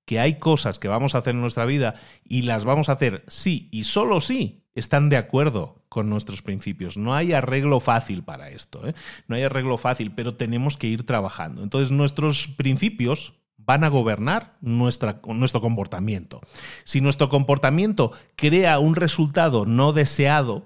que 0.05 0.19
hay 0.19 0.39
cosas 0.39 0.79
que 0.79 0.87
vamos 0.87 1.13
a 1.13 1.17
hacer 1.17 1.35
en 1.35 1.41
nuestra 1.41 1.65
vida 1.65 1.95
y 2.23 2.43
las 2.43 2.63
vamos 2.63 2.87
a 2.87 2.93
hacer 2.93 3.25
sí 3.27 3.67
y 3.71 3.83
solo 3.83 4.21
sí 4.21 4.63
están 4.75 5.09
de 5.09 5.17
acuerdo 5.17 5.83
con 5.89 6.09
nuestros 6.09 6.41
principios. 6.41 6.95
No 6.95 7.13
hay 7.13 7.33
arreglo 7.33 7.79
fácil 7.79 8.23
para 8.23 8.49
esto, 8.49 8.87
¿eh? 8.87 8.93
no 9.27 9.35
hay 9.35 9.43
arreglo 9.43 9.77
fácil, 9.77 10.11
pero 10.11 10.35
tenemos 10.35 10.77
que 10.77 10.87
ir 10.87 11.05
trabajando. 11.05 11.63
Entonces 11.63 11.91
nuestros 11.91 12.47
principios 12.47 13.33
van 13.65 13.83
a 13.83 13.89
gobernar 13.89 14.57
nuestro 14.61 15.61
comportamiento. 15.61 16.41
Si 16.83 17.01
nuestro 17.01 17.29
comportamiento 17.29 18.11
crea 18.35 18.79
un 18.79 18.95
resultado 18.95 19.65
no 19.65 19.93
deseado, 19.93 20.65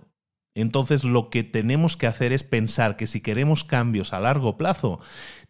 entonces 0.56 1.04
lo 1.04 1.30
que 1.30 1.44
tenemos 1.44 1.96
que 1.96 2.08
hacer 2.08 2.34
es 2.34 2.44
pensar 2.44 2.98
que 2.98 3.08
si 3.08 3.22
queremos 3.22 3.64
cambios 3.64 4.14
a 4.14 4.20
largo 4.20 4.58
plazo, 4.58 5.00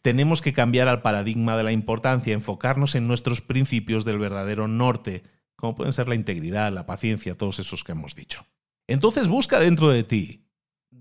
tenemos 0.01 0.41
que 0.41 0.53
cambiar 0.53 0.87
al 0.87 1.01
paradigma 1.01 1.57
de 1.57 1.63
la 1.63 1.71
importancia, 1.71 2.33
enfocarnos 2.33 2.95
en 2.95 3.07
nuestros 3.07 3.41
principios 3.41 4.05
del 4.05 4.19
verdadero 4.19 4.67
norte, 4.67 5.23
como 5.55 5.75
pueden 5.75 5.93
ser 5.93 6.07
la 6.07 6.15
integridad, 6.15 6.71
la 6.71 6.85
paciencia, 6.85 7.35
todos 7.35 7.59
esos 7.59 7.83
que 7.83 7.93
hemos 7.93 8.15
dicho. 8.15 8.45
Entonces 8.87 9.27
busca 9.27 9.59
dentro 9.59 9.89
de 9.89 10.03
ti 10.03 10.48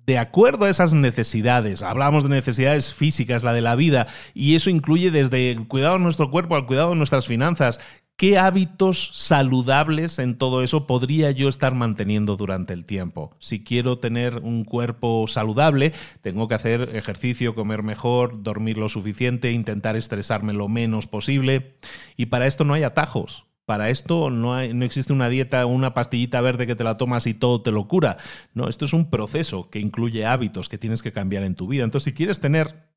de 0.09 0.17
acuerdo 0.17 0.65
a 0.65 0.71
esas 0.71 0.95
necesidades. 0.95 1.83
Hablamos 1.83 2.23
de 2.23 2.31
necesidades 2.31 2.95
físicas, 2.95 3.43
la 3.43 3.53
de 3.53 3.61
la 3.61 3.77
vida, 3.77 4.07
y 4.33 4.55
eso 4.55 4.71
incluye 4.71 5.11
desde 5.11 5.51
el 5.51 5.69
cuidado 5.69 5.99
de 5.99 6.01
nuestro 6.01 6.31
cuerpo 6.31 6.57
al 6.57 6.65
cuidado 6.65 6.89
de 6.89 6.97
nuestras 6.97 7.27
finanzas. 7.27 7.79
¿Qué 8.17 8.39
hábitos 8.39 9.11
saludables 9.13 10.19
en 10.19 10.39
todo 10.39 10.63
eso 10.63 10.87
podría 10.87 11.31
yo 11.33 11.51
estar 11.51 11.75
manteniendo 11.75 12.39
durante 12.39 12.73
el 12.73 12.87
tiempo? 12.87 13.37
Si 13.39 13.63
quiero 13.63 13.99
tener 13.99 14.39
un 14.39 14.65
cuerpo 14.65 15.27
saludable, 15.27 15.93
tengo 16.23 16.49
que 16.49 16.55
hacer 16.55 16.97
ejercicio, 16.97 17.55
comer 17.55 17.83
mejor, 17.83 18.43
dormir 18.43 18.79
lo 18.79 18.89
suficiente, 18.89 19.53
intentar 19.53 19.95
estresarme 19.95 20.55
lo 20.55 20.69
menos 20.69 21.07
posible. 21.07 21.77
Y 22.17 22.27
para 22.27 22.47
esto 22.47 22.65
no 22.65 22.73
hay 22.73 22.83
atajos. 22.83 23.48
Para 23.69 23.91
esto 23.91 24.31
no, 24.31 24.55
hay, 24.55 24.73
no 24.73 24.87
existe 24.87 25.13
una 25.13 25.29
dieta, 25.29 25.67
una 25.67 25.93
pastillita 25.93 26.41
verde 26.41 26.67
que 26.67 26.75
te 26.75 26.85
la 26.85 26.97
tomas 26.97 27.27
y 27.27 27.35
todo 27.35 27.61
te 27.61 27.71
lo 27.71 27.87
cura. 27.87 28.17
No, 28.55 28.67
esto 28.67 28.87
es 28.87 28.95
un 28.95 29.11
proceso 29.11 29.69
que 29.69 29.79
incluye 29.79 30.25
hábitos 30.25 30.71
que 30.71 30.79
tienes 30.79 31.03
que 31.03 31.13
cambiar 31.13 31.43
en 31.43 31.55
tu 31.55 31.69
vida. 31.69 31.85
Entonces, 31.85 32.05
si 32.05 32.15
quieres 32.15 32.41
tener 32.41 32.89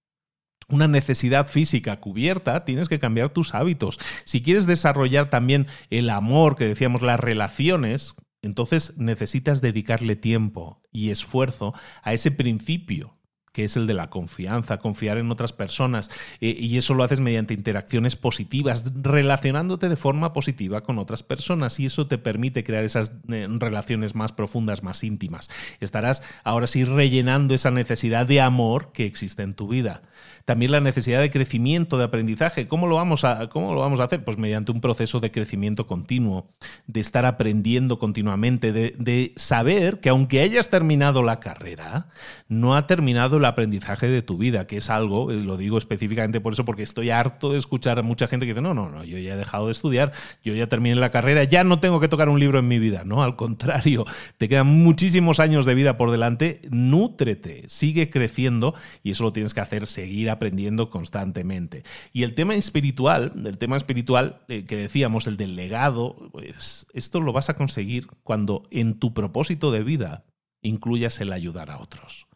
una 0.70 0.88
necesidad 0.88 1.50
física 1.50 2.00
cubierta, 2.00 2.64
tienes 2.64 2.88
que 2.88 3.00
cambiar 3.00 3.32
tus 3.32 3.54
hábitos. 3.54 4.00
Si 4.24 4.42
quieres 4.42 4.66
desarrollar 4.66 5.30
también 5.30 5.68
el 5.90 6.10
amor, 6.10 6.56
que 6.56 6.70
decíamos, 6.70 7.02
las 7.02 7.20
relaciones, 7.20 8.16
entonces 8.42 8.94
necesitas 8.96 9.60
dedicarle 9.60 10.16
tiempo 10.16 10.82
y 10.90 11.10
esfuerzo 11.10 11.74
a 12.02 12.14
ese 12.14 12.32
principio 12.32 13.18
que 13.52 13.66
es 13.66 13.76
el 13.76 13.88
de 13.88 13.94
la 13.94 14.10
confianza, 14.10 14.78
confiar 14.78 15.18
en 15.18 15.32
otras 15.32 15.54
personas. 15.54 16.10
Eh, 16.40 16.56
y 16.58 16.78
eso 16.78 16.94
lo 16.94 17.04
haces 17.04 17.20
mediante 17.20 17.54
interacciones 17.54 18.16
positivas, 18.16 18.94
relacionándote 18.96 19.90
de 19.90 19.98
forma 19.98 20.34
positiva 20.34 20.82
con 20.82 21.00
otras 21.00 21.24
personas. 21.24 21.80
Y 21.80 21.86
eso 21.86 22.08
te 22.08 22.18
permite 22.18 22.64
crear 22.64 22.84
esas 22.84 23.12
eh, 23.30 23.48
relaciones 23.50 24.16
más 24.16 24.32
profundas, 24.32 24.84
más 24.84 25.04
íntimas. 25.04 25.50
Estarás 25.80 26.24
ahora 26.44 26.68
sí 26.68 26.86
rellenando 26.86 27.54
esa 27.54 27.72
necesidad 27.72 28.26
de 28.26 28.42
amor 28.42 28.92
que 28.94 29.06
existe 29.06 29.44
en 29.44 29.54
tu 29.54 29.68
vida. 29.68 30.02
También 30.46 30.72
la 30.72 30.80
necesidad 30.80 31.22
de 31.22 31.32
crecimiento, 31.32 31.98
de 31.98 32.06
aprendizaje. 32.06 32.68
¿Cómo 32.68 32.88
lo 32.88 32.96
vamos 32.96 33.24
a, 33.24 33.48
cómo 33.50 33.74
lo 33.74 33.82
vamos 33.82 34.00
a 34.00 34.06
hacer? 34.06 34.24
Pues 34.24 34.38
mediante 34.38 34.72
un 34.72 34.82
proceso 34.82 35.20
de 35.20 35.32
crecimiento 35.32 35.88
continuo, 35.88 36.50
de 36.88 37.00
estar 37.00 37.26
aprendiendo 37.26 38.00
continuamente, 38.00 38.72
de, 38.72 39.34
saber 39.36 40.00
que 40.00 40.10
aunque 40.10 40.42
hayas 40.42 40.70
terminado 40.70 41.24
la 41.24 41.40
carrera, 41.40 42.10
no 42.48 42.76
ha 42.76 42.88
terminado 42.88 43.38
el 43.38 43.46
aprendizaje 43.46 44.08
de 44.08 44.22
tu 44.22 44.38
vida, 44.38 44.68
que 44.68 44.78
es 44.78 44.90
algo, 44.90 45.32
lo 45.32 45.58
digo 45.58 45.78
específicamente 45.78 46.42
por 46.42 46.54
eso, 46.54 46.66
porque 46.66 46.84
estoy 46.84 47.10
harto 47.10 47.52
de 47.52 47.58
escuchar 47.58 48.00
a 48.00 48.02
mucha 48.02 48.28
gente 48.28 48.46
que 48.46 48.54
dice, 48.54 48.62
no, 48.62 48.74
no, 48.74 48.90
no, 48.90 49.04
yo 49.04 49.18
ya 49.18 49.34
he 49.34 49.38
dejado 49.38 49.68
de 49.68 49.72
estudiar, 49.72 50.12
yo 50.44 50.54
ya 50.54 50.68
terminé 50.68 50.96
la 50.96 51.12
carrera, 51.12 51.44
ya 51.44 51.64
no 51.64 51.80
tengo 51.80 52.00
que 52.00 52.08
tocar 52.08 52.30
un 52.30 52.40
libro 52.40 52.60
en 52.60 52.68
mi 52.68 52.80
vida, 52.80 53.04
¿no? 53.06 53.24
Al 53.24 53.36
contrario, 53.36 54.06
te 54.38 54.50
quedan 54.50 54.68
muchísimos 54.68 55.40
años 55.40 55.66
de 55.66 55.76
vida 55.76 55.98
por 55.98 56.12
delante, 56.12 56.62
nútrete, 56.70 57.64
sigue 57.68 58.10
creciendo 58.10 58.74
y 59.04 59.12
eso 59.12 59.24
lo 59.24 59.34
tienes 59.34 59.54
que 59.54 59.62
hacer, 59.62 59.88
seguir 59.88 60.11
aprendiendo 60.30 60.90
constantemente. 60.90 61.84
Y 62.14 62.24
el 62.24 62.34
tema 62.34 62.56
espiritual, 62.56 63.34
el 63.46 63.58
tema 63.58 63.78
espiritual 63.78 64.42
eh, 64.48 64.66
que 64.66 64.76
decíamos, 64.76 65.28
el 65.28 65.38
del 65.38 65.56
legado, 65.56 66.30
pues 66.32 66.88
esto 66.94 67.22
lo 67.22 67.34
vas 67.34 67.50
a 67.50 67.56
conseguir 67.56 68.08
cuando 68.24 68.64
en 68.72 69.00
tu 69.00 69.14
propósito 69.14 69.72
de 69.72 69.84
vida 69.84 70.26
incluyas 70.62 71.20
el 71.22 71.34
ayudar 71.34 71.72
a 71.72 71.80
otros 71.80 72.28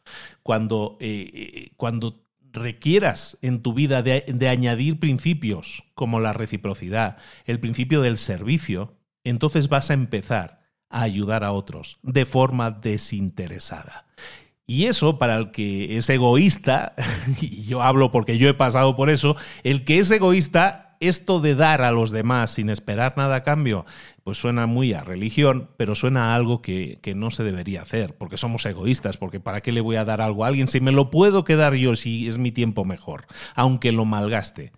cuando, 0.44 0.98
eh, 1.00 1.30
eh, 1.34 1.72
cuando 1.78 2.26
requieras 2.52 3.38
en 3.42 3.62
tu 3.62 3.74
vida 3.74 4.02
de, 4.02 4.24
de, 4.28 4.50
añadir 4.50 5.00
principios 5.00 5.84
como 5.94 6.20
la 6.20 6.34
reciprocidad, 6.34 7.18
el 7.46 7.60
principio 7.60 8.02
del 8.02 8.18
servicio, 8.18 8.98
entonces 9.24 9.68
vas 9.68 9.90
a 9.90 9.94
empezar 9.94 10.62
a 10.90 11.02
ayudar 11.02 11.44
a 11.44 11.52
otros 11.52 11.98
de 12.04 12.26
forma 12.26 12.72
desinteresada. 12.72 14.08
Y 14.68 14.86
eso, 14.86 15.20
para 15.20 15.36
el 15.36 15.52
que 15.52 15.98
es 15.98 16.10
egoísta, 16.10 16.96
y 17.42 17.64
yo 17.64 17.82
hablo 17.82 18.12
porque 18.12 18.38
yo 18.38 18.50
he 18.50 18.54
pasado 18.54 18.96
por 18.96 19.10
eso, 19.10 19.36
el 19.64 19.84
que 19.84 20.00
es 20.00 20.10
egoísta 20.12 20.86
esto 21.00 21.40
de 21.40 21.56
dar 21.56 21.82
a 21.82 21.92
los 21.92 22.12
demás 22.12 22.52
sin 22.52 22.70
esperar 22.70 23.16
nada 23.18 23.38
a 23.38 23.44
cambio, 23.44 23.86
pues 24.24 24.38
suena 24.38 24.66
muy 24.66 24.94
a 24.94 25.04
religión, 25.04 25.70
pero 25.78 25.96
suena 25.96 26.32
a 26.32 26.36
algo 26.36 26.62
que, 26.62 27.00
no 27.16 27.32
se 27.32 27.44
debería 27.44 27.82
hacer, 27.82 28.16
porque 28.18 28.38
somos 28.38 28.66
egoístas, 28.66 29.18
porque 29.18 29.40
¿para 29.40 29.62
qué 29.62 29.72
le 29.72 29.82
voy 29.82 29.98
a 29.98 30.06
dar 30.06 30.22
algo 30.22 30.44
a 30.44 30.48
alguien 30.48 30.68
si 30.68 30.80
me 30.80 30.92
lo 30.92 31.10
puedo 31.10 31.44
quedar 31.44 31.76
yo 31.76 31.96
si 31.96 32.28
es 32.28 32.38
mi 32.38 32.52
tiempo 32.52 32.86
mejor, 32.86 33.28
aunque 33.56 33.92
lo 33.92 34.06
malgaste? 34.06 34.72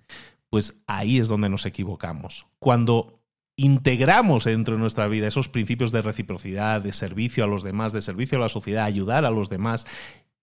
Pues 0.50 0.82
ahí 0.88 1.20
es 1.20 1.28
donde 1.28 1.50
nos 1.50 1.66
equivocamos. 1.66 2.48
Cuando 2.60 3.17
integramos 3.58 4.46
dentro 4.46 4.76
de 4.76 4.80
nuestra 4.80 5.08
vida 5.08 5.28
esos 5.28 5.50
principios 5.50 5.92
de 5.92 6.04
reciprocidad, 6.04 6.82
de 6.82 6.94
servicio 6.94 7.44
a 7.44 7.48
los 7.48 7.64
demás, 7.64 7.92
de 7.92 8.02
servicio 8.02 8.38
a 8.38 8.42
la 8.42 8.50
sociedad, 8.50 8.86
ayudar 8.86 9.26
a 9.26 9.32
los 9.32 9.50
demás, 9.50 9.88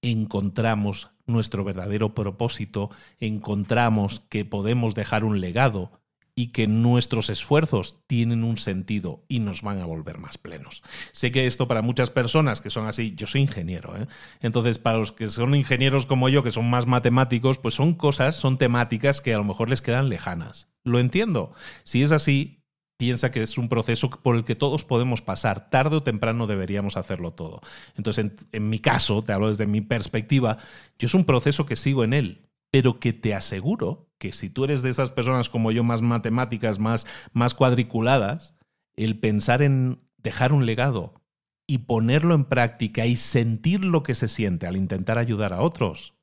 encontramos 0.02 1.10
nuestro 1.24 1.64
verdadero 1.64 2.12
propósito, 2.12 2.90
encontramos 3.20 4.20
que 4.28 4.44
podemos 4.44 4.94
dejar 4.94 5.24
un 5.24 5.40
legado 5.40 5.92
y 6.36 6.48
que 6.48 6.66
nuestros 6.66 7.30
esfuerzos 7.30 8.00
tienen 8.08 8.42
un 8.42 8.56
sentido 8.56 9.24
y 9.28 9.38
nos 9.38 9.62
van 9.62 9.78
a 9.78 9.86
volver 9.86 10.18
más 10.18 10.36
plenos. 10.36 10.82
Sé 11.12 11.30
que 11.30 11.46
esto 11.46 11.68
para 11.68 11.82
muchas 11.82 12.10
personas 12.10 12.60
que 12.60 12.70
son 12.70 12.88
así, 12.88 13.14
yo 13.14 13.28
soy 13.28 13.42
ingeniero, 13.42 13.96
¿eh? 13.96 14.08
entonces 14.40 14.78
para 14.78 14.98
los 14.98 15.12
que 15.12 15.28
son 15.28 15.54
ingenieros 15.54 16.06
como 16.06 16.28
yo, 16.28 16.42
que 16.42 16.50
son 16.50 16.68
más 16.68 16.86
matemáticos, 16.86 17.58
pues 17.58 17.74
son 17.74 17.94
cosas, 17.94 18.34
son 18.34 18.58
temáticas 18.58 19.20
que 19.20 19.32
a 19.32 19.38
lo 19.38 19.44
mejor 19.44 19.70
les 19.70 19.82
quedan 19.82 20.08
lejanas. 20.08 20.66
Lo 20.82 20.98
entiendo. 20.98 21.52
Si 21.84 22.02
es 22.02 22.10
así, 22.10 22.63
piensa 23.04 23.30
que 23.30 23.42
es 23.42 23.58
un 23.58 23.68
proceso 23.68 24.08
por 24.08 24.34
el 24.34 24.44
que 24.44 24.54
todos 24.54 24.82
podemos 24.82 25.20
pasar. 25.20 25.68
Tarde 25.68 25.96
o 25.96 26.02
temprano 26.02 26.46
deberíamos 26.46 26.96
hacerlo 26.96 27.32
todo. 27.32 27.60
Entonces, 27.98 28.32
en, 28.50 28.70
mi 28.70 28.78
caso, 28.78 29.22
te 29.22 29.34
hablo 29.34 29.48
desde 29.48 29.66
mi 29.66 29.82
perspectiva, 29.82 30.56
yo 30.98 31.04
es 31.04 31.12
un 31.12 31.26
proceso 31.26 31.66
que 31.66 31.76
sigo 31.76 32.02
en 32.02 32.14
él, 32.14 32.48
pero 32.70 33.00
que 33.00 33.12
te 33.12 33.34
aseguro 33.34 34.08
que 34.16 34.32
si 34.32 34.48
tú 34.48 34.64
eres 34.64 34.80
de 34.80 34.88
esas 34.88 35.10
personas 35.10 35.50
como 35.50 35.70
yo, 35.70 35.84
más 35.84 36.00
matemáticas, 36.00 36.78
más, 36.78 37.06
más 37.34 37.52
cuadriculadas, 37.52 38.54
el 38.96 39.18
pensar 39.18 39.60
en 39.60 40.00
dejar 40.16 40.54
un 40.54 40.64
legado 40.64 41.20
y 41.66 41.78
ponerlo 41.78 42.34
en 42.34 42.46
práctica 42.46 43.04
y 43.04 43.16
sentir 43.16 43.84
lo 43.84 44.02
que 44.02 44.14
se 44.14 44.28
siente 44.28 44.66
al 44.66 44.78
intentar 44.78 45.18
ayudar 45.18 45.52
a 45.52 45.60
otros, 45.60 46.14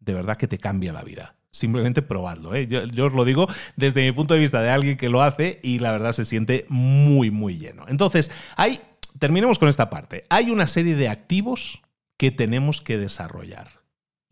de 0.00 0.12
verdad 0.12 0.36
que 0.36 0.48
te 0.48 0.58
cambia 0.58 0.92
la 0.92 1.02
vida. 1.02 1.39
Simplemente 1.52 2.02
probadlo. 2.02 2.54
¿eh? 2.54 2.68
Yo, 2.68 3.06
os 3.06 3.12
lo 3.12 3.24
digo 3.24 3.48
desde 3.76 4.04
mi 4.04 4.12
punto 4.12 4.34
de 4.34 4.40
vista 4.40 4.62
de 4.62 4.70
alguien 4.70 4.96
que 4.96 5.08
lo 5.08 5.22
hace 5.22 5.58
y 5.62 5.80
la 5.80 5.90
verdad 5.90 6.12
se 6.12 6.24
siente 6.24 6.64
muy, 6.68 7.30
muy 7.30 7.58
lleno. 7.58 7.84
Entonces, 7.88 8.30
hay, 8.56 8.80
terminemos 9.18 9.58
con 9.58 9.68
esta 9.68 9.90
parte. 9.90 10.24
Hay 10.28 10.50
una 10.50 10.66
serie 10.66 10.94
de 10.94 11.08
activos 11.08 11.82
que 12.16 12.30
tenemos 12.30 12.80
que 12.80 12.98
desarrollar. 12.98 13.80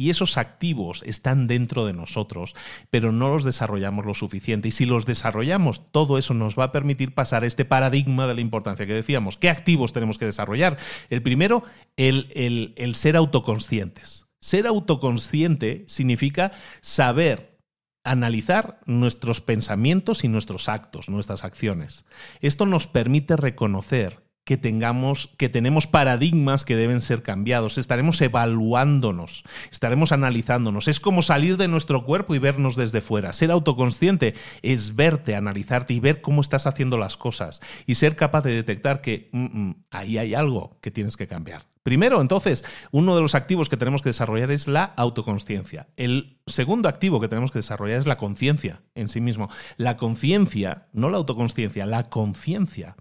Y 0.00 0.10
esos 0.10 0.38
activos 0.38 1.02
están 1.04 1.48
dentro 1.48 1.84
de 1.84 1.92
nosotros, 1.92 2.54
pero 2.88 3.10
no 3.10 3.30
los 3.30 3.42
desarrollamos 3.42 4.06
lo 4.06 4.14
suficiente. 4.14 4.68
Y 4.68 4.70
si 4.70 4.86
los 4.86 5.06
desarrollamos, 5.06 5.90
todo 5.90 6.18
eso 6.18 6.34
nos 6.34 6.56
va 6.56 6.64
a 6.64 6.72
permitir 6.72 7.14
pasar 7.14 7.42
este 7.42 7.64
paradigma 7.64 8.28
de 8.28 8.34
la 8.34 8.40
importancia 8.40 8.86
que 8.86 8.94
decíamos. 8.94 9.36
¿Qué 9.36 9.50
activos 9.50 9.92
tenemos 9.92 10.16
que 10.16 10.26
desarrollar? 10.26 10.78
El 11.10 11.20
primero, 11.20 11.64
el, 11.96 12.30
el, 12.36 12.74
el 12.76 12.94
ser 12.94 13.16
autoconscientes. 13.16 14.27
Ser 14.40 14.66
autoconsciente 14.66 15.84
significa 15.88 16.52
saber 16.80 17.58
analizar 18.04 18.80
nuestros 18.86 19.40
pensamientos 19.40 20.24
y 20.24 20.28
nuestros 20.28 20.68
actos, 20.68 21.08
nuestras 21.08 21.44
acciones. 21.44 22.04
Esto 22.40 22.64
nos 22.64 22.86
permite 22.86 23.36
reconocer 23.36 24.27
que 24.48 24.56
tengamos 24.56 25.28
que 25.36 25.50
tenemos 25.50 25.86
paradigmas 25.86 26.64
que 26.64 26.74
deben 26.74 27.02
ser 27.02 27.22
cambiados, 27.22 27.76
estaremos 27.76 28.18
evaluándonos, 28.22 29.44
estaremos 29.70 30.10
analizándonos. 30.10 30.88
Es 30.88 31.00
como 31.00 31.20
salir 31.20 31.58
de 31.58 31.68
nuestro 31.68 32.06
cuerpo 32.06 32.34
y 32.34 32.38
vernos 32.38 32.74
desde 32.74 33.02
fuera. 33.02 33.34
Ser 33.34 33.50
autoconsciente 33.50 34.32
es 34.62 34.96
verte, 34.96 35.36
analizarte 35.36 35.92
y 35.92 36.00
ver 36.00 36.22
cómo 36.22 36.40
estás 36.40 36.66
haciendo 36.66 36.96
las 36.96 37.18
cosas 37.18 37.60
y 37.84 37.96
ser 37.96 38.16
capaz 38.16 38.40
de 38.40 38.54
detectar 38.54 39.02
que 39.02 39.28
mm, 39.32 39.44
mm, 39.44 39.84
ahí 39.90 40.16
hay 40.16 40.32
algo 40.32 40.78
que 40.80 40.90
tienes 40.90 41.18
que 41.18 41.26
cambiar. 41.26 41.66
Primero, 41.82 42.22
entonces, 42.22 42.64
uno 42.90 43.14
de 43.14 43.20
los 43.20 43.34
activos 43.34 43.68
que 43.68 43.76
tenemos 43.76 44.00
que 44.00 44.08
desarrollar 44.08 44.50
es 44.50 44.66
la 44.66 44.84
autoconsciencia. 44.84 45.88
El 45.96 46.38
segundo 46.46 46.88
activo 46.88 47.20
que 47.20 47.28
tenemos 47.28 47.50
que 47.50 47.58
desarrollar 47.58 47.98
es 47.98 48.06
la 48.06 48.16
conciencia 48.16 48.80
en 48.94 49.08
sí 49.08 49.20
mismo. 49.20 49.48
La 49.76 49.98
conciencia, 49.98 50.88
no 50.94 51.10
la 51.10 51.18
autoconsciencia, 51.18 51.84
la 51.84 52.04
conciencia 52.04 52.96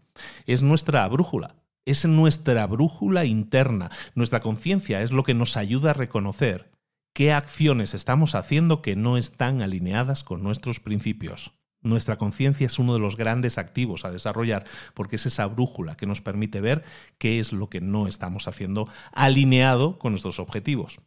es 0.45 0.63
nuestra 0.63 1.07
brújula, 1.07 1.55
es 1.85 2.05
nuestra 2.05 2.67
brújula 2.67 3.25
interna. 3.25 3.89
Nuestra 4.13 4.41
conciencia 4.41 5.01
es 5.01 5.11
lo 5.11 5.23
que 5.23 5.33
nos 5.33 5.57
ayuda 5.57 5.91
a 5.91 5.93
reconocer 5.93 6.69
qué 7.13 7.31
acciones 7.31 7.93
estamos 7.93 8.35
haciendo 8.35 8.81
que 8.81 8.95
no 8.95 9.17
están 9.17 9.61
alineadas 9.61 10.23
con 10.23 10.43
nuestros 10.43 10.79
principios. 10.79 11.53
Nuestra 11.81 12.17
conciencia 12.17 12.65
es 12.65 12.77
uno 12.77 12.93
de 12.93 12.99
los 12.99 13.15
grandes 13.15 13.57
activos 13.57 14.03
a 14.03 14.11
desarrollar 14.11 14.65
porque 14.93 15.15
es 15.15 15.25
esa 15.25 15.45
brújula 15.47 15.95
que 15.95 16.05
nos 16.05 16.21
permite 16.21 16.59
ver 16.59 16.83
qué 17.17 17.39
es 17.39 17.53
lo 17.53 17.69
que 17.69 17.81
no 17.81 18.07
estamos 18.07 18.47
haciendo 18.47 18.89
alineado 19.13 19.97
con 19.97 20.11
nuestros 20.11 20.39
objetivos. 20.39 20.99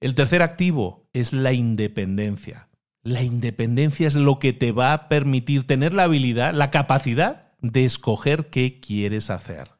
El 0.00 0.14
tercer 0.14 0.42
activo 0.42 1.06
es 1.12 1.32
la 1.32 1.52
independencia. 1.52 2.68
La 3.02 3.22
independencia 3.22 4.06
es 4.06 4.16
lo 4.16 4.38
que 4.38 4.52
te 4.52 4.72
va 4.72 4.92
a 4.92 5.08
permitir 5.08 5.66
tener 5.66 5.94
la 5.94 6.04
habilidad, 6.04 6.52
la 6.52 6.70
capacidad 6.70 7.47
de 7.60 7.84
escoger 7.84 8.50
qué 8.50 8.80
quieres 8.80 9.30
hacer. 9.30 9.72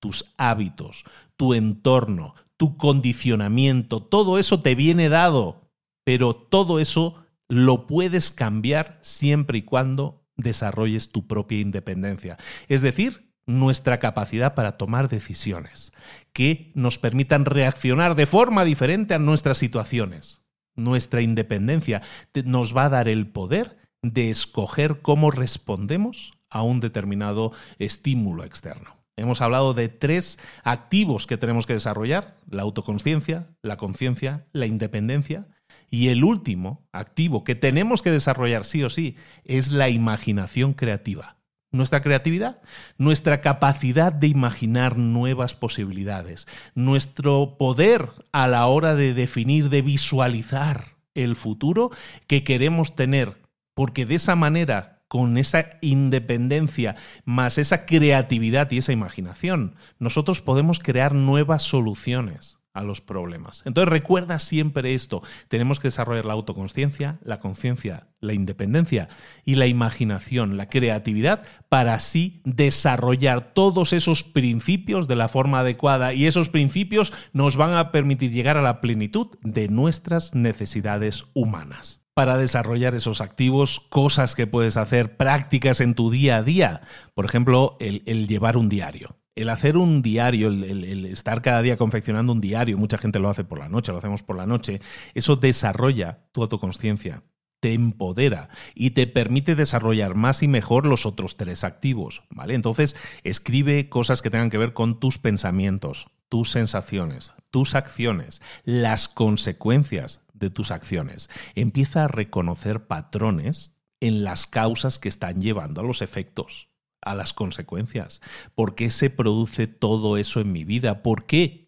Tus 0.00 0.26
hábitos, 0.36 1.04
tu 1.36 1.54
entorno, 1.54 2.34
tu 2.56 2.76
condicionamiento, 2.76 4.02
todo 4.02 4.38
eso 4.38 4.60
te 4.60 4.74
viene 4.74 5.08
dado, 5.08 5.70
pero 6.04 6.34
todo 6.34 6.78
eso 6.80 7.24
lo 7.48 7.86
puedes 7.86 8.30
cambiar 8.30 8.98
siempre 9.02 9.58
y 9.58 9.62
cuando 9.62 10.24
desarrolles 10.36 11.10
tu 11.10 11.26
propia 11.26 11.60
independencia. 11.60 12.36
Es 12.68 12.82
decir, 12.82 13.32
nuestra 13.46 13.98
capacidad 13.98 14.54
para 14.54 14.76
tomar 14.76 15.08
decisiones 15.08 15.92
que 16.32 16.70
nos 16.74 16.98
permitan 16.98 17.44
reaccionar 17.44 18.14
de 18.14 18.26
forma 18.26 18.64
diferente 18.64 19.14
a 19.14 19.18
nuestras 19.18 19.58
situaciones. 19.58 20.42
Nuestra 20.76 21.22
independencia 21.22 22.02
nos 22.44 22.76
va 22.76 22.84
a 22.84 22.88
dar 22.90 23.08
el 23.08 23.26
poder 23.26 23.78
de 24.02 24.30
escoger 24.30 25.00
cómo 25.00 25.30
respondemos 25.30 26.37
a 26.50 26.62
un 26.62 26.80
determinado 26.80 27.52
estímulo 27.78 28.44
externo. 28.44 28.98
Hemos 29.18 29.40
hablado 29.40 29.74
de 29.74 29.88
tres 29.88 30.38
activos 30.62 31.26
que 31.26 31.36
tenemos 31.36 31.66
que 31.66 31.72
desarrollar, 31.72 32.36
la 32.48 32.62
autoconciencia, 32.62 33.48
la 33.62 33.76
conciencia, 33.76 34.46
la 34.52 34.66
independencia. 34.66 35.48
Y 35.90 36.08
el 36.08 36.22
último 36.22 36.86
activo 36.92 37.42
que 37.42 37.54
tenemos 37.54 38.02
que 38.02 38.12
desarrollar 38.12 38.64
sí 38.64 38.84
o 38.84 38.90
sí 38.90 39.16
es 39.44 39.72
la 39.72 39.88
imaginación 39.88 40.72
creativa. 40.74 41.38
Nuestra 41.72 42.00
creatividad, 42.00 42.62
nuestra 42.96 43.40
capacidad 43.40 44.12
de 44.12 44.28
imaginar 44.28 44.96
nuevas 44.96 45.54
posibilidades, 45.54 46.46
nuestro 46.74 47.56
poder 47.58 48.10
a 48.32 48.46
la 48.46 48.66
hora 48.66 48.94
de 48.94 49.14
definir, 49.14 49.68
de 49.68 49.82
visualizar 49.82 50.96
el 51.14 51.36
futuro 51.36 51.90
que 52.26 52.44
queremos 52.44 52.94
tener, 52.94 53.36
porque 53.74 54.06
de 54.06 54.14
esa 54.14 54.36
manera 54.36 54.97
con 55.08 55.38
esa 55.38 55.78
independencia, 55.80 56.96
más 57.24 57.58
esa 57.58 57.86
creatividad 57.86 58.70
y 58.70 58.78
esa 58.78 58.92
imaginación, 58.92 59.74
nosotros 59.98 60.40
podemos 60.40 60.78
crear 60.78 61.14
nuevas 61.14 61.62
soluciones 61.62 62.58
a 62.78 62.82
los 62.82 63.00
problemas. 63.00 63.62
Entonces 63.64 63.88
recuerda 63.88 64.38
siempre 64.38 64.94
esto, 64.94 65.22
tenemos 65.48 65.80
que 65.80 65.88
desarrollar 65.88 66.26
la 66.26 66.34
autoconsciencia, 66.34 67.18
la 67.22 67.40
conciencia, 67.40 68.06
la 68.20 68.34
independencia 68.34 69.08
y 69.44 69.56
la 69.56 69.66
imaginación, 69.66 70.56
la 70.56 70.68
creatividad, 70.68 71.42
para 71.68 71.94
así 71.94 72.40
desarrollar 72.44 73.52
todos 73.52 73.92
esos 73.92 74.22
principios 74.22 75.08
de 75.08 75.16
la 75.16 75.28
forma 75.28 75.60
adecuada. 75.60 76.14
Y 76.14 76.26
esos 76.26 76.48
principios 76.48 77.12
nos 77.32 77.56
van 77.56 77.74
a 77.74 77.90
permitir 77.90 78.30
llegar 78.30 78.56
a 78.56 78.62
la 78.62 78.80
plenitud 78.80 79.28
de 79.42 79.68
nuestras 79.68 80.34
necesidades 80.34 81.24
humanas 81.34 81.97
para 82.18 82.36
desarrollar 82.36 82.96
esos 82.96 83.20
activos, 83.20 83.78
cosas 83.90 84.34
que 84.34 84.48
puedes 84.48 84.76
hacer, 84.76 85.16
prácticas 85.16 85.80
en 85.80 85.94
tu 85.94 86.10
día 86.10 86.38
a 86.38 86.42
día. 86.42 86.80
Por 87.14 87.24
ejemplo, 87.24 87.76
el, 87.78 88.26
llevar 88.26 88.56
un 88.56 88.68
diario. 88.68 89.20
El 89.36 89.48
hacer 89.50 89.76
un 89.76 90.02
diario, 90.02 90.48
el, 90.48 91.04
estar 91.04 91.42
cada 91.42 91.62
día 91.62 91.76
confeccionando 91.76 92.32
un 92.32 92.40
diario, 92.40 92.76
mucha 92.76 92.98
gente 92.98 93.20
lo 93.20 93.28
hace 93.28 93.44
por 93.44 93.60
la 93.60 93.68
noche, 93.68 93.92
lo 93.92 93.98
hacemos 93.98 94.24
por 94.24 94.36
la 94.36 94.46
noche, 94.46 94.80
eso 95.14 95.36
desarrolla 95.36 96.24
tu 96.32 96.42
autoconsciencia, 96.42 97.22
te 97.60 97.72
empodera 97.72 98.48
y 98.74 98.90
te 98.90 99.06
permite 99.06 99.54
desarrollar 99.54 100.16
más 100.16 100.42
y 100.42 100.48
mejor 100.48 100.86
los 100.86 101.06
otros 101.06 101.36
tres 101.36 101.62
activos, 101.62 102.24
¿vale? 102.30 102.54
Entonces, 102.54 102.96
escribe 103.22 103.88
cosas 103.88 104.22
que 104.22 104.30
tengan 104.30 104.50
que 104.50 104.58
ver 104.58 104.72
con 104.72 104.98
tus 104.98 105.18
pensamientos, 105.18 106.08
tus 106.28 106.50
sensaciones, 106.50 107.32
tus 107.52 107.76
acciones, 107.76 108.42
las 108.64 109.06
consecuencias 109.06 110.22
de 110.38 110.50
tus 110.50 110.70
acciones. 110.70 111.28
Empieza 111.54 112.04
a 112.04 112.08
reconocer 112.08 112.86
patrones 112.86 113.74
en 114.00 114.24
las 114.24 114.46
causas 114.46 114.98
que 114.98 115.08
están 115.08 115.40
llevando 115.40 115.80
a 115.80 115.84
los 115.84 116.02
efectos, 116.02 116.68
a 117.00 117.14
las 117.14 117.32
consecuencias. 117.32 118.20
¿Por 118.54 118.74
qué 118.74 118.90
se 118.90 119.10
produce 119.10 119.66
todo 119.66 120.16
eso 120.16 120.40
en 120.40 120.52
mi 120.52 120.64
vida? 120.64 121.02
¿Por 121.02 121.26
qué 121.26 121.67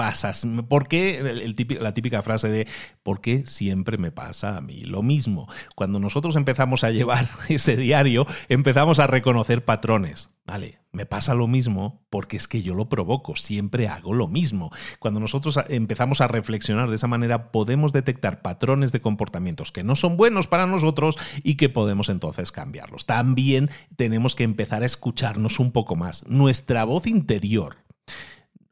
pasas? 0.00 0.46
¿Por 0.66 0.88
qué 0.88 1.54
la 1.78 1.92
típica 1.92 2.22
frase 2.22 2.48
de 2.48 2.66
¿por 3.02 3.20
qué 3.20 3.44
siempre 3.44 3.98
me 3.98 4.10
pasa 4.10 4.56
a 4.56 4.62
mí 4.62 4.80
lo 4.80 5.02
mismo? 5.02 5.46
Cuando 5.74 6.00
nosotros 6.00 6.36
empezamos 6.36 6.84
a 6.84 6.90
llevar 6.90 7.28
ese 7.50 7.76
diario, 7.76 8.26
empezamos 8.48 8.98
a 8.98 9.06
reconocer 9.06 9.62
patrones. 9.62 10.30
Vale, 10.46 10.78
me 10.90 11.04
pasa 11.04 11.34
lo 11.34 11.46
mismo 11.46 12.06
porque 12.08 12.38
es 12.38 12.48
que 12.48 12.62
yo 12.62 12.74
lo 12.74 12.88
provoco, 12.88 13.36
siempre 13.36 13.88
hago 13.88 14.14
lo 14.14 14.26
mismo. 14.26 14.70
Cuando 15.00 15.20
nosotros 15.20 15.60
empezamos 15.68 16.22
a 16.22 16.28
reflexionar 16.28 16.88
de 16.88 16.96
esa 16.96 17.06
manera, 17.06 17.52
podemos 17.52 17.92
detectar 17.92 18.40
patrones 18.40 18.92
de 18.92 19.02
comportamientos 19.02 19.70
que 19.70 19.84
no 19.84 19.96
son 19.96 20.16
buenos 20.16 20.46
para 20.46 20.66
nosotros 20.66 21.18
y 21.42 21.56
que 21.56 21.68
podemos 21.68 22.08
entonces 22.08 22.52
cambiarlos. 22.52 23.04
También 23.04 23.68
tenemos 23.96 24.34
que 24.34 24.44
empezar 24.44 24.82
a 24.82 24.86
escucharnos 24.86 25.60
un 25.60 25.72
poco 25.72 25.94
más. 25.94 26.26
Nuestra 26.26 26.84
voz 26.84 27.06
interior. 27.06 27.76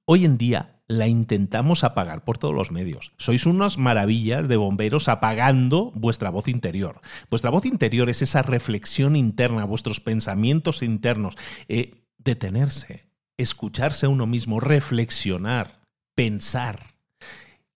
Hoy 0.06 0.24
en 0.24 0.38
día 0.38 0.77
la 0.88 1.06
intentamos 1.06 1.84
apagar 1.84 2.24
por 2.24 2.38
todos 2.38 2.54
los 2.54 2.72
medios. 2.72 3.12
Sois 3.18 3.44
unas 3.44 3.76
maravillas 3.76 4.48
de 4.48 4.56
bomberos 4.56 5.08
apagando 5.08 5.92
vuestra 5.94 6.30
voz 6.30 6.48
interior. 6.48 7.02
Vuestra 7.30 7.50
voz 7.50 7.66
interior 7.66 8.08
es 8.08 8.22
esa 8.22 8.42
reflexión 8.42 9.14
interna, 9.14 9.64
vuestros 9.64 10.00
pensamientos 10.00 10.82
internos. 10.82 11.36
Eh, 11.68 11.94
detenerse, 12.16 13.06
escucharse 13.36 14.06
a 14.06 14.08
uno 14.08 14.26
mismo, 14.26 14.60
reflexionar, 14.60 15.82
pensar. 16.14 16.94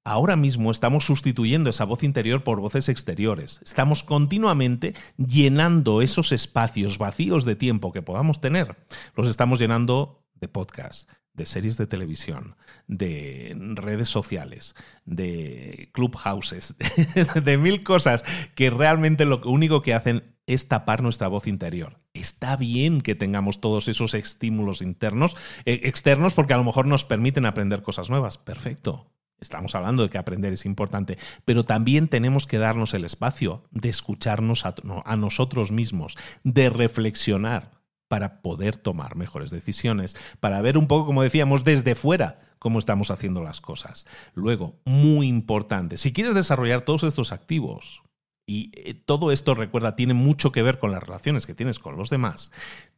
Ahora 0.04 0.34
mismo 0.34 0.72
estamos 0.72 1.04
sustituyendo 1.04 1.70
esa 1.70 1.84
voz 1.84 2.02
interior 2.02 2.42
por 2.42 2.60
voces 2.60 2.88
exteriores. 2.88 3.60
Estamos 3.62 4.02
continuamente 4.02 4.94
llenando 5.16 6.02
esos 6.02 6.32
espacios 6.32 6.98
vacíos 6.98 7.44
de 7.44 7.54
tiempo 7.54 7.92
que 7.92 8.02
podamos 8.02 8.40
tener. 8.40 8.76
Los 9.14 9.28
estamos 9.28 9.60
llenando 9.60 10.24
de 10.34 10.48
podcast, 10.48 11.08
de 11.34 11.46
series 11.46 11.76
de 11.76 11.86
televisión, 11.86 12.56
de 12.86 13.56
redes 13.74 14.08
sociales, 14.08 14.74
de 15.04 15.90
clubhouses, 15.92 16.74
de 17.44 17.58
mil 17.58 17.82
cosas 17.82 18.24
que 18.54 18.70
realmente 18.70 19.24
lo 19.24 19.40
único 19.44 19.82
que 19.82 19.94
hacen 19.94 20.32
es 20.46 20.68
tapar 20.68 21.02
nuestra 21.02 21.28
voz 21.28 21.46
interior. 21.46 22.00
Está 22.14 22.56
bien 22.56 23.00
que 23.00 23.14
tengamos 23.14 23.60
todos 23.60 23.88
esos 23.88 24.14
estímulos 24.14 24.82
internos, 24.82 25.36
eh, 25.64 25.80
externos, 25.84 26.34
porque 26.34 26.54
a 26.54 26.58
lo 26.58 26.64
mejor 26.64 26.86
nos 26.86 27.04
permiten 27.04 27.46
aprender 27.46 27.82
cosas 27.82 28.10
nuevas. 28.10 28.38
Perfecto. 28.38 29.06
Estamos 29.40 29.74
hablando 29.74 30.04
de 30.04 30.10
que 30.10 30.18
aprender 30.18 30.52
es 30.52 30.66
importante, 30.66 31.18
pero 31.44 31.64
también 31.64 32.06
tenemos 32.06 32.46
que 32.46 32.58
darnos 32.58 32.94
el 32.94 33.04
espacio 33.04 33.64
de 33.72 33.88
escucharnos 33.88 34.64
a 34.64 35.16
nosotros 35.16 35.72
mismos, 35.72 36.16
de 36.44 36.70
reflexionar 36.70 37.81
para 38.12 38.42
poder 38.42 38.76
tomar 38.76 39.16
mejores 39.16 39.48
decisiones, 39.48 40.18
para 40.38 40.60
ver 40.60 40.76
un 40.76 40.86
poco, 40.86 41.06
como 41.06 41.22
decíamos, 41.22 41.64
desde 41.64 41.94
fuera 41.94 42.40
cómo 42.58 42.78
estamos 42.78 43.10
haciendo 43.10 43.42
las 43.42 43.62
cosas. 43.62 44.06
Luego, 44.34 44.78
muy 44.84 45.28
importante, 45.28 45.96
si 45.96 46.12
quieres 46.12 46.34
desarrollar 46.34 46.82
todos 46.82 47.04
estos 47.04 47.32
activos, 47.32 48.02
y 48.46 48.70
eh, 48.74 48.92
todo 48.92 49.32
esto, 49.32 49.54
recuerda, 49.54 49.96
tiene 49.96 50.12
mucho 50.12 50.52
que 50.52 50.60
ver 50.60 50.78
con 50.78 50.90
las 50.90 51.02
relaciones 51.02 51.46
que 51.46 51.54
tienes 51.54 51.78
con 51.78 51.96
los 51.96 52.10
demás, 52.10 52.52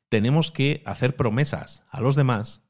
tenemos 0.08 0.50
que 0.50 0.82
hacer 0.84 1.14
promesas 1.14 1.84
a 1.90 2.00
los 2.00 2.16
demás 2.16 2.64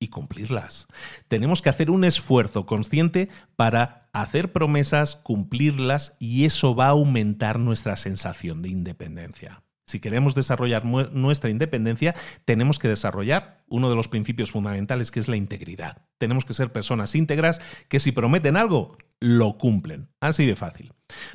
y 0.00 0.08
cumplirlas. 0.08 0.86
Tenemos 1.28 1.60
que 1.60 1.68
hacer 1.68 1.90
un 1.90 2.04
esfuerzo 2.04 2.64
consciente 2.64 3.28
para 3.56 4.08
hacer 4.14 4.52
promesas, 4.52 5.16
cumplirlas 5.16 6.16
y 6.18 6.46
eso 6.46 6.74
va 6.74 6.86
a 6.86 6.96
aumentar 6.96 7.58
nuestra 7.58 7.96
sensación 7.96 8.62
de 8.62 8.70
independencia. 8.70 9.62
Si 9.90 10.00
queremos 10.00 10.34
desarrollar 10.34 10.84
nuestra 10.84 11.50
independencia, 11.50 12.14
tenemos 12.44 12.78
que 12.78 12.88
desarrollar 12.88 13.64
uno 13.68 13.90
de 13.90 13.96
los 13.96 14.08
principios 14.08 14.50
fundamentales 14.52 15.10
que 15.10 15.20
es 15.20 15.28
la 15.28 15.36
integridad. 15.36 15.98
Tenemos 16.18 16.44
que 16.44 16.54
ser 16.54 16.70
personas 16.72 17.14
íntegras 17.14 17.60
que 17.88 17.98
si 17.98 18.12
prometen 18.12 18.56
algo, 18.56 18.96
lo 19.20 19.58
cumplen. 19.58 20.08
Así 20.20 20.46
de 20.46 20.56
fácil. 20.56 20.92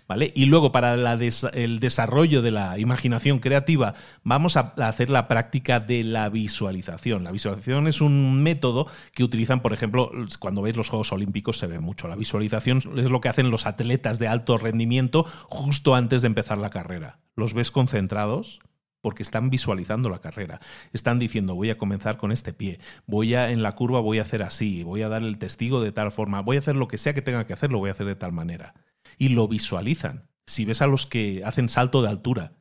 ¿Vale? 0.07 0.31
Y 0.35 0.45
luego 0.45 0.71
para 0.71 0.93
el 0.93 1.79
desarrollo 1.79 2.41
de 2.41 2.51
la 2.51 2.79
imaginación 2.79 3.39
creativa 3.39 3.93
vamos 4.23 4.57
a 4.57 4.73
hacer 4.77 5.09
la 5.09 5.27
práctica 5.27 5.79
de 5.79 6.03
la 6.03 6.29
visualización. 6.29 7.23
La 7.23 7.31
visualización 7.31 7.87
es 7.87 8.01
un 8.01 8.41
método 8.41 8.87
que 9.13 9.23
utilizan, 9.23 9.61
por 9.61 9.73
ejemplo, 9.73 10.11
cuando 10.39 10.61
veis 10.61 10.77
los 10.77 10.89
Juegos 10.89 11.11
Olímpicos 11.11 11.57
se 11.57 11.67
ve 11.67 11.79
mucho. 11.79 12.07
La 12.07 12.15
visualización 12.15 12.77
es 12.97 13.11
lo 13.11 13.21
que 13.21 13.29
hacen 13.29 13.51
los 13.51 13.65
atletas 13.65 14.17
de 14.17 14.29
alto 14.29 14.57
rendimiento 14.57 15.25
justo 15.49 15.93
antes 15.93 16.21
de 16.21 16.27
empezar 16.27 16.57
la 16.57 16.69
carrera 16.69 17.19
los 17.35 17.53
ves 17.53 17.71
concentrados 17.71 18.59
porque 19.05 19.21
están 19.21 19.51
visualizando 19.51 20.09
la 20.09 20.17
carrera. 20.17 20.59
Están 20.91 21.19
diciendo, 21.19 21.53
voy 21.53 21.69
a 21.69 21.77
comenzar 21.77 22.17
con 22.17 22.31
este 22.31 22.53
pie, 22.53 22.79
voy 23.05 23.35
a 23.35 23.51
en 23.51 23.61
la 23.61 23.73
curva 23.73 23.99
voy 23.99 24.17
a 24.17 24.23
hacer 24.23 24.41
así, 24.41 24.81
voy 24.81 25.03
a 25.03 25.09
dar 25.09 25.21
el 25.21 25.37
testigo 25.37 25.79
de 25.79 25.91
tal 25.91 26.11
forma, 26.11 26.41
voy 26.41 26.55
a 26.55 26.59
hacer 26.59 26.75
lo 26.75 26.87
que 26.87 26.97
sea 26.97 27.13
que 27.13 27.21
tenga 27.21 27.45
que 27.45 27.53
hacer, 27.53 27.71
lo 27.71 27.77
voy 27.77 27.89
a 27.89 27.91
hacer 27.91 28.07
de 28.07 28.15
tal 28.15 28.31
manera. 28.31 28.73
Y 29.19 29.29
lo 29.29 29.47
visualizan. 29.47 30.27
Si 30.47 30.65
ves 30.65 30.81
a 30.81 30.87
los 30.87 31.05
que 31.05 31.43
hacen 31.45 31.69
salto 31.69 32.01
de 32.01 32.09
altura, 32.09 32.53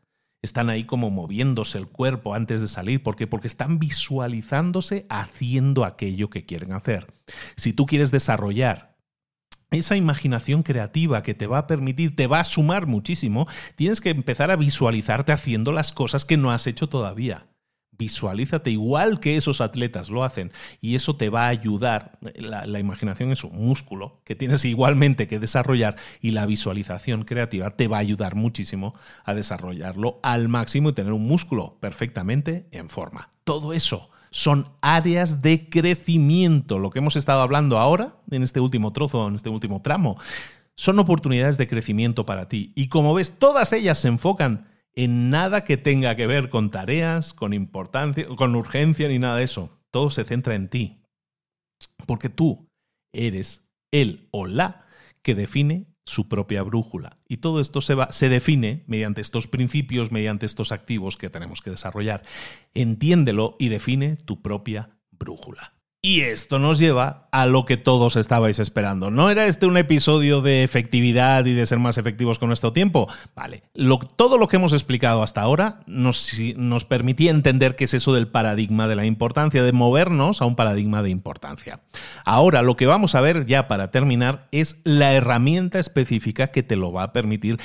están 0.43 0.69
ahí 0.69 0.85
como 0.85 1.09
moviéndose 1.09 1.79
el 1.79 1.87
cuerpo 1.87 2.35
antes 2.35 2.61
de 2.61 2.69
salir. 2.69 3.03
¿Por 3.03 3.17
qué? 3.17 3.27
Porque 3.27 3.49
están 3.49 3.79
visualizándose 3.79 5.07
haciendo 5.09 5.87
aquello 5.87 6.29
que 6.29 6.45
quieren 6.45 6.75
hacer. 6.75 7.15
Si 7.57 7.73
tú 7.73 7.87
quieres 7.87 8.11
desarrollar 8.11 8.94
esa 9.71 9.97
imaginación 9.97 10.63
creativa 10.63 11.23
que 11.23 11.35
te 11.35 11.47
va 11.47 11.59
a 11.59 11.67
permitir, 11.67 12.15
te 12.15 12.27
va 12.27 12.41
a 12.41 12.45
sumar 12.45 12.87
muchísimo, 12.87 13.47
tienes 13.77 14.01
que 14.01 14.11
empezar 14.11 14.51
a 14.51 14.57
visualizarte 14.57 15.33
haciendo 15.33 15.73
las 15.73 15.93
cosas 15.93 16.25
que 16.25 16.37
no 16.37 16.51
has 16.51 16.67
hecho 16.67 16.89
todavía. 16.89 17.47
Visualízate 17.97 18.71
igual 18.71 19.21
que 19.21 19.37
esos 19.37 19.61
atletas 19.61 20.11
lo 20.11 20.25
hacen 20.25 20.51
y 20.81 20.97
eso 20.97 21.15
te 21.15 21.29
va 21.29 21.47
a 21.47 21.49
ayudar. 21.49 22.19
La, 22.37 22.79
imaginación 22.79 23.31
es 23.31 23.45
un 23.45 23.57
músculo 23.57 24.21
que 24.25 24.35
tienes 24.35 24.65
igualmente 24.65 25.29
que 25.29 25.39
desarrollar 25.39 25.95
y 26.21 26.33
la 26.33 26.45
visualización 26.45 27.25
creativa 27.25 27.71
te 27.77 27.87
va 27.87 27.99
a 27.99 28.01
ayudar 28.01 28.35
muchísimo 28.35 28.95
a 29.25 29.35
desarrollarlo 29.35 30.19
al 30.25 30.49
máximo 30.49 30.89
y 30.89 30.93
tener 30.95 31.13
un 31.13 31.27
músculo 31.27 31.79
perfectamente 31.81 32.67
en 32.73 32.89
forma. 32.89 33.31
Todo 33.45 33.73
eso 33.73 34.11
son 34.35 34.67
áreas 34.83 35.43
de 35.43 35.69
crecimiento. 35.69 36.81
Lo 36.81 36.91
que 36.91 36.99
hemos 36.99 37.15
estado 37.15 37.41
hablando 37.41 37.79
ahora, 37.79 38.17
en 38.33 38.43
este 38.43 38.59
último 38.59 38.93
trozo, 38.93 39.29
en 39.29 39.37
este 39.37 39.49
último 39.49 39.81
tramo, 39.81 40.19
son 40.77 40.99
oportunidades 40.99 41.57
de 41.57 41.69
crecimiento 41.69 42.27
para 42.27 42.49
ti. 42.49 42.73
Y 42.75 42.89
como 42.89 43.15
ves, 43.15 43.39
todas 43.39 43.73
ellas 43.73 43.97
se 43.97 44.09
enfocan 44.09 44.67
en 44.97 45.31
nada 45.31 45.63
que 45.63 45.77
tenga 45.77 46.17
que 46.17 46.27
ver 46.27 46.51
con 46.51 46.73
tareas, 46.73 47.33
con 47.33 47.53
importancia, 47.53 48.27
con 48.27 48.57
urgencia 48.57 49.07
ni 49.07 49.21
nada 49.21 49.37
de 49.37 49.45
eso. 49.45 49.71
Todo 49.93 50.11
se 50.11 50.25
centra 50.25 50.57
en 50.57 50.69
ti. 50.69 51.01
Porque 52.05 52.29
tú 52.29 52.67
eres 53.13 53.63
el 53.93 54.27
o 54.33 54.49
la 54.49 54.85
que 55.23 55.37
define 55.37 55.87
su 56.05 56.29
propia 56.29 56.63
brújula. 56.63 57.19
Y 57.29 57.39
todo 57.39 57.61
esto 57.61 57.81
se, 57.81 57.95
va, 57.95 58.13
se 58.13 58.29
define 58.29 58.85
mediante 58.87 59.21
estos 59.21 59.47
principios, 59.47 60.13
mediante 60.13 60.47
estos 60.47 60.73
activos 60.73 61.17
que 61.17 61.31
tenemos 61.31 61.63
que 61.63 61.71
desarrollar. 61.71 62.23
Entiéndelo 62.75 63.57
y 63.59 63.69
define 63.69 64.17
tu 64.17 64.43
propia 64.43 64.91
brújula. 65.11 65.74
Y 66.07 66.21
esto 66.21 66.59
nos 66.59 66.79
lleva 66.79 67.29
a 67.33 67.47
lo 67.47 67.65
que 67.65 67.79
todos 67.79 68.17
estabais 68.17 68.59
esperando. 68.59 69.11
¿No 69.11 69.31
era 69.31 69.47
este 69.47 69.65
un 69.65 69.79
episodio 69.79 70.43
de 70.43 70.63
efectividad 70.63 71.47
y 71.47 71.55
de 71.55 71.65
ser 71.65 71.79
más 71.79 71.97
efectivos 71.97 72.39
con 72.39 72.49
nuestro 72.49 72.75
tiempo? 72.75 73.09
Vale, 73.35 73.63
todo 74.17 74.37
lo 74.37 74.47
que 74.47 74.57
hemos 74.57 74.75
explicado 74.75 75.23
hasta 75.23 75.41
ahora 75.41 75.81
nos, 75.87 76.31
nos 76.57 76.85
permitía 76.85 77.31
entender 77.31 77.75
qué 77.75 77.85
es 77.85 77.95
eso 77.95 78.13
del 78.13 78.29
paradigma 78.29 78.87
de 78.87 78.97
la 78.97 79.07
importancia, 79.07 79.63
de 79.63 79.73
movernos 79.73 80.43
a 80.43 80.45
un 80.45 80.57
paradigma 80.57 81.03
de 81.03 81.09
importancia. 81.09 81.81
Ahora 82.27 82.61
lo 82.61 82.77
que 82.77 82.85
vamos 82.85 83.15
a 83.15 83.23
ver 83.23 83.47
ya 83.47 83.67
para 83.67 83.91
terminar 83.91 84.47
es 84.53 84.77
la 84.85 85.15
herramienta 85.15 85.79
específica 85.79 86.49
que 86.49 86.63
te 86.63 86.77
lo 86.77 86.93
va 86.93 87.05
a 87.05 87.13
permitir 87.15 87.59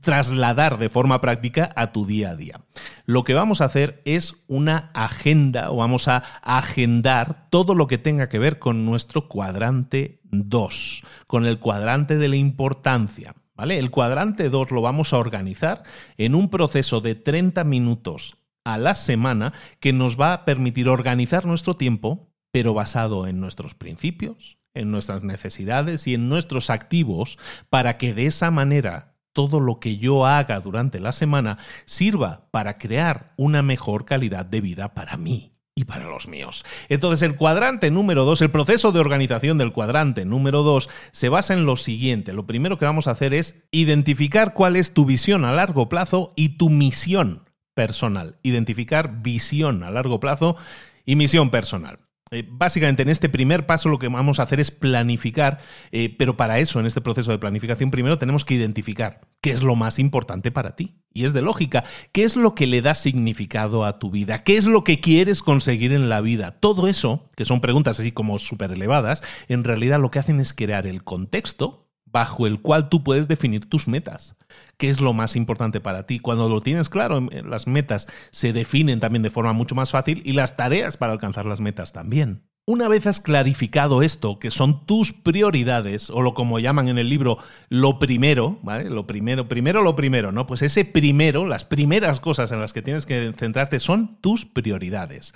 trasladar 0.00 0.78
de 0.78 0.88
forma 0.88 1.20
práctica 1.20 1.70
a 1.76 1.92
tu 1.92 2.04
día 2.04 2.30
a 2.30 2.36
día. 2.36 2.62
Lo 3.04 3.22
que 3.22 3.34
vamos 3.34 3.60
a 3.60 3.66
hacer 3.66 4.02
es 4.04 4.42
una 4.48 4.90
agenda 4.92 5.70
o 5.70 5.76
vamos 5.76 6.08
a 6.08 6.24
agendar 6.42 7.46
todo 7.48 7.75
lo 7.76 7.86
que 7.86 7.98
tenga 7.98 8.28
que 8.28 8.38
ver 8.38 8.58
con 8.58 8.84
nuestro 8.84 9.28
cuadrante 9.28 10.20
2, 10.24 11.02
con 11.26 11.46
el 11.46 11.58
cuadrante 11.58 12.16
de 12.16 12.28
la 12.28 12.36
importancia. 12.36 13.34
¿Vale? 13.54 13.78
El 13.78 13.90
cuadrante 13.90 14.50
2 14.50 14.70
lo 14.70 14.82
vamos 14.82 15.14
a 15.14 15.18
organizar 15.18 15.82
en 16.18 16.34
un 16.34 16.50
proceso 16.50 17.00
de 17.00 17.14
30 17.14 17.64
minutos 17.64 18.36
a 18.64 18.76
la 18.76 18.94
semana 18.94 19.54
que 19.80 19.94
nos 19.94 20.20
va 20.20 20.34
a 20.34 20.44
permitir 20.44 20.90
organizar 20.90 21.46
nuestro 21.46 21.74
tiempo, 21.74 22.34
pero 22.50 22.74
basado 22.74 23.26
en 23.26 23.40
nuestros 23.40 23.74
principios, 23.74 24.58
en 24.74 24.90
nuestras 24.90 25.22
necesidades 25.22 26.06
y 26.06 26.12
en 26.12 26.28
nuestros 26.28 26.68
activos, 26.68 27.38
para 27.70 27.96
que 27.96 28.12
de 28.12 28.26
esa 28.26 28.50
manera 28.50 29.16
todo 29.32 29.60
lo 29.60 29.80
que 29.80 29.96
yo 29.96 30.26
haga 30.26 30.60
durante 30.60 31.00
la 31.00 31.12
semana 31.12 31.56
sirva 31.86 32.48
para 32.50 32.76
crear 32.76 33.32
una 33.36 33.62
mejor 33.62 34.04
calidad 34.04 34.44
de 34.44 34.60
vida 34.60 34.92
para 34.92 35.16
mí 35.16 35.55
y 35.78 35.84
para 35.84 36.08
los 36.08 36.26
míos. 36.26 36.64
Entonces, 36.88 37.22
el 37.22 37.36
cuadrante 37.36 37.90
número 37.90 38.24
dos, 38.24 38.40
el 38.40 38.50
proceso 38.50 38.92
de 38.92 38.98
organización 38.98 39.58
del 39.58 39.72
cuadrante 39.72 40.24
número 40.24 40.62
dos, 40.62 40.88
se 41.12 41.28
basa 41.28 41.52
en 41.52 41.66
lo 41.66 41.76
siguiente. 41.76 42.32
Lo 42.32 42.46
primero 42.46 42.78
que 42.78 42.86
vamos 42.86 43.06
a 43.06 43.10
hacer 43.10 43.34
es 43.34 43.62
identificar 43.70 44.54
cuál 44.54 44.74
es 44.74 44.94
tu 44.94 45.04
visión 45.04 45.44
a 45.44 45.52
largo 45.52 45.90
plazo 45.90 46.32
y 46.34 46.56
tu 46.56 46.70
misión 46.70 47.42
personal. 47.74 48.38
Identificar 48.42 49.22
visión 49.22 49.82
a 49.82 49.90
largo 49.90 50.18
plazo 50.18 50.56
y 51.04 51.14
misión 51.14 51.50
personal. 51.50 52.05
Eh, 52.32 52.44
básicamente 52.48 53.02
en 53.02 53.08
este 53.08 53.28
primer 53.28 53.66
paso 53.66 53.88
lo 53.88 54.00
que 54.00 54.08
vamos 54.08 54.40
a 54.40 54.42
hacer 54.42 54.58
es 54.58 54.72
planificar, 54.72 55.58
eh, 55.92 56.12
pero 56.18 56.36
para 56.36 56.58
eso, 56.58 56.80
en 56.80 56.86
este 56.86 57.00
proceso 57.00 57.30
de 57.30 57.38
planificación, 57.38 57.92
primero 57.92 58.18
tenemos 58.18 58.44
que 58.44 58.54
identificar 58.54 59.20
qué 59.40 59.52
es 59.52 59.62
lo 59.62 59.76
más 59.76 60.00
importante 60.00 60.50
para 60.50 60.74
ti. 60.74 60.96
Y 61.12 61.24
es 61.24 61.32
de 61.32 61.40
lógica, 61.40 61.84
qué 62.10 62.24
es 62.24 62.34
lo 62.34 62.56
que 62.56 62.66
le 62.66 62.82
da 62.82 62.96
significado 62.96 63.84
a 63.84 64.00
tu 64.00 64.10
vida, 64.10 64.42
qué 64.42 64.56
es 64.56 64.66
lo 64.66 64.82
que 64.82 65.00
quieres 65.00 65.40
conseguir 65.40 65.92
en 65.92 66.08
la 66.08 66.20
vida. 66.20 66.58
Todo 66.58 66.88
eso, 66.88 67.30
que 67.36 67.44
son 67.44 67.60
preguntas 67.60 68.00
así 68.00 68.10
como 68.10 68.40
súper 68.40 68.72
elevadas, 68.72 69.22
en 69.48 69.62
realidad 69.62 70.00
lo 70.00 70.10
que 70.10 70.18
hacen 70.18 70.40
es 70.40 70.52
crear 70.52 70.86
el 70.86 71.04
contexto 71.04 71.85
bajo 72.06 72.46
el 72.46 72.60
cual 72.60 72.88
tú 72.88 73.04
puedes 73.04 73.28
definir 73.28 73.66
tus 73.68 73.88
metas. 73.88 74.36
¿Qué 74.78 74.88
es 74.88 75.00
lo 75.00 75.12
más 75.12 75.36
importante 75.36 75.80
para 75.80 76.06
ti? 76.06 76.18
Cuando 76.18 76.48
lo 76.48 76.60
tienes 76.60 76.88
claro, 76.88 77.18
em, 77.18 77.28
las 77.44 77.66
metas 77.66 78.06
se 78.30 78.52
definen 78.52 79.00
también 79.00 79.22
de 79.22 79.30
forma 79.30 79.52
mucho 79.52 79.74
más 79.74 79.90
fácil 79.90 80.22
y 80.24 80.32
las 80.32 80.56
tareas 80.56 80.96
para 80.96 81.12
alcanzar 81.12 81.46
las 81.46 81.60
metas 81.60 81.92
también. 81.92 82.42
Una 82.68 82.88
vez 82.88 83.06
has 83.06 83.20
clarificado 83.20 84.02
esto, 84.02 84.40
que 84.40 84.50
son 84.50 84.86
tus 84.86 85.12
prioridades, 85.12 86.10
o 86.10 86.20
lo 86.20 86.34
como 86.34 86.58
llaman 86.58 86.88
en 86.88 86.98
el 86.98 87.08
libro, 87.08 87.38
lo 87.68 88.00
primero, 88.00 88.58
¿vale? 88.64 88.90
Lo 88.90 89.06
primero, 89.06 89.46
primero 89.46 89.82
lo 89.82 89.94
primero, 89.94 90.32
¿no? 90.32 90.48
Pues 90.48 90.62
ese 90.62 90.84
primero, 90.84 91.46
las 91.46 91.64
primeras 91.64 92.18
cosas 92.18 92.50
en 92.50 92.58
las 92.58 92.72
que 92.72 92.82
tienes 92.82 93.06
que 93.06 93.32
centrarte 93.36 93.78
son 93.78 94.20
tus 94.20 94.46
prioridades. 94.46 95.32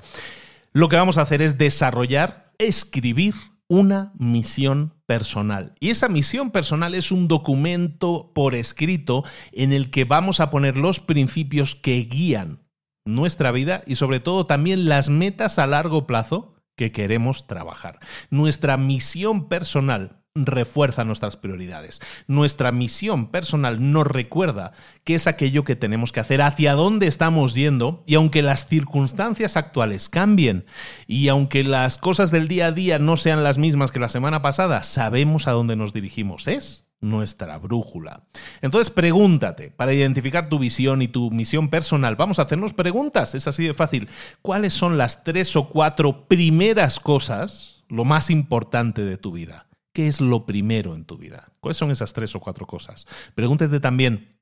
Lo 0.73 0.89
que 0.89 0.97
vamos 0.97 1.19
a 1.19 1.23
hacer 1.23 1.41
es 1.41 1.57
desarrollar, 1.57 2.53
escribir 2.59 3.35
una 3.71 4.13
misión 4.19 4.95
personal. 5.07 5.77
Y 5.79 5.91
esa 5.91 6.09
misión 6.09 6.51
personal 6.51 6.93
es 6.97 7.13
un 7.13 7.29
documento 7.29 8.33
por 8.35 8.57
escrito 8.57 9.23
en 9.53 9.73
el 9.73 9.91
que 9.91 10.05
vamos 10.05 10.41
a 10.41 10.51
poner 10.51 10.77
los 10.77 10.99
principios 10.99 11.77
que 11.77 12.03
guían 12.03 12.65
nuestra 13.05 13.53
vida 13.53 13.83
y 13.87 13.95
sobre 13.95 14.19
todo 14.19 14.45
también 14.45 14.89
las 14.89 15.09
metas 15.09 15.61
a 15.61 15.69
largo 15.69 16.05
plazo 16.09 16.57
que 16.77 16.91
queremos 16.91 17.47
trabajar. 17.47 18.01
Nuestra 18.29 18.77
misión 18.77 19.49
personal 19.49 20.20
refuerza 20.35 21.05
nuestras 21.05 21.37
prioridades. 21.37 22.01
Nuestra 22.29 22.71
misión 22.71 23.27
personal 23.29 23.91
nos 23.91 24.07
recuerda 24.07 24.73
qué 25.05 25.17
es 25.17 25.27
aquello 25.27 25.65
que 25.65 25.77
tenemos 25.77 26.13
que 26.13 26.21
hacer, 26.21 26.41
hacia 26.43 26.75
dónde 26.75 27.09
estamos 27.09 27.55
yendo 27.55 28.05
y 28.07 28.15
aunque 28.15 28.43
las 28.43 28.69
circunstancias 28.69 29.57
actuales 29.57 30.09
cambien 30.09 30.65
y 31.07 31.29
aunque 31.29 31.65
las 31.65 31.99
cosas 31.99 32.31
del 32.31 32.47
día 32.47 32.67
a 32.67 32.73
día 32.73 32.99
no 32.99 33.17
sean 33.17 33.43
las 33.43 33.59
mismas 33.59 33.91
que 33.91 34.01
la 34.01 34.09
semana 34.09 34.41
pasada, 34.41 34.83
sabemos 34.83 35.49
a 35.49 35.53
dónde 35.53 35.75
nos 35.75 35.93
dirigimos. 35.93 36.47
Es 36.47 36.87
nuestra 37.01 37.59
brújula. 37.59 38.25
Entonces 38.61 38.91
pregúntate, 38.91 39.71
para 39.71 39.93
identificar 39.93 40.49
tu 40.49 40.59
visión 40.59 41.03
y 41.03 41.09
tu 41.09 41.31
misión 41.31 41.71
personal, 41.71 42.15
vamos 42.15 42.39
a 42.39 42.43
hacernos 42.43 42.75
preguntas, 42.75 43.35
es 43.35 43.49
así 43.49 43.67
de 43.67 43.75
fácil. 43.75 44.09
¿Cuáles 44.43 44.75
son 44.75 44.99
las 44.99 45.25
tres 45.25 45.57
o 45.57 45.69
cuatro 45.69 46.29
primeras 46.29 47.01
cosas, 47.01 47.85
lo 47.89 48.05
más 48.05 48.31
importante 48.31 49.03
de 49.03 49.17
tu 49.17 49.33
vida? 49.33 49.67
¿Qué 49.93 50.07
es 50.07 50.21
lo 50.21 50.47
primero 50.47 50.95
en 50.95 51.05
tu 51.05 51.17
vida? 51.17 51.53
¿Cuáles 51.61 51.77
son 51.77 51.91
esas 51.91 52.13
tres 52.13 52.35
o 52.37 52.41
cuatro 52.41 52.67
cosas? 52.67 53.07
Pregúntate 53.35 53.81
también, 53.81 54.39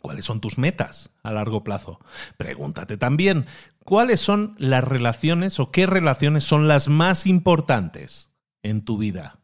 ¿cuáles 0.00 0.24
son 0.24 0.40
tus 0.40 0.56
metas 0.56 1.10
a 1.22 1.32
largo 1.32 1.62
plazo? 1.64 2.00
Pregúntate 2.38 2.96
también, 2.96 3.44
¿cuáles 3.84 4.20
son 4.20 4.54
las 4.58 4.84
relaciones 4.84 5.60
o 5.60 5.70
qué 5.70 5.86
relaciones 5.86 6.44
son 6.44 6.66
las 6.66 6.88
más 6.88 7.26
importantes 7.26 8.30
en 8.62 8.84
tu 8.84 8.96
vida? 8.96 9.40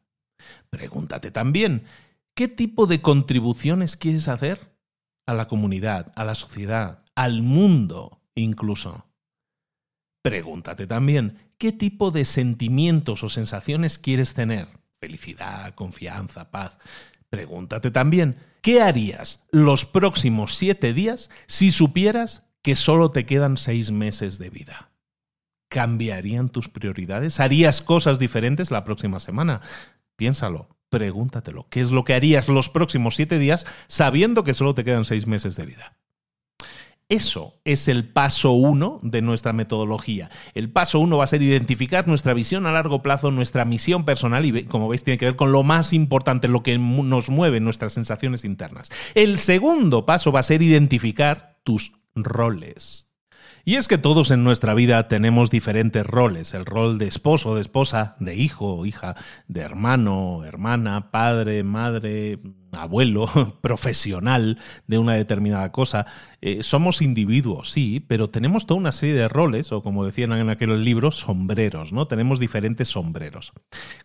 Pregúntate 0.71 1.31
también, 1.31 1.85
¿qué 2.35 2.49
tipo 2.49 2.87
de 2.87 3.03
contribuciones 3.03 3.97
quieres 3.97 4.29
hacer 4.29 4.75
a 5.27 5.35
la 5.35 5.49
comunidad, 5.49 6.13
a 6.17 6.25
la 6.25 6.35
sociedad, 6.35 7.05
al 7.15 7.43
mundo 7.43 8.23
incluso? 8.35 9.05
Pregúntate 10.23 10.87
también, 10.87 11.53
¿qué 11.59 11.73
tipo 11.73 12.11
de 12.11 12.25
sentimientos 12.25 13.23
o 13.23 13.29
sensaciones 13.29 13.99
quieres 13.99 14.33
tener? 14.33 14.86
Felicidad, 15.07 15.73
confianza, 15.77 16.51
paz. 16.51 16.79
Pregúntate 17.31 17.93
también, 17.93 18.37
¿qué 18.61 18.83
harías 18.83 19.47
los 19.53 19.87
próximos 19.87 20.57
siete 20.57 20.93
días 20.93 21.31
si 21.47 21.71
supieras 21.71 22.45
que 22.61 22.75
solo 22.75 23.13
te 23.13 23.25
quedan 23.25 23.57
seis 23.57 23.93
meses 23.93 24.39
de 24.39 24.51
vida? 24.51 24.91
¿Cambiarían 25.69 26.49
tus 26.49 26.69
prioridades? 26.69 27.39
¿Harías 27.39 27.83
cosas 27.83 28.19
diferentes 28.19 28.73
la 28.73 28.83
próxima 28.83 29.21
semana? 29.21 29.61
Piénsalo, 30.17 30.77
pregúntatelo. 30.91 31.69
¿Qué 31.71 31.81
es 31.81 31.93
lo 31.93 32.03
que 32.03 32.15
harías 32.15 32.49
los 32.49 32.69
próximos 32.69 33.15
siete 33.15 33.39
días 33.39 33.65
sabiendo 33.87 34.43
que 34.43 34.55
solo 34.55 34.75
te 34.75 34.83
quedan 34.83 35.05
seis 35.05 35.29
meses 35.29 35.55
de 35.55 35.67
vida? 35.67 35.97
Eso 37.09 37.55
es 37.65 37.87
el 37.87 38.09
paso 38.09 38.51
uno 38.51 38.99
de 39.01 39.23
nuestra 39.23 39.53
metodología. 39.53 40.29
El 40.55 40.71
paso 40.71 40.99
uno 40.99 41.19
va 41.19 41.25
a 41.25 41.29
ser 41.29 41.41
identificar 41.41 42.09
nuestra 42.09 42.35
visión 42.35 42.67
a 42.67 42.73
largo 42.73 43.01
plazo, 43.01 43.31
nuestra 43.31 43.65
misión 43.65 44.05
personal 44.05 44.45
y, 44.45 44.65
como 44.65 44.89
veis, 44.89 45.05
tiene 45.05 45.17
que 45.17 45.27
ver 45.27 45.37
con 45.37 45.53
lo 45.53 45.63
más 45.63 45.93
importante, 45.93 46.49
lo 46.49 46.65
que 46.65 46.79
nos 46.79 47.31
mueve, 47.31 47.61
nuestras 47.61 47.93
sensaciones 47.93 48.45
internas. 48.45 48.91
El 49.15 49.39
segundo 49.39 50.05
paso 50.05 50.33
va 50.33 50.41
a 50.41 50.45
ser 50.45 50.63
identificar 50.63 51.61
tus 51.63 51.93
roles. 52.17 53.07
Y 53.65 53.77
es 53.77 53.89
que 53.89 53.99
todos 53.99 54.31
en 54.31 54.45
nuestra 54.45 54.75
vida 54.75 55.09
tenemos 55.09 55.51
diferentes 55.51 56.07
roles, 56.07 56.55
el 56.55 56.65
rol 56.65 56.99
de 56.99 57.07
esposo, 57.07 57.57
de 57.57 57.61
esposa, 57.61 58.17
de 58.21 58.37
hijo, 58.37 58.87
hija, 58.87 59.17
de 59.49 59.61
hermano, 59.61 60.45
hermana, 60.45 61.11
padre, 61.11 61.65
madre, 61.65 62.39
abuelo 62.73 63.27
profesional 63.61 64.59
de 64.87 64.99
una 64.99 65.15
determinada 65.15 65.73
cosa. 65.73 66.07
Eh, 66.41 66.63
somos 66.63 67.03
individuos, 67.03 67.71
sí, 67.71 68.01
pero 68.01 68.29
tenemos 68.29 68.67
toda 68.67 68.81
una 68.81 68.93
serie 68.93 69.15
de 69.15 69.29
roles, 69.29 69.73
o 69.73 69.83
como 69.83 70.05
decían 70.05 70.33
en 70.33 70.51
aquel 70.51 70.85
libro, 70.85 71.11
sombreros, 71.11 71.93
¿no? 71.93 72.07
Tenemos 72.07 72.39
diferentes 72.39 72.89
sombreros. 72.89 73.53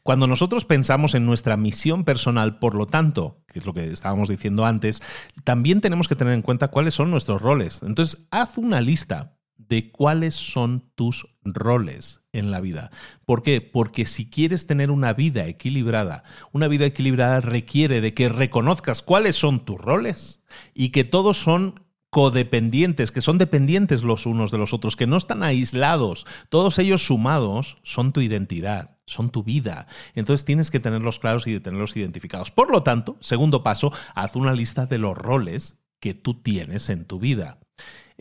Cuando 0.04 0.28
nosotros 0.28 0.66
pensamos 0.66 1.16
en 1.16 1.26
nuestra 1.26 1.58
misión 1.58 2.04
personal, 2.04 2.60
por 2.60 2.76
lo 2.76 2.88
tanto, 2.88 3.44
que 3.48 3.60
es 3.60 3.66
lo 3.66 3.74
que 3.74 3.86
estábamos 3.86 4.30
diciendo 4.30 4.66
antes, 4.66 5.02
también 5.44 5.82
tenemos 5.82 6.08
que 6.08 6.16
tener 6.16 6.34
en 6.34 6.42
cuenta 6.42 6.70
cuáles 6.70 6.94
son 6.94 7.12
nuestros 7.12 7.42
roles. 7.42 7.84
Entonces, 7.84 8.28
haz 8.32 8.58
una 8.58 8.82
lista 8.82 9.38
de 9.58 9.92
cuáles 9.92 10.36
son 10.36 10.92
tus 10.96 11.28
roles 11.44 12.21
en 12.34 12.52
la 12.52 12.62
vida. 12.62 12.92
¿Por 13.26 13.44
qué? 13.44 13.62
Porque 13.62 14.06
si 14.06 14.30
quieres 14.30 14.68
tener 14.68 14.92
una 14.92 15.14
vida 15.14 15.46
equilibrada, 15.48 16.24
una 16.52 16.68
vida 16.68 16.86
equilibrada 16.86 17.42
requiere 17.42 18.02
de 18.02 18.14
que 18.14 18.30
reconozcas 18.30 19.02
cuáles 19.02 19.36
son 19.36 19.66
tus 19.66 19.80
roles 19.80 20.44
y 20.74 20.90
que 20.90 21.04
todos 21.04 21.38
son 21.38 21.82
codependientes, 22.10 23.12
que 23.12 23.22
son 23.22 23.38
dependientes 23.38 24.04
los 24.04 24.26
unos 24.26 24.52
de 24.52 24.58
los 24.58 24.74
otros, 24.74 24.98
que 24.98 25.08
no 25.08 25.16
están 25.16 25.44
aislados, 25.44 26.26
todos 26.50 26.78
ellos 26.78 27.06
sumados 27.06 27.78
son 27.84 28.12
tu 28.12 28.20
identidad, 28.20 28.98
son 29.06 29.30
tu 29.30 29.44
vida. 29.44 29.88
Entonces 30.14 30.44
tienes 30.44 30.72
que 30.72 30.82
tenerlos 30.82 31.20
claros 31.20 31.48
y 31.48 31.58
tenerlos 31.62 31.96
identificados. 31.96 32.52
Por 32.52 32.70
lo 32.70 32.84
tanto, 32.84 33.18
segundo 33.22 33.64
paso, 33.64 33.94
haz 34.14 34.36
una 34.36 34.54
lista 34.54 34.86
de 34.86 34.98
los 34.98 35.18
roles 35.18 35.82
que 36.02 36.14
tú 36.14 36.34
tienes 36.42 36.90
en 36.90 37.06
tu 37.06 37.18
vida. 37.18 37.60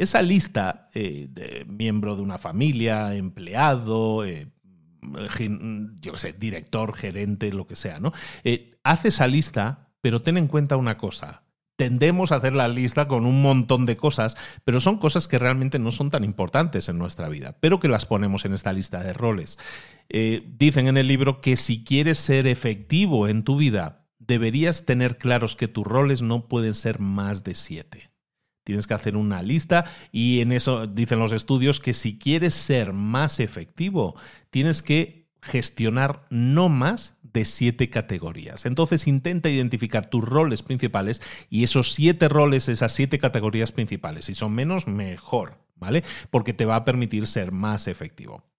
Esa 0.01 0.22
lista 0.22 0.88
eh, 0.94 1.26
de 1.28 1.66
miembro 1.66 2.16
de 2.16 2.22
una 2.22 2.38
familia, 2.38 3.14
empleado, 3.14 4.24
eh, 4.24 4.48
yo 6.01 6.16
sé, 6.16 6.32
director, 6.32 6.94
gerente, 6.94 7.53
lo 7.53 7.66
que 7.66 7.76
sea, 7.76 8.01
¿no? 8.01 8.11
Eh, 8.42 8.78
haz 8.82 9.05
esa 9.05 9.26
lista, 9.26 9.92
pero 10.01 10.22
ten 10.22 10.38
en 10.38 10.46
cuenta 10.46 10.78
una 10.78 10.96
cosa. 10.96 11.42
Tendemos 11.76 12.32
a 12.32 12.36
hacer 12.36 12.55
la 12.55 12.66
lista 12.68 13.09
con 13.09 13.26
un 13.26 13.42
montón 13.42 13.84
de 13.84 13.98
cosas, 13.98 14.38
pero 14.64 14.80
son 14.80 14.96
cosas 14.96 15.28
que 15.28 15.38
realmente 15.38 15.78
no 15.78 15.92
son 15.92 16.09
tan 16.09 16.24
importantes 16.24 16.88
en 16.88 16.96
nuestra 16.96 17.28
vida, 17.28 17.59
pero 17.61 17.78
que 17.78 17.88
las 17.88 18.07
ponemos 18.07 18.46
en 18.46 18.55
esta 18.55 18.72
lista 18.72 19.03
de 19.03 19.12
roles. 19.12 19.59
dicen 20.09 20.88
en 20.88 20.96
el 20.96 21.09
libro 21.09 21.42
que 21.42 21.57
si 21.57 21.84
quieres 21.84 22.16
ser 22.16 22.46
efectivo 22.46 23.28
en 23.28 23.44
tu 23.44 23.57
vida, 23.57 24.07
deberías 24.18 24.86
tener 24.86 25.18
claros 25.18 25.57
que 25.57 25.68
tus 25.68 25.86
roles 25.86 26.22
no 26.22 26.48
pueden 26.48 26.72
ser 26.72 27.01
más 27.01 27.44
de 27.44 27.55
siete. 27.55 28.09
Tienes 28.64 28.86
que 28.86 28.94
hacer 28.94 29.16
una 29.16 29.42
lista 29.42 29.84
y 30.12 30.40
en 30.40 30.52
eso 30.52 30.86
dicen 30.86 31.18
los 31.18 31.32
estudios 31.32 31.80
que 31.80 31.94
si 31.94 32.18
quieres 32.18 32.54
ser 32.54 32.92
más 32.92 33.40
efectivo, 33.40 34.14
tienes 34.50 34.82
que 34.82 35.28
gestionar 35.42 36.26
no 36.30 36.68
más 36.68 37.16
de 37.22 37.44
siete 37.44 37.90
categorías. 37.90 38.66
Entonces 38.66 39.06
intenta 39.06 39.48
identificar 39.48 40.11
tus 40.11 40.24
roles 40.24 40.62
principales 40.62 41.22
y 41.48 41.64
esos 41.64 41.92
siete 41.94 42.28
roles, 42.28 42.68
esas 42.68 42.92
siete 42.92 43.18
categorías 43.18 43.72
principales. 43.72 44.26
Si 44.26 44.34
son 44.34 44.52
menos, 44.52 44.86
mejor, 44.86 45.58
¿vale? 45.76 46.04
Porque 46.30 46.52
te 46.52 46.66
va 46.66 46.76
a 46.76 46.84
permitir 46.84 47.26
ser 47.26 47.52
más 47.52 47.88
efectivo. 47.88 48.49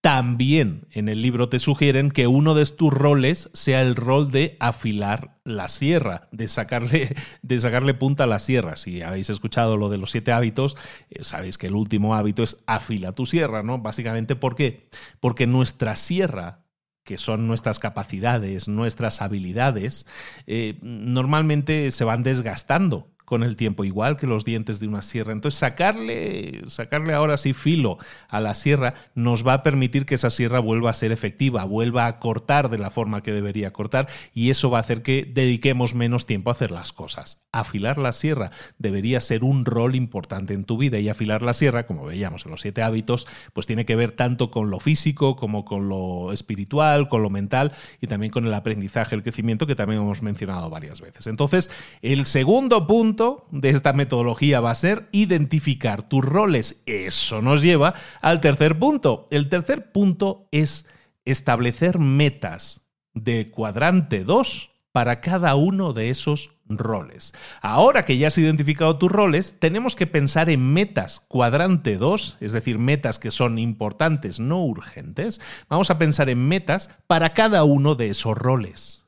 También 0.00 0.86
en 0.92 1.10
el 1.10 1.20
libro 1.20 1.50
te 1.50 1.58
sugieren 1.58 2.10
que 2.10 2.26
uno 2.26 2.54
de 2.54 2.64
tus 2.64 2.90
roles 2.90 3.50
sea 3.52 3.82
el 3.82 3.94
rol 3.96 4.30
de 4.30 4.56
afilar 4.58 5.38
la 5.44 5.68
sierra, 5.68 6.28
de 6.32 6.48
sacarle, 6.48 7.14
de 7.42 7.60
sacarle 7.60 7.92
punta 7.92 8.24
a 8.24 8.26
la 8.26 8.38
sierra. 8.38 8.76
Si 8.76 9.02
habéis 9.02 9.28
escuchado 9.28 9.76
lo 9.76 9.90
de 9.90 9.98
los 9.98 10.10
siete 10.10 10.32
hábitos, 10.32 10.78
eh, 11.10 11.22
sabéis 11.22 11.58
que 11.58 11.66
el 11.66 11.74
último 11.74 12.14
hábito 12.14 12.42
es 12.42 12.62
afila 12.66 13.12
tu 13.12 13.26
sierra, 13.26 13.62
¿no? 13.62 13.78
Básicamente, 13.78 14.36
¿por 14.36 14.54
qué? 14.54 14.88
Porque 15.20 15.46
nuestra 15.46 15.96
sierra 15.96 16.64
que 17.04 17.18
son 17.18 17.46
nuestras 17.46 17.78
capacidades, 17.78 18.68
nuestras 18.68 19.20
habilidades, 19.20 20.06
eh, 20.46 20.78
normalmente 20.80 21.90
se 21.90 22.04
van 22.04 22.22
desgastando 22.22 23.10
con 23.30 23.44
el 23.44 23.54
tiempo, 23.54 23.84
igual 23.84 24.16
que 24.16 24.26
los 24.26 24.44
dientes 24.44 24.80
de 24.80 24.88
una 24.88 25.02
sierra. 25.02 25.32
Entonces, 25.32 25.60
sacarle, 25.60 26.62
sacarle 26.66 27.14
ahora 27.14 27.36
sí 27.36 27.52
filo 27.52 27.96
a 28.28 28.40
la 28.40 28.54
sierra 28.54 28.94
nos 29.14 29.46
va 29.46 29.52
a 29.52 29.62
permitir 29.62 30.04
que 30.04 30.16
esa 30.16 30.30
sierra 30.30 30.58
vuelva 30.58 30.90
a 30.90 30.94
ser 30.94 31.12
efectiva, 31.12 31.62
vuelva 31.62 32.08
a 32.08 32.18
cortar 32.18 32.70
de 32.70 32.78
la 32.78 32.90
forma 32.90 33.22
que 33.22 33.30
debería 33.30 33.72
cortar 33.72 34.08
y 34.34 34.50
eso 34.50 34.68
va 34.68 34.78
a 34.78 34.80
hacer 34.80 35.02
que 35.02 35.30
dediquemos 35.32 35.94
menos 35.94 36.26
tiempo 36.26 36.50
a 36.50 36.54
hacer 36.54 36.72
las 36.72 36.92
cosas. 36.92 37.46
Afilar 37.52 37.98
la 37.98 38.10
sierra 38.10 38.50
debería 38.78 39.20
ser 39.20 39.44
un 39.44 39.64
rol 39.64 39.94
importante 39.94 40.52
en 40.52 40.64
tu 40.64 40.76
vida 40.76 40.98
y 40.98 41.08
afilar 41.08 41.42
la 41.42 41.52
sierra, 41.52 41.86
como 41.86 42.06
veíamos 42.06 42.46
en 42.46 42.50
los 42.50 42.62
siete 42.62 42.82
hábitos, 42.82 43.28
pues 43.52 43.68
tiene 43.68 43.86
que 43.86 43.94
ver 43.94 44.10
tanto 44.10 44.50
con 44.50 44.70
lo 44.70 44.80
físico 44.80 45.36
como 45.36 45.64
con 45.64 45.88
lo 45.88 46.32
espiritual, 46.32 47.08
con 47.08 47.22
lo 47.22 47.30
mental 47.30 47.70
y 48.00 48.08
también 48.08 48.32
con 48.32 48.44
el 48.44 48.54
aprendizaje, 48.54 49.14
el 49.14 49.22
crecimiento 49.22 49.68
que 49.68 49.76
también 49.76 50.02
hemos 50.02 50.20
mencionado 50.20 50.68
varias 50.68 51.00
veces. 51.00 51.28
Entonces, 51.28 51.70
el 52.02 52.26
segundo 52.26 52.88
punto 52.88 53.19
de 53.50 53.68
esta 53.68 53.92
metodología 53.92 54.60
va 54.60 54.70
a 54.70 54.74
ser 54.74 55.08
identificar 55.12 56.08
tus 56.08 56.24
roles. 56.24 56.82
Eso 56.86 57.42
nos 57.42 57.60
lleva 57.60 57.94
al 58.22 58.40
tercer 58.40 58.78
punto. 58.78 59.28
El 59.30 59.48
tercer 59.48 59.92
punto 59.92 60.48
es 60.52 60.86
establecer 61.24 61.98
metas 61.98 62.88
de 63.12 63.50
cuadrante 63.50 64.24
2 64.24 64.70
para 64.92 65.20
cada 65.20 65.54
uno 65.54 65.92
de 65.92 66.08
esos 66.08 66.52
roles. 66.66 67.34
Ahora 67.60 68.04
que 68.04 68.16
ya 68.16 68.28
has 68.28 68.38
identificado 68.38 68.96
tus 68.96 69.12
roles, 69.12 69.56
tenemos 69.58 69.96
que 69.96 70.06
pensar 70.06 70.48
en 70.48 70.72
metas 70.72 71.20
cuadrante 71.20 71.96
2, 71.98 72.38
es 72.40 72.52
decir, 72.52 72.78
metas 72.78 73.18
que 73.18 73.30
son 73.30 73.58
importantes, 73.58 74.40
no 74.40 74.64
urgentes. 74.64 75.40
Vamos 75.68 75.90
a 75.90 75.98
pensar 75.98 76.30
en 76.30 76.48
metas 76.48 76.88
para 77.06 77.34
cada 77.34 77.64
uno 77.64 77.96
de 77.96 78.08
esos 78.10 78.36
roles 78.36 78.99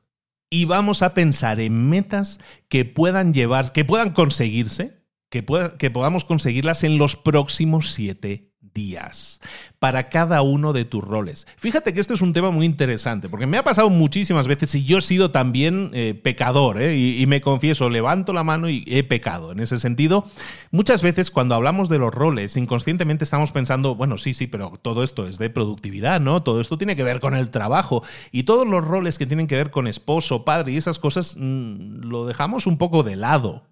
y 0.53 0.65
vamos 0.65 1.01
a 1.01 1.15
pensar 1.15 1.59
en 1.59 1.89
metas 1.89 2.39
que 2.69 2.85
puedan 2.85 3.33
llevar, 3.33 3.71
que 3.71 3.85
puedan 3.85 4.11
conseguirse, 4.11 5.03
que, 5.31 5.43
que 5.79 5.89
podamos 5.89 6.25
conseguirlas 6.25 6.83
en 6.83 6.99
los 6.99 7.15
próximos 7.15 7.91
siete 7.91 8.52
días 8.73 9.39
para 9.79 10.09
cada 10.09 10.41
uno 10.41 10.71
de 10.71 10.85
tus 10.85 11.03
roles. 11.03 11.45
Fíjate 11.57 11.93
que 11.93 11.99
este 11.99 12.13
es 12.13 12.21
un 12.21 12.31
tema 12.31 12.51
muy 12.51 12.65
interesante, 12.65 13.27
porque 13.27 13.47
me 13.47 13.57
ha 13.57 13.63
pasado 13.63 13.89
muchísimas 13.89 14.47
veces 14.47 14.73
y 14.75 14.85
yo 14.85 14.99
he 14.99 15.01
sido 15.01 15.31
también 15.31 15.91
eh, 15.93 16.13
pecador, 16.13 16.81
¿eh? 16.81 16.97
y, 16.97 17.25
me 17.27 17.41
confieso, 17.41 17.89
levanto 17.89 18.31
la 18.31 18.43
mano 18.43 18.69
y 18.69 18.85
he 18.87 19.03
pecado. 19.03 19.51
En 19.51 19.59
ese 19.59 19.77
sentido, 19.79 20.25
muchas 20.71 21.01
veces 21.01 21.31
cuando 21.31 21.55
hablamos 21.55 21.89
de 21.89 21.97
los 21.97 22.13
roles, 22.13 22.55
inconscientemente 22.55 23.23
estamos 23.23 23.51
pensando, 23.51 23.95
bueno, 23.95 24.17
sí, 24.17 24.33
sí, 24.33 24.47
pero 24.47 24.79
todo 24.81 25.03
esto 25.03 25.27
es 25.27 25.37
de 25.37 25.49
productividad, 25.49 26.21
¿no? 26.21 26.43
Todo 26.43 26.61
esto 26.61 26.77
tiene 26.77 26.95
que 26.95 27.03
ver 27.03 27.19
con 27.19 27.35
el 27.35 27.49
trabajo 27.49 28.03
y 28.31 28.43
todos 28.43 28.67
los 28.67 28.85
roles 28.85 29.17
que 29.17 29.25
tienen 29.25 29.47
que 29.47 29.55
ver 29.55 29.69
con 29.69 29.87
esposo, 29.87 30.45
padre 30.45 30.71
y 30.71 30.77
esas 30.77 30.99
cosas 30.99 31.35
mm, 31.37 32.03
lo 32.05 32.25
dejamos 32.25 32.67
un 32.67 32.77
poco 32.77 33.03
de 33.03 33.17
lado. 33.17 33.63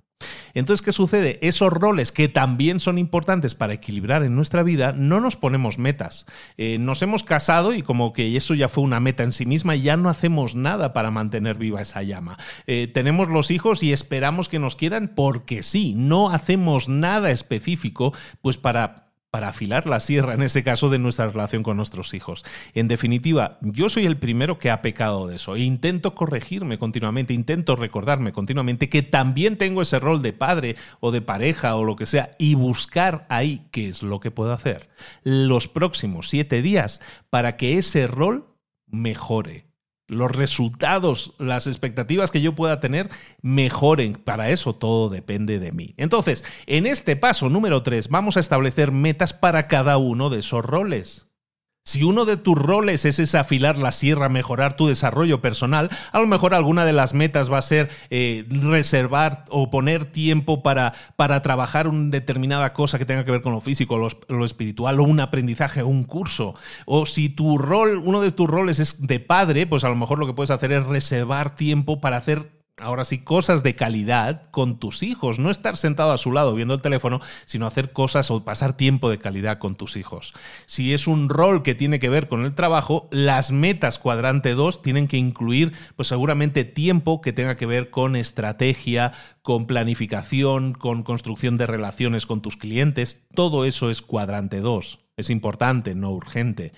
Entonces, 0.54 0.84
¿qué 0.84 0.92
sucede? 0.92 1.40
Esos 1.42 1.72
roles 1.72 2.12
que 2.12 2.28
también 2.28 2.80
son 2.80 2.98
importantes 2.98 3.56
para 3.56 3.74
equilibrar 3.74 4.24
en 4.24 4.36
nuestra 4.36 4.64
vida, 4.64 4.94
no 4.94 5.20
nos 5.20 5.36
ponemos 5.36 5.78
metas. 5.78 6.26
Eh, 6.58 6.78
nos 6.80 7.02
hemos 7.02 7.24
casado 7.24 7.74
y 7.74 7.82
como 7.82 8.14
que 8.14 8.36
eso 8.36 8.54
ya 8.54 8.70
fue 8.70 8.84
una 8.84 9.00
meta 9.00 9.24
en 9.24 9.32
sí 9.32 9.46
misma, 9.46 9.76
ya 9.76 9.98
no 9.98 10.10
hacemos 10.10 10.56
nada 10.56 10.94
para 10.94 11.12
mantener 11.12 11.58
viva 11.58 11.82
esa 11.82 12.04
llama. 12.04 12.38
Eh, 12.68 12.90
tenemos 12.94 13.28
los 13.28 13.52
hijos 13.52 13.84
y 13.84 13.94
esperamos 13.94 14.50
que 14.50 14.60
nos 14.60 14.76
quieran 14.76 15.12
porque 15.16 15.64
sí, 15.64 15.94
no 15.96 16.30
hacemos 16.30 16.90
nada 16.90 17.32
específico 17.32 18.14
pues 18.42 18.58
para 18.58 19.11
para 19.32 19.48
afilar 19.48 19.88
la 19.88 20.02
sierra, 20.02 20.34
en 20.34 20.42
ese 20.42 20.62
caso, 20.62 20.90
de 20.90 21.00
nuestra 21.00 21.30
relación 21.30 21.64
con 21.64 21.78
nuestros 21.78 22.14
hijos. 22.14 22.44
En 22.74 22.90
definitiva, 22.90 23.58
yo 23.62 23.88
soy 23.88 24.06
el 24.06 24.18
primero 24.18 24.60
que 24.60 24.70
ha 24.70 24.82
pecado 24.82 25.26
de 25.26 25.38
eso 25.38 25.56
e 25.56 25.62
intento 25.62 26.14
corregirme 26.14 26.78
continuamente, 26.78 27.34
intento 27.34 27.78
recordarme 27.78 28.34
continuamente 28.34 28.90
que 28.90 29.04
también 29.04 29.58
tengo 29.58 29.82
ese 29.82 30.00
rol 30.00 30.22
de 30.22 30.34
padre 30.34 30.76
o 31.00 31.12
de 31.12 31.22
pareja 31.22 31.76
o 31.76 31.86
lo 31.86 31.96
que 31.96 32.06
sea 32.06 32.36
y 32.38 32.56
buscar 32.56 33.26
ahí 33.30 33.68
qué 33.72 33.88
es 33.88 34.04
lo 34.04 34.20
que 34.20 34.32
puedo 34.32 34.52
hacer 34.52 34.90
los 35.24 35.70
próximos 35.70 36.28
siete 36.28 36.62
días 36.62 37.00
para 37.30 37.56
que 37.56 37.78
ese 37.78 38.08
rol 38.08 38.54
mejore, 38.86 39.71
los 40.12 40.30
resultados, 40.30 41.34
las 41.40 41.68
expectativas 41.68 42.32
que 42.32 42.42
yo 42.42 42.54
pueda 42.54 42.82
tener 42.82 43.10
mejoren. 43.42 44.16
Para 44.16 44.50
eso 44.50 44.76
todo 44.76 45.10
depende 45.10 45.58
de 45.58 45.72
mí. 45.72 45.96
Entonces, 45.96 46.44
en 46.68 46.86
este 46.86 47.16
paso 47.16 47.50
número 47.50 47.82
3 47.82 48.10
vamos 48.10 48.36
a 48.36 48.42
establecer 48.42 48.92
metas 48.92 49.32
para 49.34 49.70
cada 49.70 49.98
uno 49.98 50.30
de 50.30 50.40
esos 50.40 50.66
roles. 50.66 51.31
Si 51.84 52.04
uno 52.04 52.26
de 52.26 52.38
tus 52.38 52.56
roles 52.56 53.06
es 53.06 53.18
ese 53.18 53.40
afilar 53.40 53.80
la 53.80 53.92
sierra, 53.92 54.30
mejorar 54.30 54.76
tu 54.78 54.86
desarrollo 54.86 55.42
personal, 55.42 55.90
a 56.12 56.20
lo 56.20 56.28
mejor 56.28 56.54
alguna 56.54 56.86
de 56.86 56.94
las 56.94 57.16
metas 57.16 57.52
va 57.52 57.58
a 57.58 57.64
ser 57.64 57.90
eh, 58.12 58.46
reservar 58.50 59.46
o 59.50 59.72
poner 59.72 60.06
tiempo 60.06 60.62
para, 60.62 60.94
para 61.16 61.42
trabajar 61.42 61.88
una 61.88 62.12
determinada 62.12 62.74
cosa 62.74 63.00
que 63.00 63.06
tenga 63.06 63.26
que 63.26 63.32
ver 63.32 63.42
con 63.42 63.54
lo 63.54 63.62
físico, 63.62 63.98
lo, 63.98 64.10
lo 64.28 64.46
espiritual, 64.46 65.00
o 65.00 65.04
un 65.04 65.22
aprendizaje, 65.22 65.82
o 65.82 65.88
un 65.88 66.04
curso. 66.04 66.54
O 66.86 67.08
si 67.08 67.30
tu 67.30 67.58
rol, 67.58 67.98
uno 67.98 68.22
de 68.22 68.30
tus 68.30 68.48
roles 68.48 68.78
es 68.78 69.08
de 69.08 69.20
padre, 69.20 69.66
pues 69.66 69.84
a 69.84 69.90
lo 69.90 69.96
mejor 69.96 70.20
lo 70.20 70.28
que 70.28 70.34
puedes 70.34 70.52
hacer 70.52 70.72
es 70.74 70.86
reservar 70.86 71.56
tiempo 71.56 72.00
para 72.00 72.18
hacer 72.18 72.61
ahora 72.82 73.06
sí, 73.06 73.20
cosas 73.20 73.64
de 73.64 73.76
calidad 73.76 74.44
con 74.52 74.80
tus 74.80 75.04
hijos. 75.04 75.40
No 75.40 75.50
estar 75.50 75.78
sentado 75.78 76.12
a 76.12 76.18
su 76.18 76.32
lado 76.32 76.56
viendo 76.56 76.74
el 76.74 76.82
teléfono, 76.82 77.20
sino 77.46 77.66
hacer 77.66 77.92
cosas 77.94 78.32
o 78.32 78.44
pasar 78.44 78.76
tiempo 78.76 79.10
de 79.10 79.20
calidad 79.20 79.60
con 79.60 79.76
tus 79.76 79.96
hijos. 79.96 80.34
Si 80.66 80.94
es 80.94 81.08
un 81.08 81.30
rol 81.30 81.64
que 81.64 81.76
tiene 81.76 82.00
que 82.00 82.10
ver 82.10 82.28
con 82.28 82.44
el 82.44 82.56
trabajo, 82.56 83.08
las 83.12 83.52
metas 83.52 84.00
cuadrante 84.00 84.54
2 84.54 84.82
tienen 84.82 85.08
que 85.08 85.18
incluir, 85.18 85.74
pues 85.96 86.08
seguramente 86.08 86.64
tiempo 86.64 87.22
que 87.22 87.34
tenga 87.34 87.56
que 87.56 87.66
ver 87.66 87.90
con 87.90 88.16
estrategia, 88.16 89.12
con 89.42 89.68
planificación, 89.68 90.74
con 90.74 91.04
construcción 91.04 91.58
de 91.58 91.68
relaciones 91.68 92.26
con 92.26 92.42
tus 92.42 92.58
clientes. 92.58 93.24
Todo 93.34 93.66
eso 93.66 93.90
es 93.90 94.02
cuadrante 94.02 94.60
2. 94.60 95.00
Es 95.18 95.30
importante, 95.30 95.94
no 95.94 96.12
urgente. 96.12 96.74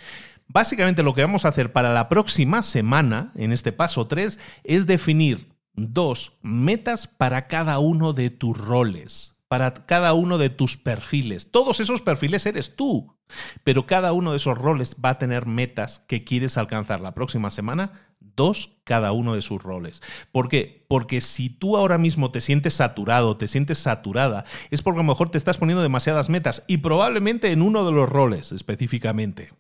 Básicamente 0.48 1.04
lo 1.04 1.14
que 1.14 1.22
vamos 1.22 1.46
a 1.46 1.50
hacer 1.50 1.72
para 1.72 1.94
la 1.94 2.10
próxima 2.10 2.62
semana, 2.62 3.32
en 3.36 3.52
este 3.52 3.72
paso 3.72 4.08
3, 4.08 4.40
es 4.64 4.86
definir 4.86 5.53
dos 5.74 6.38
metas 6.42 7.08
para 7.08 7.48
cada 7.48 7.80
uno 7.80 8.14
de 8.14 8.30
tus 8.30 8.58
roles, 8.58 9.44
para 9.48 9.74
cada 9.74 10.14
uno 10.14 10.38
de 10.38 10.50
tus 10.50 10.78
perfiles. 10.78 11.52
Todos 11.52 11.80
esos 11.80 12.02
perfiles 12.02 12.46
eres 12.46 12.76
tú, 12.76 13.18
pero 13.64 13.86
cada 13.86 14.14
uno 14.14 14.32
de 14.32 14.38
esos 14.38 14.58
roles 14.58 14.96
va 15.04 15.10
a 15.10 15.20
tener 15.20 15.46
metas 15.46 16.00
que 16.08 16.24
quieres 16.24 16.58
alcanzar 16.58 17.02
la 17.02 17.14
próxima 17.14 17.50
semana, 17.50 17.92
dos 18.20 18.78
cada 18.84 19.12
uno 19.12 19.36
de 19.36 19.42
sus 19.42 19.62
roles. 19.62 20.02
¿Por 20.32 20.50
qué? 20.50 20.86
Porque 20.88 21.22
si 21.22 21.50
tú 21.50 21.78
ahora 21.78 21.98
mismo 21.98 22.32
te 22.32 22.42
sientes 22.42 22.74
saturado, 22.74 23.38
te 23.38 23.48
sientes 23.48 23.78
saturada, 23.78 24.46
es 24.72 24.82
porque 24.82 25.00
a 25.00 25.04
lo 25.04 25.10
mejor 25.10 25.30
te 25.30 25.38
estás 25.38 25.58
poniendo 25.58 25.84
demasiadas 25.84 26.30
metas 26.30 26.64
y 26.68 26.78
probablemente 26.78 27.52
en 27.52 27.62
uno 27.62 27.86
de 27.86 27.92
los 27.92 28.10
roles 28.10 28.52
específicamente 28.52 29.52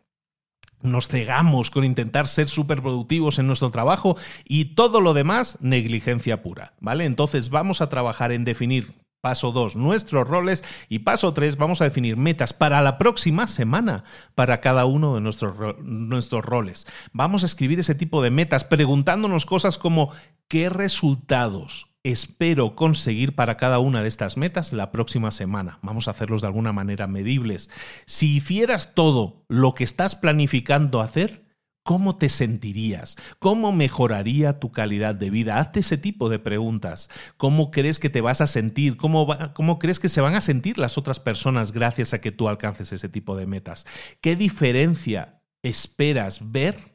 nos 0.81 1.07
cegamos 1.07 1.71
con 1.71 1.85
intentar 1.85 2.27
ser 2.27 2.49
súper 2.49 2.81
productivos 2.81 3.39
en 3.39 3.47
nuestro 3.47 3.71
trabajo 3.71 4.17
y 4.43 4.75
todo 4.75 5.01
lo 5.01 5.13
demás, 5.13 5.57
negligencia 5.61 6.43
pura, 6.43 6.73
¿vale? 6.79 7.05
Entonces 7.05 7.49
vamos 7.49 7.81
a 7.81 7.89
trabajar 7.89 8.31
en 8.31 8.43
definir 8.43 8.93
Paso 9.23 9.53
2, 9.53 9.77
nuestros 9.77 10.27
roles. 10.27 10.65
Y 10.89 10.99
paso 10.99 11.33
3, 11.33 11.55
vamos 11.55 11.79
a 11.79 11.85
definir 11.85 12.17
metas 12.17 12.51
para 12.51 12.81
la 12.81 12.97
próxima 12.97 13.47
semana 13.47 14.03
para 14.35 14.59
cada 14.59 14.83
uno 14.83 15.15
de 15.15 15.21
nuestros, 15.21 15.77
nuestros 15.81 16.43
roles. 16.43 16.87
Vamos 17.13 17.43
a 17.43 17.45
escribir 17.45 17.79
ese 17.79 17.95
tipo 17.95 18.21
de 18.21 18.31
metas 18.31 18.65
preguntándonos 18.65 19.45
cosas 19.45 19.77
como 19.77 20.11
¿qué 20.49 20.67
resultados 20.67 21.92
espero 22.03 22.75
conseguir 22.75 23.33
para 23.33 23.55
cada 23.57 23.79
una 23.79 24.01
de 24.01 24.09
estas 24.09 24.37
metas 24.37 24.73
la 24.73 24.91
próxima 24.91 25.31
semana. 25.31 25.79
Vamos 25.81 26.07
a 26.07 26.11
hacerlos 26.11 26.41
de 26.41 26.47
alguna 26.47 26.73
manera 26.73 27.07
medibles. 27.07 27.69
Si 28.05 28.35
hicieras 28.35 28.93
todo 28.93 29.45
lo 29.47 29.73
que 29.73 29.85
estás 29.85 30.15
planificando 30.15 30.99
hacer, 30.99 31.45
¿cómo 31.83 32.17
te 32.17 32.27
sentirías? 32.27 33.15
¿Cómo 33.39 33.71
mejoraría 33.71 34.59
tu 34.59 34.71
calidad 34.71 35.15
de 35.15 35.29
vida? 35.29 35.59
Hazte 35.59 35.79
ese 35.79 35.97
tipo 35.97 36.27
de 36.27 36.39
preguntas. 36.39 37.09
¿Cómo 37.37 37.71
crees 37.71 37.99
que 37.99 38.09
te 38.09 38.21
vas 38.21 38.41
a 38.41 38.47
sentir? 38.47 38.97
¿Cómo, 38.97 39.27
¿Cómo 39.53 39.79
crees 39.79 39.99
que 39.99 40.09
se 40.09 40.21
van 40.21 40.35
a 40.35 40.41
sentir 40.41 40.77
las 40.79 40.97
otras 40.97 41.21
personas 41.21 41.71
gracias 41.71 42.13
a 42.13 42.19
que 42.19 42.33
tú 42.33 42.49
alcances 42.49 42.91
ese 42.91 43.07
tipo 43.07 43.37
de 43.37 43.47
metas? 43.47 43.85
¿Qué 44.19 44.35
diferencia 44.35 45.41
esperas 45.63 46.51
ver 46.51 46.92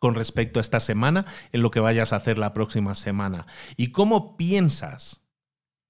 con 0.00 0.16
respecto 0.16 0.58
a 0.58 0.62
esta 0.62 0.80
semana 0.80 1.24
en 1.52 1.62
lo 1.62 1.70
que 1.70 1.78
vayas 1.78 2.12
a 2.12 2.16
hacer 2.16 2.38
la 2.38 2.52
próxima 2.52 2.96
semana. 2.96 3.46
¿Y 3.76 3.92
cómo 3.92 4.36
piensas 4.36 5.29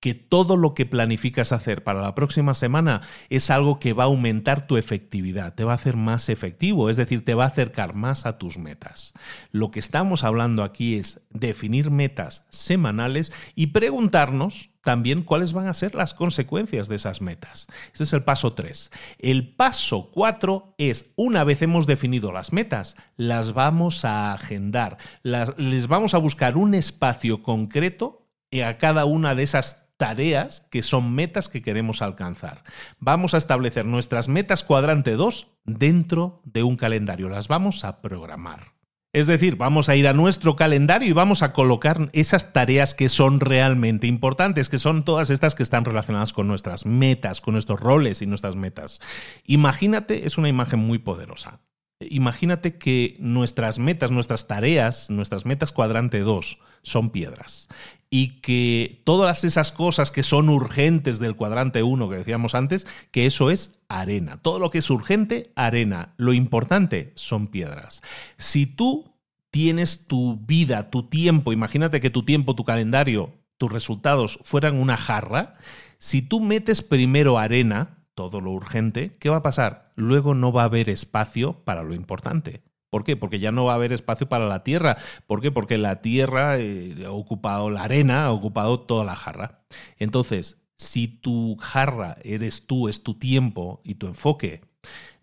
que 0.01 0.15
todo 0.15 0.57
lo 0.57 0.75
que 0.75 0.87
planificas 0.87 1.53
hacer 1.53 1.85
para 1.85 2.01
la 2.01 2.15
próxima 2.15 2.55
semana 2.55 3.03
es 3.29 3.51
algo 3.51 3.79
que 3.79 3.93
va 3.93 4.05
a 4.05 4.07
aumentar 4.07 4.67
tu 4.67 4.77
efectividad, 4.77 5.55
te 5.55 5.65
va 5.65 5.73
a 5.73 5.77
hacer 5.77 5.97
más 5.97 6.29
efectivo, 6.29 6.89
es 6.89 6.97
decir, 6.97 7.25
te 7.25 7.35
va 7.35 7.45
a 7.45 7.49
acercar 7.49 7.95
más 7.95 8.27
a 8.27 8.39
tus 8.39 8.59
metas. 8.59 9.13
Lo 9.53 9.71
que 9.71 9.79
estamos 9.79 10.25
hablando 10.25 10.63
aquí 10.65 10.95
es 10.95 11.21
definir 11.31 11.91
metas 11.91 12.47
semanales 12.49 13.33
y 13.55 13.69
preguntarnos 13.69 14.71
también 14.83 15.23
cuáles 15.23 15.53
van 15.53 15.69
a 15.69 15.75
ser 15.75 15.95
las 15.95 16.15
consecuencias 16.15 16.89
de 16.89 16.97
esas 16.97 17.21
metas. 17.21 17.67
Este 17.93 18.05
es 18.05 18.13
el 18.15 18.25
paso 18.25 18.55
3. 18.55 18.91
El 19.19 19.55
paso 19.55 20.11
4 20.11 20.75
es, 20.79 21.13
una 21.17 21.45
vez 21.45 21.61
hemos 21.61 21.87
definido 21.87 22.33
las 22.33 22.55
metas, 22.55 22.97
las 23.17 23.53
vamos 23.53 24.07
a 24.07 24.33
agendar, 24.33 24.97
les 25.23 25.87
vamos 25.87 26.15
a 26.15 26.19
buscar 26.19 26.57
un 26.57 26.75
espacio 26.75 27.43
concreto 27.43 28.27
a 28.65 28.79
cada 28.79 29.05
una 29.05 29.35
de 29.35 29.43
esas 29.43 29.90
tareas 30.01 30.67
que 30.71 30.83
son 30.83 31.15
metas 31.15 31.51
que 31.51 31.61
queremos 31.61 32.01
alcanzar. 32.01 32.65
Vamos 33.01 33.35
a 33.35 33.37
establecer 33.37 33.85
nuestras 33.85 34.29
metas 34.29 34.65
cuadrante 34.65 35.13
2 35.13 35.47
dentro 35.67 36.41
de 36.47 36.63
un 36.63 36.79
calendario, 36.79 37.29
las 37.29 37.49
vamos 37.49 37.85
a 37.85 38.01
programar. 38.01 38.73
Es 39.13 39.27
decir, 39.27 39.57
vamos 39.57 39.91
a 39.91 39.97
ir 39.97 40.09
a 40.09 40.15
nuestro 40.15 40.57
calendario 40.57 41.11
y 41.11 41.13
vamos 41.13 41.43
a 41.43 41.53
colocar 41.53 42.09
esas 42.15 42.55
tareas 42.55 42.95
que 42.95 43.11
son 43.11 43.41
realmente 43.41 44.07
importantes, 44.07 44.71
que 44.71 44.79
son 44.79 45.05
todas 45.05 45.29
estas 45.29 45.55
que 45.55 45.65
están 45.65 45.85
relacionadas 45.85 46.33
con 46.33 46.49
nuestras 46.49 46.87
metas, 46.87 47.43
con 47.43 47.53
nuestros 47.53 47.79
roles 47.79 48.23
y 48.23 48.27
nuestras 48.27 48.57
metas. 48.57 49.01
Imagínate, 49.45 50.27
es 50.27 50.39
una 50.39 50.49
imagen 50.49 50.79
muy 50.79 50.99
poderosa. 50.99 51.61
Imagínate 52.01 52.79
que 52.79 53.17
nuestras 53.19 53.79
metas, 53.79 54.11
nuestras 54.11 54.47
tareas, 54.47 55.11
nuestras 55.11 55.45
metas 55.45 55.71
cuadrante 55.71 56.21
2 56.21 56.59
son 56.83 57.11
piedras 57.11 57.69
y 58.09 58.41
que 58.41 59.03
todas 59.05 59.45
esas 59.45 59.71
cosas 59.71 60.11
que 60.11 60.23
son 60.23 60.49
urgentes 60.49 61.19
del 61.19 61.37
cuadrante 61.37 61.83
1 61.83 62.09
que 62.09 62.17
decíamos 62.17 62.55
antes, 62.55 62.87
que 63.11 63.27
eso 63.27 63.51
es 63.51 63.79
arena. 63.89 64.41
Todo 64.41 64.59
lo 64.59 64.71
que 64.71 64.79
es 64.79 64.89
urgente, 64.89 65.53
arena. 65.55 66.15
Lo 66.17 66.33
importante 66.33 67.13
son 67.17 67.49
piedras. 67.49 68.01
Si 68.39 68.65
tú 68.65 69.15
tienes 69.51 70.07
tu 70.07 70.39
vida, 70.39 70.91
tu 70.91 71.05
tiempo, 71.05 71.53
imagínate 71.53 72.01
que 72.01 72.11
tu 72.11 72.25
tiempo, 72.25 72.55
tu 72.55 72.65
calendario, 72.65 73.35
tus 73.59 73.71
resultados 73.71 74.39
fueran 74.43 74.77
una 74.77 74.97
jarra, 74.97 75.59
si 75.99 76.23
tú 76.23 76.41
metes 76.41 76.81
primero 76.81 77.39
arena, 77.39 77.99
todo 78.15 78.41
lo 78.41 78.51
urgente, 78.51 79.17
¿qué 79.19 79.31
va 79.31 79.37
a 79.37 79.43
pasar? 79.43 79.91
Luego 79.97 80.35
no 80.35 80.53
va 80.53 80.63
a 80.63 80.67
haber 80.67 80.89
espacio 80.89 81.65
para 81.65 81.83
lo 81.83 81.95
importante. 81.95 82.63
¿Por 82.91 83.05
qué? 83.05 83.17
Porque 83.17 83.39
ya 83.39 83.53
no 83.53 83.65
va 83.65 83.73
a 83.73 83.77
haber 83.77 83.93
espacio 83.93 84.29
para 84.29 84.47
la 84.47 84.65
tierra. 84.65 84.97
¿Por 85.27 85.41
qué? 85.41 85.53
Porque 85.53 85.79
la 85.79 86.03
tierra 86.03 86.59
eh, 86.59 87.05
ha 87.07 87.13
ocupado 87.13 87.71
la 87.71 87.85
arena, 87.85 88.25
ha 88.25 88.33
ocupado 88.33 88.81
toda 88.81 89.05
la 89.05 89.15
jarra. 89.15 89.63
Entonces, 89.97 90.61
si 90.77 91.07
tu 91.07 91.57
jarra 91.61 92.17
eres 92.25 92.67
tú, 92.67 92.89
es 92.89 93.03
tu 93.03 93.15
tiempo 93.15 93.81
y 93.85 93.95
tu 93.95 94.07
enfoque, 94.07 94.63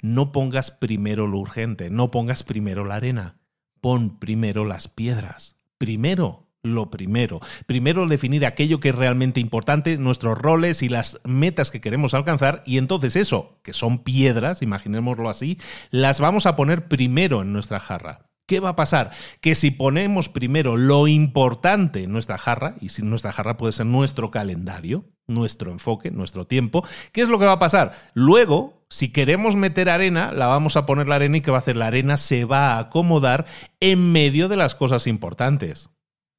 no 0.02 0.32
pongas 0.32 0.72
primero 0.72 1.28
lo 1.28 1.40
urgente, 1.40 1.90
no 1.90 2.10
pongas 2.10 2.44
primero 2.44 2.86
la 2.86 2.96
arena, 2.96 3.36
pon 3.82 4.18
primero 4.20 4.64
las 4.64 4.88
piedras. 4.88 5.58
Primero 5.78 6.47
lo 6.68 6.89
primero. 6.89 7.39
Primero 7.65 8.05
definir 8.05 8.45
aquello 8.45 8.80
que 8.80 8.89
es 8.89 8.95
realmente 8.95 9.39
importante, 9.39 9.97
nuestros 9.97 10.38
roles 10.38 10.82
y 10.84 10.89
las 10.89 11.20
metas 11.24 11.72
que 11.72 11.82
queremos 11.82 12.13
alcanzar 12.13 12.63
y 12.65 12.78
entonces 12.78 13.15
eso, 13.15 13.59
que 13.63 13.74
son 13.74 14.03
piedras, 14.03 14.61
imaginémoslo 14.61 15.30
así, 15.30 15.59
las 15.91 16.20
vamos 16.20 16.45
a 16.45 16.55
poner 16.55 16.88
primero 16.88 17.41
en 17.41 17.53
nuestra 17.53 17.80
jarra. 17.80 18.28
¿Qué 18.47 18.61
va 18.61 18.70
a 18.70 18.76
pasar? 18.78 19.11
Que 19.41 19.55
si 19.55 19.72
ponemos 19.72 20.30
primero 20.30 20.78
lo 20.78 21.09
importante 21.09 22.03
en 22.03 22.13
nuestra 22.13 22.38
jarra, 22.38 22.76
y 22.80 22.89
si 22.89 23.01
nuestra 23.01 23.34
jarra 23.34 23.57
puede 23.57 23.74
ser 23.74 23.88
nuestro 23.88 24.32
calendario, 24.32 25.03
nuestro 25.28 25.70
enfoque, 25.70 26.11
nuestro 26.11 26.47
tiempo, 26.47 26.86
¿qué 27.11 27.22
es 27.22 27.28
lo 27.28 27.39
que 27.39 27.45
va 27.45 27.53
a 27.53 27.59
pasar? 27.59 27.91
Luego, 28.13 28.86
si 28.89 29.11
queremos 29.11 29.57
meter 29.57 29.89
arena, 29.89 30.32
la 30.32 30.47
vamos 30.47 30.78
a 30.78 30.86
poner 30.86 31.09
la 31.09 31.15
arena 31.15 31.38
y 31.38 31.41
¿qué 31.41 31.51
va 31.51 31.57
a 31.57 31.59
hacer? 31.59 31.76
La 31.76 31.88
arena 31.88 32.15
se 32.15 32.45
va 32.45 32.76
a 32.76 32.80
acomodar 32.80 33.45
en 33.82 34.13
medio 34.13 34.47
de 34.47 34.55
las 34.55 34.76
cosas 34.76 35.07
importantes 35.07 35.89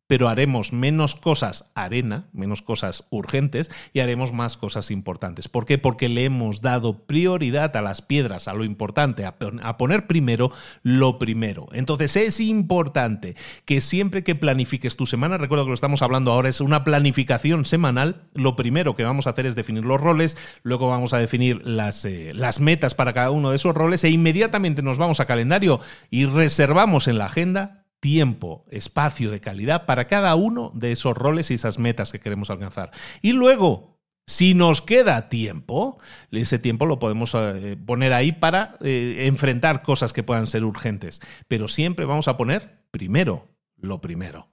pero 0.09 0.29
haremos 0.29 0.73
menos 0.73 1.15
cosas 1.15 1.71
arena, 1.75 2.25
menos 2.33 2.63
cosas 2.63 3.05
urgentes 3.11 3.71
y 3.93 4.01
haremos 4.01 4.33
más 4.33 4.57
cosas 4.57 4.91
importantes. 4.91 5.49
¿Por 5.49 5.67
qué? 5.67 5.79
Porque 5.79 6.09
le 6.09 6.25
hemos 6.25 6.63
dado 6.63 7.05
prioridad 7.07 7.77
a 7.77 7.83
las 7.83 8.03
piedras, 8.03 8.49
a 8.49 8.55
lo 8.55 8.65
importante, 8.65 9.27
a, 9.27 9.37
poner 9.77 10.07
primero 10.07 10.51
lo 10.83 11.19
primero. 11.19 11.69
Entonces 11.73 12.17
es 12.17 12.41
importante 12.41 13.37
que 13.67 13.81
siempre 13.81 14.25
que 14.25 14.35
planifiques 14.35 14.97
tu 14.97 15.05
semana, 15.05 15.37
recuerdo 15.37 15.65
que 15.65 15.71
lo 15.71 15.75
estamos 15.75 16.01
hablando 16.01 16.33
ahora, 16.33 16.49
es 16.49 16.63
una 16.63 16.85
planificación 16.85 17.67
semanal, 17.67 18.23
lo 18.33 18.57
primero 18.57 18.97
que 18.97 19.05
vamos 19.05 19.27
a 19.27 19.31
hacer 19.31 19.45
es 19.45 19.55
definir 19.55 19.85
los 19.85 20.01
roles, 20.01 20.39
luego 20.63 20.89
vamos 20.89 21.13
a 21.13 21.19
definir 21.19 21.61
las, 21.67 22.07
eh, 22.07 22.33
las 22.35 22.61
metas 22.61 22.95
para 22.95 23.13
cada 23.13 23.31
uno 23.31 23.51
de 23.51 23.57
esos 23.57 23.75
roles 23.75 24.03
e 24.05 24.09
inmediatamente 24.09 24.83
nos 24.83 24.97
vamos 24.97 25.21
a 25.21 25.27
calendario 25.27 25.81
y 26.11 26.25
reservamos 26.25 27.09
en 27.09 27.19
la 27.19 27.27
agenda 27.27 27.78
tiempo, 28.01 28.65
espacio 28.71 29.31
de 29.31 29.41
calidad 29.41 29.87
para 29.87 30.07
cada 30.07 30.35
uno 30.35 30.71
de 30.75 30.93
esos 30.93 31.17
roles 31.17 31.51
y 31.51 31.55
esas 31.55 31.79
metas 31.79 32.13
que 32.13 32.21
queremos 32.21 32.51
alcanzar. 32.51 32.91
Y 33.23 33.33
luego, 33.33 33.99
si 34.27 34.55
nos 34.55 34.83
queda 34.83 35.29
tiempo, 35.29 35.99
ese 36.31 36.59
tiempo 36.59 36.87
lo 36.87 36.99
podemos 36.99 37.35
eh, 37.35 37.77
poner 37.85 38.13
ahí 38.13 38.33
para 38.33 38.77
eh, 38.81 39.25
enfrentar 39.27 39.83
cosas 39.83 40.13
que 40.13 40.23
puedan 40.23 40.47
ser 40.47 40.65
urgentes. 40.65 41.21
Pero 41.49 41.67
siempre 41.67 42.05
vamos 42.05 42.29
a 42.29 42.37
poner 42.37 42.85
primero 42.91 43.49
lo 43.77 44.01
primero. 44.01 44.49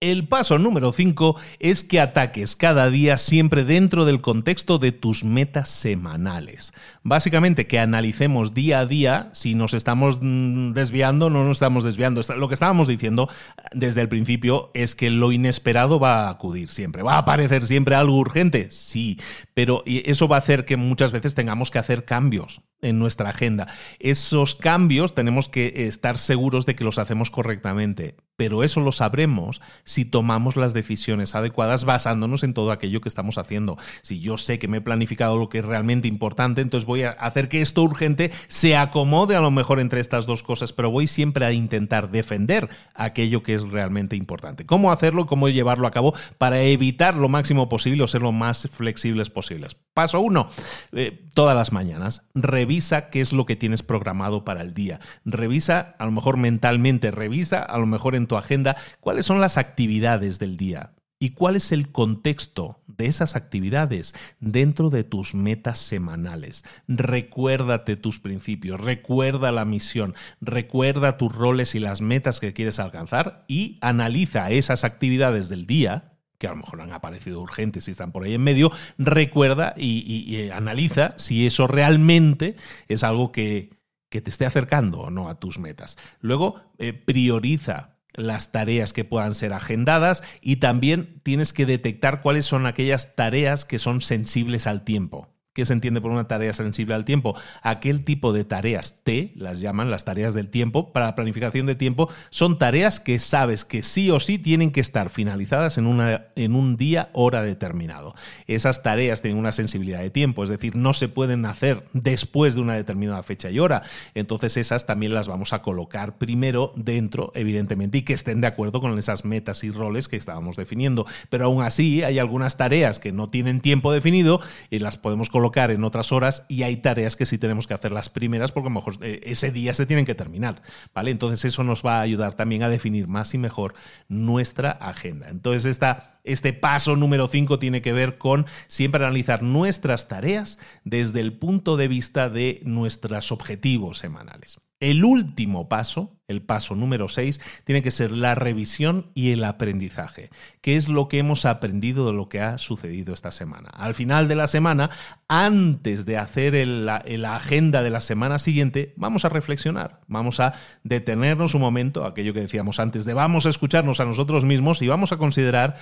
El 0.00 0.28
paso 0.28 0.58
número 0.58 0.92
5 0.92 1.40
es 1.58 1.82
que 1.82 2.00
ataques 2.00 2.54
cada 2.54 2.90
día 2.90 3.16
siempre 3.16 3.64
dentro 3.64 4.04
del 4.04 4.20
contexto 4.20 4.78
de 4.78 4.92
tus 4.92 5.24
metas 5.24 5.70
semanales. 5.70 6.74
Básicamente 7.02 7.66
que 7.66 7.78
analicemos 7.78 8.52
día 8.52 8.80
a 8.80 8.84
día 8.84 9.30
si 9.32 9.54
nos 9.54 9.72
estamos 9.72 10.18
mm, 10.20 10.72
desviando 10.72 11.26
o 11.26 11.30
no 11.30 11.44
nos 11.44 11.56
estamos 11.56 11.82
desviando. 11.82 12.20
Lo 12.36 12.46
que 12.46 12.52
estábamos 12.52 12.88
diciendo 12.88 13.30
desde 13.72 14.02
el 14.02 14.10
principio 14.10 14.70
es 14.74 14.94
que 14.94 15.08
lo 15.08 15.32
inesperado 15.32 15.98
va 15.98 16.26
a 16.26 16.30
acudir 16.30 16.68
siempre. 16.68 17.02
¿Va 17.02 17.14
a 17.14 17.18
aparecer 17.20 17.64
siempre 17.64 17.94
algo 17.94 18.18
urgente? 18.18 18.70
Sí, 18.70 19.18
pero 19.54 19.82
eso 19.86 20.28
va 20.28 20.36
a 20.36 20.40
hacer 20.40 20.66
que 20.66 20.76
muchas 20.76 21.10
veces 21.10 21.34
tengamos 21.34 21.70
que 21.70 21.78
hacer 21.78 22.04
cambios 22.04 22.60
en 22.88 22.98
nuestra 22.98 23.30
agenda. 23.30 23.66
Esos 23.98 24.54
cambios 24.54 25.14
tenemos 25.14 25.48
que 25.48 25.86
estar 25.86 26.18
seguros 26.18 26.66
de 26.66 26.74
que 26.74 26.84
los 26.84 26.98
hacemos 26.98 27.30
correctamente, 27.30 28.16
pero 28.36 28.62
eso 28.62 28.80
lo 28.80 28.92
sabremos 28.92 29.60
si 29.84 30.04
tomamos 30.04 30.56
las 30.56 30.74
decisiones 30.74 31.34
adecuadas 31.34 31.84
basándonos 31.84 32.42
en 32.42 32.54
todo 32.54 32.70
aquello 32.70 33.00
que 33.00 33.08
estamos 33.08 33.38
haciendo. 33.38 33.76
Si 34.02 34.20
yo 34.20 34.36
sé 34.36 34.58
que 34.58 34.68
me 34.68 34.78
he 34.78 34.80
planificado 34.82 35.38
lo 35.38 35.48
que 35.48 35.58
es 35.58 35.64
realmente 35.64 36.06
importante, 36.06 36.60
entonces 36.60 36.86
voy 36.86 37.02
a 37.02 37.10
hacer 37.10 37.48
que 37.48 37.62
esto 37.62 37.82
urgente 37.82 38.30
se 38.48 38.76
acomode 38.76 39.36
a 39.36 39.40
lo 39.40 39.50
mejor 39.50 39.80
entre 39.80 40.00
estas 40.00 40.26
dos 40.26 40.42
cosas, 40.42 40.72
pero 40.72 40.90
voy 40.90 41.06
siempre 41.06 41.46
a 41.46 41.52
intentar 41.52 42.10
defender 42.10 42.68
aquello 42.94 43.42
que 43.42 43.54
es 43.54 43.62
realmente 43.62 44.16
importante. 44.16 44.66
¿Cómo 44.66 44.92
hacerlo? 44.92 45.26
¿Cómo 45.26 45.48
llevarlo 45.48 45.86
a 45.86 45.90
cabo 45.90 46.14
para 46.38 46.60
evitar 46.60 47.16
lo 47.16 47.28
máximo 47.28 47.68
posible 47.68 48.02
o 48.02 48.06
ser 48.06 48.22
lo 48.22 48.32
más 48.32 48.68
flexibles 48.70 49.30
posibles? 49.30 49.76
Paso 49.94 50.20
uno, 50.20 50.50
eh, 50.92 51.26
todas 51.32 51.56
las 51.56 51.72
mañanas, 51.72 52.28
revisa 52.34 52.75
qué 53.10 53.20
es 53.20 53.32
lo 53.32 53.46
que 53.46 53.56
tienes 53.56 53.82
programado 53.82 54.44
para 54.44 54.62
el 54.62 54.74
día. 54.74 55.00
Revisa, 55.24 55.94
a 55.98 56.04
lo 56.04 56.12
mejor 56.12 56.36
mentalmente, 56.36 57.10
revisa 57.10 57.62
a 57.62 57.78
lo 57.78 57.86
mejor 57.86 58.14
en 58.14 58.26
tu 58.26 58.36
agenda 58.36 58.76
cuáles 59.00 59.26
son 59.26 59.40
las 59.40 59.56
actividades 59.56 60.38
del 60.38 60.56
día 60.56 60.92
y 61.18 61.30
cuál 61.30 61.56
es 61.56 61.72
el 61.72 61.90
contexto 61.90 62.82
de 62.86 63.06
esas 63.06 63.36
actividades 63.36 64.14
dentro 64.40 64.90
de 64.90 65.04
tus 65.04 65.34
metas 65.34 65.78
semanales. 65.78 66.64
Recuérdate 66.88 67.96
tus 67.96 68.18
principios, 68.18 68.80
recuerda 68.80 69.52
la 69.52 69.64
misión, 69.64 70.14
recuerda 70.40 71.16
tus 71.16 71.34
roles 71.34 71.74
y 71.74 71.80
las 71.80 72.00
metas 72.00 72.40
que 72.40 72.52
quieres 72.52 72.78
alcanzar 72.78 73.44
y 73.48 73.78
analiza 73.80 74.50
esas 74.50 74.84
actividades 74.84 75.48
del 75.48 75.66
día 75.66 76.15
que 76.38 76.46
a 76.46 76.50
lo 76.50 76.56
mejor 76.56 76.80
han 76.80 76.92
aparecido 76.92 77.40
urgentes 77.40 77.88
y 77.88 77.90
están 77.90 78.12
por 78.12 78.24
ahí 78.24 78.34
en 78.34 78.42
medio, 78.42 78.70
recuerda 78.98 79.74
y, 79.76 80.50
analiza 80.50 81.14
si 81.16 81.46
eso 81.46 81.66
realmente 81.66 82.56
es 82.88 83.04
algo 83.04 83.32
que, 83.32 83.74
te 84.08 84.30
esté 84.30 84.46
acercando 84.46 85.00
o 85.00 85.10
no 85.10 85.28
a 85.28 85.38
tus 85.38 85.58
metas. 85.58 85.98
Luego, 86.20 86.62
eh, 86.78 86.94
prioriza 86.94 87.98
las 88.14 88.50
tareas 88.50 88.94
que 88.94 89.04
puedan 89.04 89.34
ser 89.34 89.52
agendadas 89.52 90.22
y 90.40 90.56
también 90.56 91.20
tienes 91.22 91.52
que 91.52 91.66
detectar 91.66 92.22
cuáles 92.22 92.46
son 92.46 92.64
aquellas 92.64 93.14
tareas 93.14 93.66
que 93.66 93.78
son 93.78 94.00
sensibles 94.00 94.66
al 94.66 94.84
tiempo. 94.84 95.35
¿Qué 95.56 95.64
se 95.64 95.72
entiende 95.72 96.02
por 96.02 96.10
una 96.10 96.28
tarea 96.28 96.52
sensible 96.52 96.94
al 96.94 97.06
tiempo? 97.06 97.34
Aquel 97.62 98.04
tipo 98.04 98.34
de 98.34 98.44
tareas 98.44 99.00
T, 99.04 99.32
las 99.36 99.58
llaman 99.58 99.90
las 99.90 100.04
tareas 100.04 100.34
del 100.34 100.50
tiempo, 100.50 100.92
para 100.92 101.14
planificación 101.14 101.64
de 101.64 101.74
tiempo, 101.74 102.10
son 102.28 102.58
tareas 102.58 103.00
que 103.00 103.18
sabes 103.18 103.64
que 103.64 103.82
sí 103.82 104.10
o 104.10 104.20
sí 104.20 104.36
tienen 104.36 104.70
que 104.70 104.82
estar 104.82 105.08
finalizadas 105.08 105.78
en, 105.78 105.86
una, 105.86 106.26
en 106.36 106.54
un 106.54 106.76
día, 106.76 107.08
hora 107.14 107.40
determinado. 107.40 108.14
Esas 108.46 108.82
tareas 108.82 109.22
tienen 109.22 109.38
una 109.38 109.50
sensibilidad 109.50 110.00
de 110.00 110.10
tiempo, 110.10 110.44
es 110.44 110.50
decir, 110.50 110.76
no 110.76 110.92
se 110.92 111.08
pueden 111.08 111.46
hacer 111.46 111.84
después 111.94 112.54
de 112.54 112.60
una 112.60 112.74
determinada 112.74 113.22
fecha 113.22 113.50
y 113.50 113.58
hora. 113.58 113.80
Entonces 114.14 114.58
esas 114.58 114.84
también 114.84 115.14
las 115.14 115.26
vamos 115.26 115.54
a 115.54 115.62
colocar 115.62 116.18
primero 116.18 116.74
dentro, 116.76 117.32
evidentemente, 117.34 117.96
y 117.96 118.02
que 118.02 118.12
estén 118.12 118.42
de 118.42 118.46
acuerdo 118.46 118.82
con 118.82 118.98
esas 118.98 119.24
metas 119.24 119.64
y 119.64 119.70
roles 119.70 120.06
que 120.06 120.16
estábamos 120.16 120.56
definiendo. 120.56 121.06
Pero 121.30 121.46
aún 121.46 121.62
así 121.62 122.02
hay 122.02 122.18
algunas 122.18 122.58
tareas 122.58 122.98
que 122.98 123.10
no 123.10 123.30
tienen 123.30 123.62
tiempo 123.62 123.90
definido 123.90 124.42
y 124.68 124.80
las 124.80 124.98
podemos 124.98 125.30
colocar 125.30 125.45
en 125.54 125.84
otras 125.84 126.12
horas 126.12 126.44
y 126.48 126.62
hay 126.62 126.76
tareas 126.76 127.16
que 127.16 127.26
sí 127.26 127.38
tenemos 127.38 127.66
que 127.66 127.74
hacer 127.74 127.92
las 127.92 128.08
primeras 128.08 128.52
porque 128.52 128.68
a 128.68 128.70
lo 128.70 128.74
mejor 128.74 128.94
eh, 129.02 129.20
ese 129.24 129.50
día 129.50 129.74
se 129.74 129.86
tienen 129.86 130.04
que 130.04 130.14
terminar, 130.14 130.62
¿vale? 130.94 131.10
Entonces 131.10 131.44
eso 131.44 131.64
nos 131.64 131.84
va 131.84 131.98
a 131.98 132.02
ayudar 132.02 132.34
también 132.34 132.62
a 132.62 132.68
definir 132.68 133.08
más 133.08 133.34
y 133.34 133.38
mejor 133.38 133.74
nuestra 134.08 134.70
agenda. 134.70 135.28
Entonces 135.28 135.64
esta, 135.64 136.20
este 136.24 136.52
paso 136.52 136.96
número 136.96 137.28
5 137.28 137.58
tiene 137.58 137.82
que 137.82 137.92
ver 137.92 138.18
con 138.18 138.46
siempre 138.66 139.04
analizar 139.04 139.42
nuestras 139.42 140.08
tareas 140.08 140.58
desde 140.84 141.20
el 141.20 141.32
punto 141.32 141.76
de 141.76 141.88
vista 141.88 142.28
de 142.28 142.60
nuestros 142.64 143.32
objetivos 143.32 143.98
semanales. 143.98 144.60
El 144.80 145.04
último 145.04 145.68
paso, 145.68 146.15
el 146.28 146.42
paso 146.42 146.74
número 146.74 147.08
6, 147.08 147.40
tiene 147.64 147.82
que 147.82 147.90
ser 147.90 148.10
la 148.10 148.34
revisión 148.34 149.10
y 149.14 149.32
el 149.32 149.44
aprendizaje. 149.44 150.30
¿Qué 150.60 150.76
es 150.76 150.88
lo 150.88 151.08
que 151.08 151.18
hemos 151.18 151.44
aprendido 151.44 152.06
de 152.06 152.12
lo 152.12 152.28
que 152.28 152.40
ha 152.40 152.58
sucedido 152.58 153.14
esta 153.14 153.30
semana? 153.30 153.70
Al 153.70 153.94
final 153.94 154.26
de 154.26 154.34
la 154.34 154.46
semana, 154.46 154.90
antes 155.28 156.04
de 156.04 156.18
hacer 156.18 156.66
la, 156.66 156.96
agenda 157.36 157.82
de 157.82 157.90
la 157.90 158.00
semana 158.00 158.38
siguiente, 158.38 158.92
vamos 158.96 159.24
a 159.24 159.28
reflexionar, 159.28 160.00
vamos 160.08 160.40
a 160.40 160.54
detenernos 160.82 161.54
un 161.54 161.60
momento, 161.60 162.04
aquello 162.04 162.34
que 162.34 162.40
decíamos 162.40 162.80
antes, 162.80 163.04
de 163.04 163.14
vamos 163.14 163.46
a 163.46 163.50
escucharnos 163.50 164.00
a 164.00 164.04
nosotros 164.04 164.44
mismos 164.44 164.82
y 164.82 164.88
vamos 164.88 165.12
a 165.12 165.18
considerar 165.18 165.76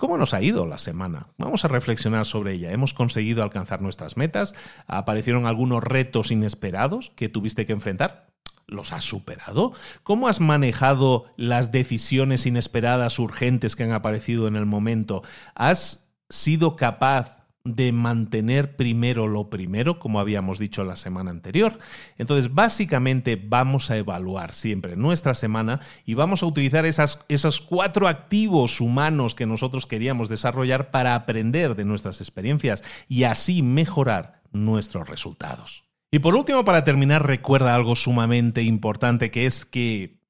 ¿Cómo 0.00 0.16
nos 0.16 0.32
ha 0.32 0.40
ido 0.40 0.64
la 0.64 0.78
semana? 0.78 1.26
Vamos 1.36 1.66
a 1.66 1.68
reflexionar 1.68 2.24
sobre 2.24 2.54
ella. 2.54 2.72
¿Hemos 2.72 2.94
conseguido 2.94 3.42
alcanzar 3.42 3.82
nuestras 3.82 4.16
metas? 4.16 4.54
¿Aparecieron 4.86 5.44
algunos 5.44 5.84
retos 5.84 6.30
inesperados 6.30 7.10
que 7.10 7.28
tuviste 7.28 7.66
que 7.66 7.74
enfrentar? 7.74 8.30
¿Los 8.70 8.92
has 8.92 9.04
superado? 9.04 9.72
¿Cómo 10.04 10.28
has 10.28 10.40
manejado 10.40 11.26
las 11.36 11.72
decisiones 11.72 12.46
inesperadas, 12.46 13.18
urgentes 13.18 13.74
que 13.74 13.82
han 13.82 13.92
aparecido 13.92 14.46
en 14.46 14.54
el 14.54 14.64
momento? 14.64 15.22
¿Has 15.54 16.08
sido 16.28 16.76
capaz 16.76 17.40
de 17.64 17.92
mantener 17.92 18.76
primero 18.76 19.28
lo 19.28 19.50
primero, 19.50 19.98
como 19.98 20.18
habíamos 20.18 20.58
dicho 20.58 20.82
la 20.82 20.96
semana 20.96 21.30
anterior. 21.30 21.78
Entonces, 22.16 22.54
básicamente 22.54 23.36
vamos 23.36 23.90
a 23.90 23.98
evaluar 23.98 24.54
siempre 24.54 24.96
nuestra 24.96 25.34
semana 25.34 25.80
y 26.06 26.14
vamos 26.14 26.42
a 26.42 26.46
utilizar 26.46 26.86
esas, 26.86 27.24
esos 27.28 27.60
cuatro 27.60 28.08
activos 28.08 28.80
humanos 28.80 29.34
que 29.34 29.46
nosotros 29.46 29.86
queríamos 29.86 30.30
desarrollar 30.30 30.90
para 30.90 31.14
aprender 31.14 31.74
de 31.74 31.84
nuestras 31.84 32.20
experiencias 32.20 32.82
y 33.08 33.24
así 33.24 33.62
mejorar 33.62 34.40
nuestros 34.52 35.06
resultados. 35.08 35.89
Y 36.10 36.18
por 36.18 36.34
último, 36.34 36.64
para 36.64 36.84
terminar, 36.84 37.26
recuerda 37.26 37.74
algo 37.74 37.94
sumamente 37.94 38.62
importante, 38.62 39.30
que 39.30 39.46
es 39.46 39.64
que 39.64 40.20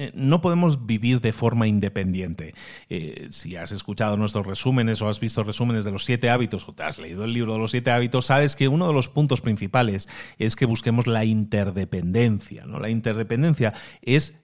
eh, 0.00 0.12
no 0.14 0.40
podemos 0.40 0.86
vivir 0.86 1.20
de 1.20 1.34
forma 1.34 1.66
independiente. 1.66 2.54
Eh, 2.88 3.28
si 3.30 3.56
has 3.56 3.70
escuchado 3.70 4.16
nuestros 4.16 4.46
resúmenes 4.46 5.02
o 5.02 5.08
has 5.08 5.20
visto 5.20 5.42
resúmenes 5.42 5.84
de 5.84 5.92
los 5.92 6.06
siete 6.06 6.30
hábitos 6.30 6.66
o 6.66 6.74
te 6.74 6.84
has 6.84 6.98
leído 6.98 7.24
el 7.24 7.34
libro 7.34 7.52
de 7.52 7.58
los 7.58 7.70
siete 7.70 7.90
hábitos, 7.90 8.24
sabes 8.24 8.56
que 8.56 8.68
uno 8.68 8.86
de 8.86 8.94
los 8.94 9.08
puntos 9.08 9.42
principales 9.42 10.08
es 10.38 10.56
que 10.56 10.64
busquemos 10.64 11.06
la 11.06 11.26
interdependencia. 11.26 12.64
¿no? 12.64 12.80
La 12.80 12.88
interdependencia 12.88 13.74
es 14.00 14.39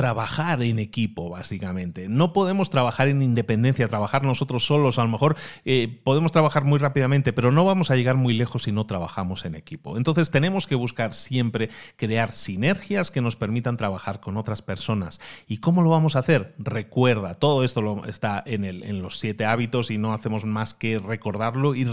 trabajar 0.00 0.62
en 0.62 0.78
equipo, 0.78 1.28
básicamente. 1.28 2.08
No 2.08 2.32
podemos 2.32 2.70
trabajar 2.70 3.08
en 3.08 3.20
independencia, 3.20 3.86
trabajar 3.86 4.24
nosotros 4.24 4.64
solos. 4.64 4.98
A 4.98 5.02
lo 5.02 5.10
mejor 5.10 5.36
eh, 5.66 6.00
podemos 6.04 6.32
trabajar 6.32 6.64
muy 6.64 6.78
rápidamente, 6.78 7.34
pero 7.34 7.52
no 7.52 7.66
vamos 7.66 7.90
a 7.90 7.96
llegar 7.96 8.16
muy 8.16 8.32
lejos 8.32 8.62
si 8.62 8.72
no 8.72 8.86
trabajamos 8.86 9.44
en 9.44 9.56
equipo. 9.56 9.98
Entonces 9.98 10.30
tenemos 10.30 10.66
que 10.66 10.74
buscar 10.74 11.12
siempre 11.12 11.68
crear 11.96 12.32
sinergias 12.32 13.10
que 13.10 13.20
nos 13.20 13.36
permitan 13.36 13.76
trabajar 13.76 14.20
con 14.20 14.38
otras 14.38 14.62
personas. 14.62 15.20
¿Y 15.46 15.58
cómo 15.58 15.82
lo 15.82 15.90
vamos 15.90 16.16
a 16.16 16.20
hacer? 16.20 16.54
Recuerda, 16.56 17.34
todo 17.34 17.62
esto 17.62 18.02
está 18.06 18.42
en, 18.46 18.64
el, 18.64 18.84
en 18.84 19.02
los 19.02 19.18
siete 19.18 19.44
hábitos 19.44 19.90
y 19.90 19.98
no 19.98 20.14
hacemos 20.14 20.46
más 20.46 20.72
que 20.72 20.98
recordarlo 20.98 21.74
y, 21.74 21.86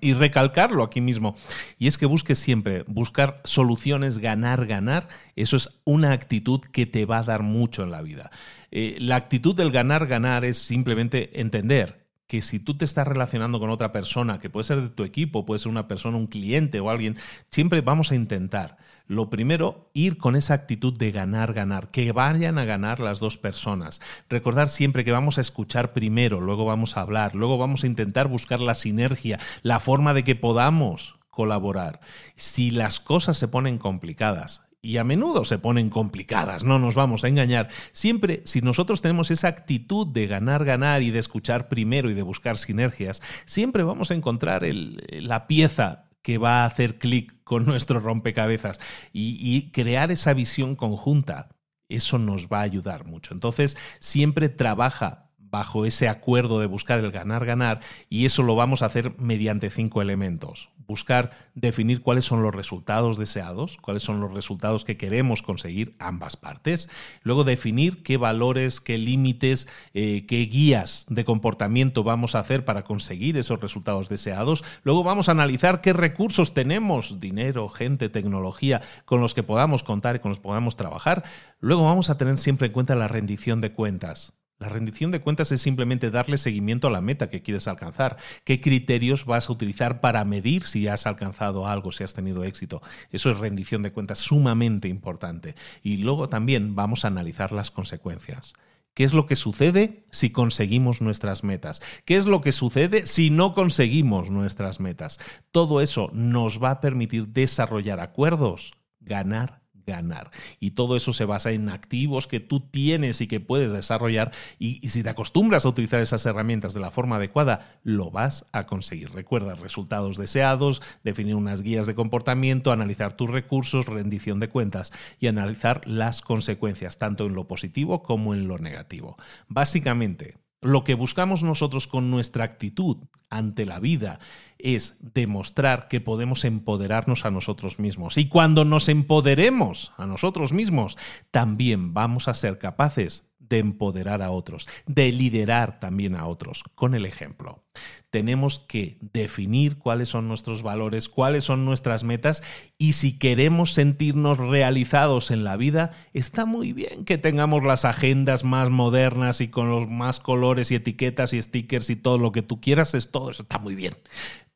y 0.00 0.12
recalcarlo 0.12 0.84
aquí 0.84 1.00
mismo. 1.00 1.34
Y 1.76 1.88
es 1.88 1.98
que 1.98 2.06
busques 2.06 2.38
siempre 2.38 2.84
buscar 2.86 3.40
soluciones, 3.42 4.18
ganar, 4.18 4.64
ganar. 4.66 5.08
Eso 5.34 5.56
es 5.56 5.80
una 5.82 6.12
actitud 6.12 6.60
que 6.60 6.86
te 6.86 7.04
va 7.04 7.18
a 7.18 7.22
dar 7.24 7.47
mucho 7.48 7.82
en 7.82 7.90
la 7.90 8.02
vida. 8.02 8.30
Eh, 8.70 8.96
la 9.00 9.16
actitud 9.16 9.54
del 9.54 9.72
ganar, 9.72 10.06
ganar 10.06 10.44
es 10.44 10.58
simplemente 10.58 11.40
entender 11.40 12.06
que 12.28 12.42
si 12.42 12.60
tú 12.60 12.76
te 12.76 12.84
estás 12.84 13.08
relacionando 13.08 13.58
con 13.58 13.70
otra 13.70 13.90
persona, 13.90 14.38
que 14.38 14.50
puede 14.50 14.64
ser 14.64 14.82
de 14.82 14.90
tu 14.90 15.02
equipo, 15.02 15.46
puede 15.46 15.58
ser 15.58 15.70
una 15.70 15.88
persona, 15.88 16.18
un 16.18 16.26
cliente 16.26 16.78
o 16.78 16.90
alguien, 16.90 17.16
siempre 17.50 17.80
vamos 17.80 18.12
a 18.12 18.14
intentar. 18.14 18.76
Lo 19.06 19.30
primero, 19.30 19.90
ir 19.94 20.18
con 20.18 20.36
esa 20.36 20.52
actitud 20.52 20.96
de 20.96 21.10
ganar, 21.10 21.54
ganar, 21.54 21.90
que 21.90 22.12
vayan 22.12 22.58
a 22.58 22.66
ganar 22.66 23.00
las 23.00 23.18
dos 23.18 23.38
personas. 23.38 24.02
Recordar 24.28 24.68
siempre 24.68 25.02
que 25.02 25.12
vamos 25.12 25.38
a 25.38 25.40
escuchar 25.40 25.94
primero, 25.94 26.42
luego 26.42 26.66
vamos 26.66 26.98
a 26.98 27.00
hablar, 27.00 27.34
luego 27.34 27.56
vamos 27.56 27.82
a 27.82 27.86
intentar 27.86 28.28
buscar 28.28 28.60
la 28.60 28.74
sinergia, 28.74 29.38
la 29.62 29.80
forma 29.80 30.12
de 30.12 30.24
que 30.24 30.36
podamos 30.36 31.16
colaborar. 31.30 32.00
Si 32.36 32.70
las 32.70 33.00
cosas 33.00 33.38
se 33.38 33.48
ponen 33.48 33.78
complicadas, 33.78 34.67
y 34.80 34.96
a 34.96 35.04
menudo 35.04 35.44
se 35.44 35.58
ponen 35.58 35.90
complicadas, 35.90 36.64
no 36.64 36.78
nos 36.78 36.94
vamos 36.94 37.24
a 37.24 37.28
engañar. 37.28 37.68
Siempre, 37.92 38.42
si 38.44 38.60
nosotros 38.60 39.02
tenemos 39.02 39.30
esa 39.30 39.48
actitud 39.48 40.06
de 40.06 40.26
ganar, 40.26 40.64
ganar 40.64 41.02
y 41.02 41.10
de 41.10 41.18
escuchar 41.18 41.68
primero 41.68 42.10
y 42.10 42.14
de 42.14 42.22
buscar 42.22 42.56
sinergias, 42.56 43.20
siempre 43.44 43.82
vamos 43.82 44.10
a 44.10 44.14
encontrar 44.14 44.62
la 44.64 45.46
pieza 45.46 46.04
que 46.22 46.38
va 46.38 46.62
a 46.62 46.66
hacer 46.66 46.98
clic 46.98 47.42
con 47.44 47.64
nuestro 47.66 48.00
rompecabezas 48.00 48.80
y 49.12 49.70
crear 49.72 50.10
esa 50.10 50.34
visión 50.34 50.76
conjunta. 50.76 51.48
Eso 51.88 52.18
nos 52.18 52.48
va 52.48 52.58
a 52.58 52.62
ayudar 52.62 53.06
mucho. 53.06 53.32
Entonces, 53.32 53.76
siempre 53.98 54.48
trabaja 54.48 55.30
bajo 55.38 55.86
ese 55.86 56.08
acuerdo 56.08 56.60
de 56.60 56.66
buscar 56.66 57.00
el 57.00 57.10
ganar-ganar 57.10 57.80
y 58.08 58.26
eso 58.26 58.42
lo 58.42 58.54
vamos 58.54 58.82
a 58.82 58.86
hacer 58.86 59.18
mediante 59.18 59.70
cinco 59.70 60.02
elementos. 60.02 60.68
Buscar 60.88 61.30
definir 61.54 62.00
cuáles 62.00 62.24
son 62.24 62.42
los 62.42 62.54
resultados 62.54 63.18
deseados, 63.18 63.76
cuáles 63.76 64.02
son 64.02 64.20
los 64.20 64.32
resultados 64.32 64.86
que 64.86 64.96
queremos 64.96 65.42
conseguir 65.42 65.94
ambas 65.98 66.38
partes. 66.38 66.88
Luego 67.22 67.44
definir 67.44 68.02
qué 68.02 68.16
valores, 68.16 68.80
qué 68.80 68.96
límites, 68.96 69.68
eh, 69.92 70.24
qué 70.26 70.38
guías 70.46 71.04
de 71.10 71.26
comportamiento 71.26 72.04
vamos 72.04 72.34
a 72.34 72.38
hacer 72.38 72.64
para 72.64 72.84
conseguir 72.84 73.36
esos 73.36 73.60
resultados 73.60 74.08
deseados. 74.08 74.64
Luego 74.82 75.04
vamos 75.04 75.28
a 75.28 75.32
analizar 75.32 75.82
qué 75.82 75.92
recursos 75.92 76.54
tenemos, 76.54 77.20
dinero, 77.20 77.68
gente, 77.68 78.08
tecnología, 78.08 78.80
con 79.04 79.20
los 79.20 79.34
que 79.34 79.42
podamos 79.42 79.82
contar 79.82 80.16
y 80.16 80.18
con 80.20 80.30
los 80.30 80.38
que 80.38 80.44
podamos 80.44 80.76
trabajar. 80.76 81.22
Luego 81.60 81.84
vamos 81.84 82.08
a 82.08 82.16
tener 82.16 82.38
siempre 82.38 82.68
en 82.68 82.72
cuenta 82.72 82.96
la 82.96 83.08
rendición 83.08 83.60
de 83.60 83.72
cuentas. 83.72 84.37
La 84.58 84.68
rendición 84.68 85.12
de 85.12 85.20
cuentas 85.20 85.52
es 85.52 85.62
simplemente 85.62 86.10
darle 86.10 86.36
seguimiento 86.36 86.88
a 86.88 86.90
la 86.90 87.00
meta 87.00 87.30
que 87.30 87.42
quieres 87.42 87.68
alcanzar. 87.68 88.16
¿Qué 88.42 88.60
criterios 88.60 89.24
vas 89.24 89.48
a 89.48 89.52
utilizar 89.52 90.00
para 90.00 90.24
medir 90.24 90.64
si 90.64 90.88
has 90.88 91.06
alcanzado 91.06 91.68
algo, 91.68 91.92
si 91.92 92.02
has 92.02 92.12
tenido 92.12 92.42
éxito? 92.42 92.82
Eso 93.12 93.30
es 93.30 93.38
rendición 93.38 93.82
de 93.82 93.92
cuentas 93.92 94.18
sumamente 94.18 94.88
importante. 94.88 95.54
Y 95.82 95.98
luego 95.98 96.28
también 96.28 96.74
vamos 96.74 97.04
a 97.04 97.08
analizar 97.08 97.52
las 97.52 97.70
consecuencias. 97.70 98.54
¿Qué 98.94 99.04
es 99.04 99.14
lo 99.14 99.26
que 99.26 99.36
sucede 99.36 100.04
si 100.10 100.30
conseguimos 100.30 101.00
nuestras 101.02 101.44
metas? 101.44 101.80
¿Qué 102.04 102.16
es 102.16 102.26
lo 102.26 102.40
que 102.40 102.50
sucede 102.50 103.06
si 103.06 103.30
no 103.30 103.54
conseguimos 103.54 104.28
nuestras 104.30 104.80
metas? 104.80 105.20
Todo 105.52 105.80
eso 105.80 106.10
nos 106.12 106.60
va 106.60 106.72
a 106.72 106.80
permitir 106.80 107.28
desarrollar 107.28 108.00
acuerdos, 108.00 108.72
ganar 108.98 109.57
ganar. 109.88 110.30
Y 110.60 110.72
todo 110.72 110.96
eso 110.96 111.12
se 111.12 111.24
basa 111.24 111.50
en 111.50 111.68
activos 111.70 112.28
que 112.28 112.38
tú 112.38 112.60
tienes 112.60 113.20
y 113.20 113.26
que 113.26 113.40
puedes 113.40 113.72
desarrollar. 113.72 114.30
Y, 114.58 114.88
si 114.88 115.02
te 115.02 115.10
acostumbras 115.10 115.64
a 115.64 115.70
utilizar 115.70 116.00
esas 116.00 116.24
herramientas 116.26 116.74
de 116.74 116.80
la 116.80 116.92
forma 116.92 117.16
adecuada, 117.16 117.80
lo 117.82 118.10
vas 118.10 118.46
a 118.52 118.66
conseguir. 118.66 119.10
Recuerda 119.10 119.54
resultados 119.54 120.16
deseados, 120.16 120.82
definir 121.02 121.34
unas 121.34 121.62
guías 121.62 121.86
de 121.86 121.94
comportamiento, 121.94 122.70
analizar 122.70 123.16
tus 123.16 123.30
recursos, 123.30 123.86
rendición 123.86 124.38
de 124.38 124.48
cuentas 124.48 124.92
y 125.18 125.26
analizar 125.26 125.82
las 125.86 126.22
consecuencias, 126.22 126.98
tanto 126.98 127.26
en 127.26 127.34
lo 127.34 127.48
positivo 127.48 128.02
como 128.02 128.34
en 128.34 128.46
lo 128.46 128.58
negativo. 128.58 129.16
Básicamente, 129.48 130.36
lo 130.60 130.84
que 130.84 130.94
buscamos 130.94 131.44
nosotros 131.44 131.86
con 131.86 132.10
nuestra 132.10 132.44
actitud 132.44 132.96
ante 133.30 133.66
la 133.66 133.78
vida 133.78 134.18
es 134.58 134.96
demostrar 135.00 135.88
que 135.88 136.00
podemos 136.00 136.44
empoderarnos 136.44 137.24
a 137.24 137.30
nosotros 137.30 137.78
mismos. 137.78 138.16
Y 138.16 138.28
cuando 138.28 138.64
nos 138.64 138.88
empoderemos 138.88 139.92
a 139.96 140.06
nosotros 140.06 140.52
mismos, 140.52 140.98
también 141.30 141.94
vamos 141.94 142.26
a 142.28 142.34
ser 142.34 142.58
capaces 142.58 143.27
de 143.48 143.58
empoderar 143.58 144.22
a 144.22 144.30
otros, 144.30 144.68
de 144.86 145.12
liderar 145.12 145.80
también 145.80 146.14
a 146.14 146.26
otros 146.26 146.64
con 146.74 146.94
el 146.94 147.04
ejemplo. 147.06 147.64
Tenemos 148.10 148.58
que 148.58 148.98
definir 149.00 149.78
cuáles 149.78 150.08
son 150.08 150.28
nuestros 150.28 150.62
valores, 150.62 151.08
cuáles 151.08 151.44
son 151.44 151.64
nuestras 151.64 152.04
metas 152.04 152.42
y 152.78 152.94
si 152.94 153.18
queremos 153.18 153.72
sentirnos 153.72 154.38
realizados 154.38 155.30
en 155.30 155.44
la 155.44 155.56
vida, 155.56 155.92
está 156.14 156.46
muy 156.46 156.72
bien 156.72 157.04
que 157.04 157.18
tengamos 157.18 157.62
las 157.62 157.84
agendas 157.84 158.44
más 158.44 158.70
modernas 158.70 159.40
y 159.40 159.48
con 159.48 159.70
los 159.70 159.88
más 159.88 160.20
colores 160.20 160.70
y 160.70 160.76
etiquetas 160.76 161.32
y 161.32 161.42
stickers 161.42 161.90
y 161.90 161.96
todo 161.96 162.18
lo 162.18 162.32
que 162.32 162.42
tú 162.42 162.60
quieras, 162.60 162.94
es 162.94 163.10
todo 163.10 163.30
eso 163.30 163.42
está 163.42 163.58
muy 163.58 163.74
bien. 163.74 163.94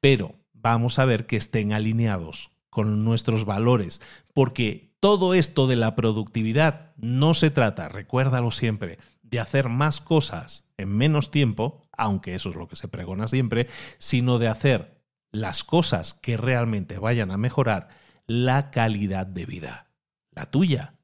Pero 0.00 0.34
vamos 0.54 0.98
a 0.98 1.04
ver 1.04 1.26
que 1.26 1.36
estén 1.36 1.72
alineados 1.72 2.50
con 2.70 3.04
nuestros 3.04 3.44
valores, 3.44 4.00
porque 4.32 4.91
todo 5.02 5.34
esto 5.34 5.66
de 5.66 5.74
la 5.74 5.96
productividad 5.96 6.92
no 6.96 7.34
se 7.34 7.50
trata, 7.50 7.88
recuérdalo 7.88 8.52
siempre, 8.52 9.00
de 9.24 9.40
hacer 9.40 9.68
más 9.68 10.00
cosas 10.00 10.68
en 10.76 10.96
menos 10.96 11.32
tiempo, 11.32 11.82
aunque 11.90 12.36
eso 12.36 12.50
es 12.50 12.54
lo 12.54 12.68
que 12.68 12.76
se 12.76 12.86
pregona 12.86 13.26
siempre, 13.26 13.66
sino 13.98 14.38
de 14.38 14.46
hacer 14.46 15.02
las 15.32 15.64
cosas 15.64 16.14
que 16.14 16.36
realmente 16.36 16.98
vayan 16.98 17.32
a 17.32 17.36
mejorar 17.36 17.88
la 18.28 18.70
calidad 18.70 19.26
de 19.26 19.44
vida, 19.44 19.88
la 20.30 20.52
tuya 20.52 20.94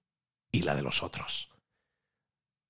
y 0.52 0.62
la 0.62 0.76
de 0.76 0.82
los 0.82 1.02
otros. 1.02 1.50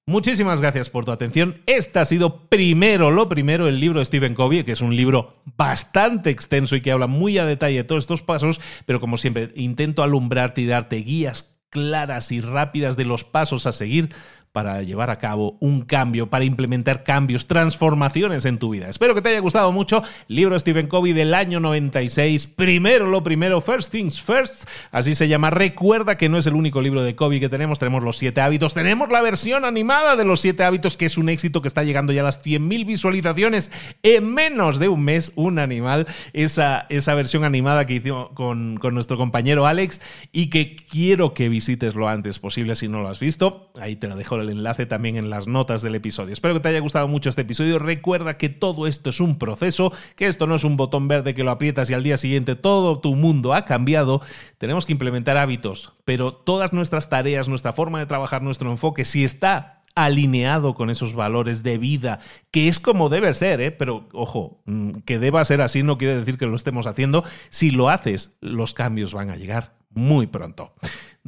Muchísimas 0.09 0.62
gracias 0.62 0.89
por 0.89 1.05
tu 1.05 1.12
atención. 1.12 1.60
Este 1.66 1.98
ha 1.98 2.05
sido 2.06 2.48
primero, 2.48 3.10
lo 3.10 3.28
primero, 3.28 3.68
el 3.68 3.78
libro 3.78 3.98
de 3.98 4.06
Stephen 4.06 4.35
Covey, 4.35 4.64
que 4.64 4.72
es 4.72 4.80
un 4.80 4.97
libro 4.97 5.35
bastante 5.59 6.30
extenso 6.30 6.76
y 6.76 6.80
que 6.80 6.93
habla 6.93 7.06
muy 7.06 7.36
a 7.36 7.44
detalle 7.44 7.76
de 7.76 7.85
todos 7.85 8.05
estos 8.05 8.22
pasos, 8.22 8.59
pero 8.86 9.01
como 9.01 9.18
siempre, 9.18 9.52
intento 9.55 10.02
alumbrarte 10.02 10.62
y 10.62 10.66
darte 10.66 10.97
guías 10.97 11.59
claras 11.68 12.32
y 12.32 12.40
rápidas 12.40 12.97
de 12.97 13.05
los 13.05 13.24
pasos 13.24 13.66
a 13.66 13.72
seguir 13.72 14.09
para 14.52 14.82
llevar 14.82 15.10
a 15.10 15.18
cabo 15.18 15.56
un 15.60 15.82
cambio, 15.82 16.30
para 16.30 16.44
implementar 16.44 17.04
cambios, 17.04 17.46
transformaciones 17.46 18.44
en 18.44 18.58
tu 18.58 18.70
vida. 18.70 18.88
Espero 18.88 19.14
que 19.14 19.22
te 19.22 19.28
haya 19.28 19.40
gustado 19.40 19.72
mucho. 19.72 20.02
Libro 20.26 20.58
Stephen 20.58 20.88
Covey 20.88 21.12
del 21.12 21.34
año 21.34 21.60
96. 21.60 22.46
Primero 22.46 23.06
lo 23.06 23.22
primero, 23.22 23.60
First 23.60 23.92
Things 23.92 24.20
First. 24.22 24.68
Así 24.90 25.14
se 25.14 25.28
llama. 25.28 25.50
Recuerda 25.50 26.16
que 26.16 26.28
no 26.28 26.38
es 26.38 26.46
el 26.46 26.54
único 26.54 26.80
libro 26.80 27.02
de 27.02 27.14
Covey 27.14 27.40
que 27.40 27.48
tenemos. 27.48 27.78
Tenemos 27.78 28.02
los 28.02 28.16
siete 28.16 28.40
hábitos. 28.40 28.74
Tenemos 28.74 29.10
la 29.10 29.20
versión 29.20 29.64
animada 29.64 30.16
de 30.16 30.24
los 30.24 30.40
siete 30.40 30.64
hábitos, 30.64 30.96
que 30.96 31.06
es 31.06 31.18
un 31.18 31.28
éxito 31.28 31.62
que 31.62 31.68
está 31.68 31.84
llegando 31.84 32.12
ya 32.12 32.22
a 32.22 32.24
las 32.24 32.44
100.000 32.44 32.86
visualizaciones 32.86 33.70
en 34.02 34.32
menos 34.32 34.78
de 34.78 34.88
un 34.88 35.02
mes. 35.02 35.32
Un 35.34 35.58
animal. 35.58 36.06
Esa, 36.32 36.86
esa 36.88 37.14
versión 37.14 37.44
animada 37.44 37.86
que 37.86 37.94
hicimos 37.94 38.30
con, 38.30 38.78
con 38.78 38.94
nuestro 38.94 39.16
compañero 39.16 39.66
Alex 39.66 40.00
y 40.32 40.50
que 40.50 40.76
quiero 40.76 41.34
que 41.34 41.48
visites 41.48 41.94
lo 41.94 42.08
antes 42.08 42.38
posible 42.38 42.76
si 42.76 42.88
no 42.88 43.02
lo 43.02 43.08
has 43.08 43.20
visto. 43.20 43.72
Ahí 43.80 43.96
te 43.96 44.08
la 44.08 44.16
dejo 44.16 44.38
el 44.40 44.51
enlace 44.51 44.86
también 44.86 45.16
en 45.16 45.31
las 45.31 45.47
notas 45.47 45.82
del 45.82 45.94
episodio. 45.94 46.32
Espero 46.32 46.55
que 46.55 46.60
te 46.60 46.69
haya 46.69 46.81
gustado 46.81 47.09
mucho 47.09 47.31
este 47.31 47.43
episodio. 47.43 47.78
Recuerda 47.78 48.36
que 48.36 48.48
todo 48.48 48.86
esto 48.86 49.10
es 49.10 49.20
un 49.20 49.39
proceso, 49.39 49.93
que 50.16 50.27
esto 50.27 50.47
no 50.47 50.55
es 50.55 50.65
un 50.65 50.77
botón 50.77 51.09
verde 51.09 51.35
que 51.35 51.44
lo 51.44 51.51
aprietas 51.51 51.90
y 51.90 51.94
al 51.94 52.02
día 52.02 52.16
siguiente 52.16 52.56
todo 52.56 53.01
tu 53.01 53.15
mundo 53.15 53.55
ha 53.55 53.65
cambiado. 53.65 54.20
Tenemos 54.59 54.86
que 54.86 54.93
implementar 54.93 55.36
hábitos, 55.36 55.93
pero 56.05 56.32
todas 56.32 56.73
nuestras 56.73 57.09
tareas, 57.09 57.48
nuestra 57.48 57.73
forma 57.73 57.98
de 57.98 58.06
trabajar, 58.06 58.43
nuestro 58.43 58.70
enfoque, 58.70 59.05
si 59.05 59.24
está 59.24 59.78
alineado 59.94 60.74
con 60.74 60.90
esos 60.90 61.15
valores 61.15 61.62
de 61.62 61.77
vida, 61.77 62.20
que 62.51 62.69
es 62.69 62.78
como 62.78 63.09
debe 63.09 63.32
ser, 63.35 63.60
¿eh? 63.60 63.73
pero 63.73 64.09
ojo, 64.12 64.60
mm, 64.66 65.01
que 65.01 65.19
deba 65.19 65.44
ser 65.44 65.60
así 65.60 65.82
no 65.82 65.98
quiere 65.98 66.16
decir 66.16 66.39
que 66.39 66.47
lo 66.47 66.55
estemos 66.55 66.86
haciendo. 66.86 67.24
Si 67.48 67.70
lo 67.70 67.90
haces, 67.90 68.36
los 68.40 68.74
cambios 68.74 69.12
van 69.12 69.31
a 69.31 69.36
llegar 69.36 69.74
muy 69.90 70.27
pronto. 70.27 70.73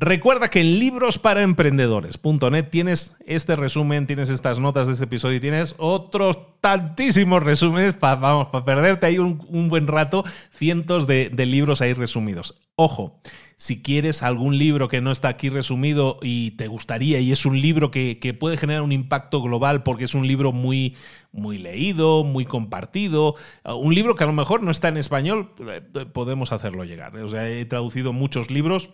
Recuerda 0.03 0.49
que 0.49 0.63
en 0.63 0.79
librosparaemprendedores.net 0.79 2.71
tienes 2.71 3.19
este 3.27 3.55
resumen, 3.55 4.07
tienes 4.07 4.31
estas 4.31 4.59
notas 4.59 4.87
de 4.87 4.95
este 4.95 5.05
episodio 5.05 5.37
y 5.37 5.41
tienes 5.41 5.75
otros 5.77 6.39
tantísimos 6.63 7.43
resúmenes 7.43 7.97
para, 7.97 8.15
vamos, 8.15 8.47
para 8.49 8.65
perderte 8.65 9.05
ahí 9.05 9.19
un, 9.19 9.69
buen 9.69 9.87
rato, 9.87 10.25
cientos 10.53 11.07
de, 11.07 11.31
libros 11.45 11.83
ahí 11.83 11.93
resumidos. 11.93 12.59
Ojo, 12.77 13.21
si 13.57 13.83
quieres 13.83 14.23
algún 14.23 14.57
libro 14.57 14.89
que 14.89 15.03
no 15.03 15.11
está 15.11 15.29
aquí 15.29 15.51
resumido 15.51 16.19
y 16.23 16.53
te 16.53 16.67
gustaría, 16.67 17.21
y 17.21 17.31
es 17.31 17.45
un 17.45 17.61
libro 17.61 17.91
que, 17.91 18.19
que, 18.19 18.33
puede 18.33 18.57
generar 18.57 18.81
un 18.81 18.93
impacto 18.93 19.43
global 19.43 19.83
porque 19.83 20.05
es 20.05 20.15
un 20.15 20.27
libro 20.27 20.51
muy, 20.51 20.97
muy 21.31 21.59
leído, 21.59 22.25
muy 22.25 22.47
compartido, 22.47 23.35
un 23.67 23.95
libro 23.95 24.15
que 24.15 24.25
a 24.25 24.29
lo 24.29 24.33
mejor 24.33 24.63
no 24.63 24.71
está 24.71 24.89
en 24.89 24.97
español, 24.97 25.53
eh, 25.69 25.83
podemos 26.11 26.53
hacerlo 26.53 26.85
llegar. 26.85 27.15
O 27.17 27.29
sea, 27.29 27.47
he 27.51 27.67
traducido 27.67 28.15
muchos 28.15 28.51
libros 28.51 28.89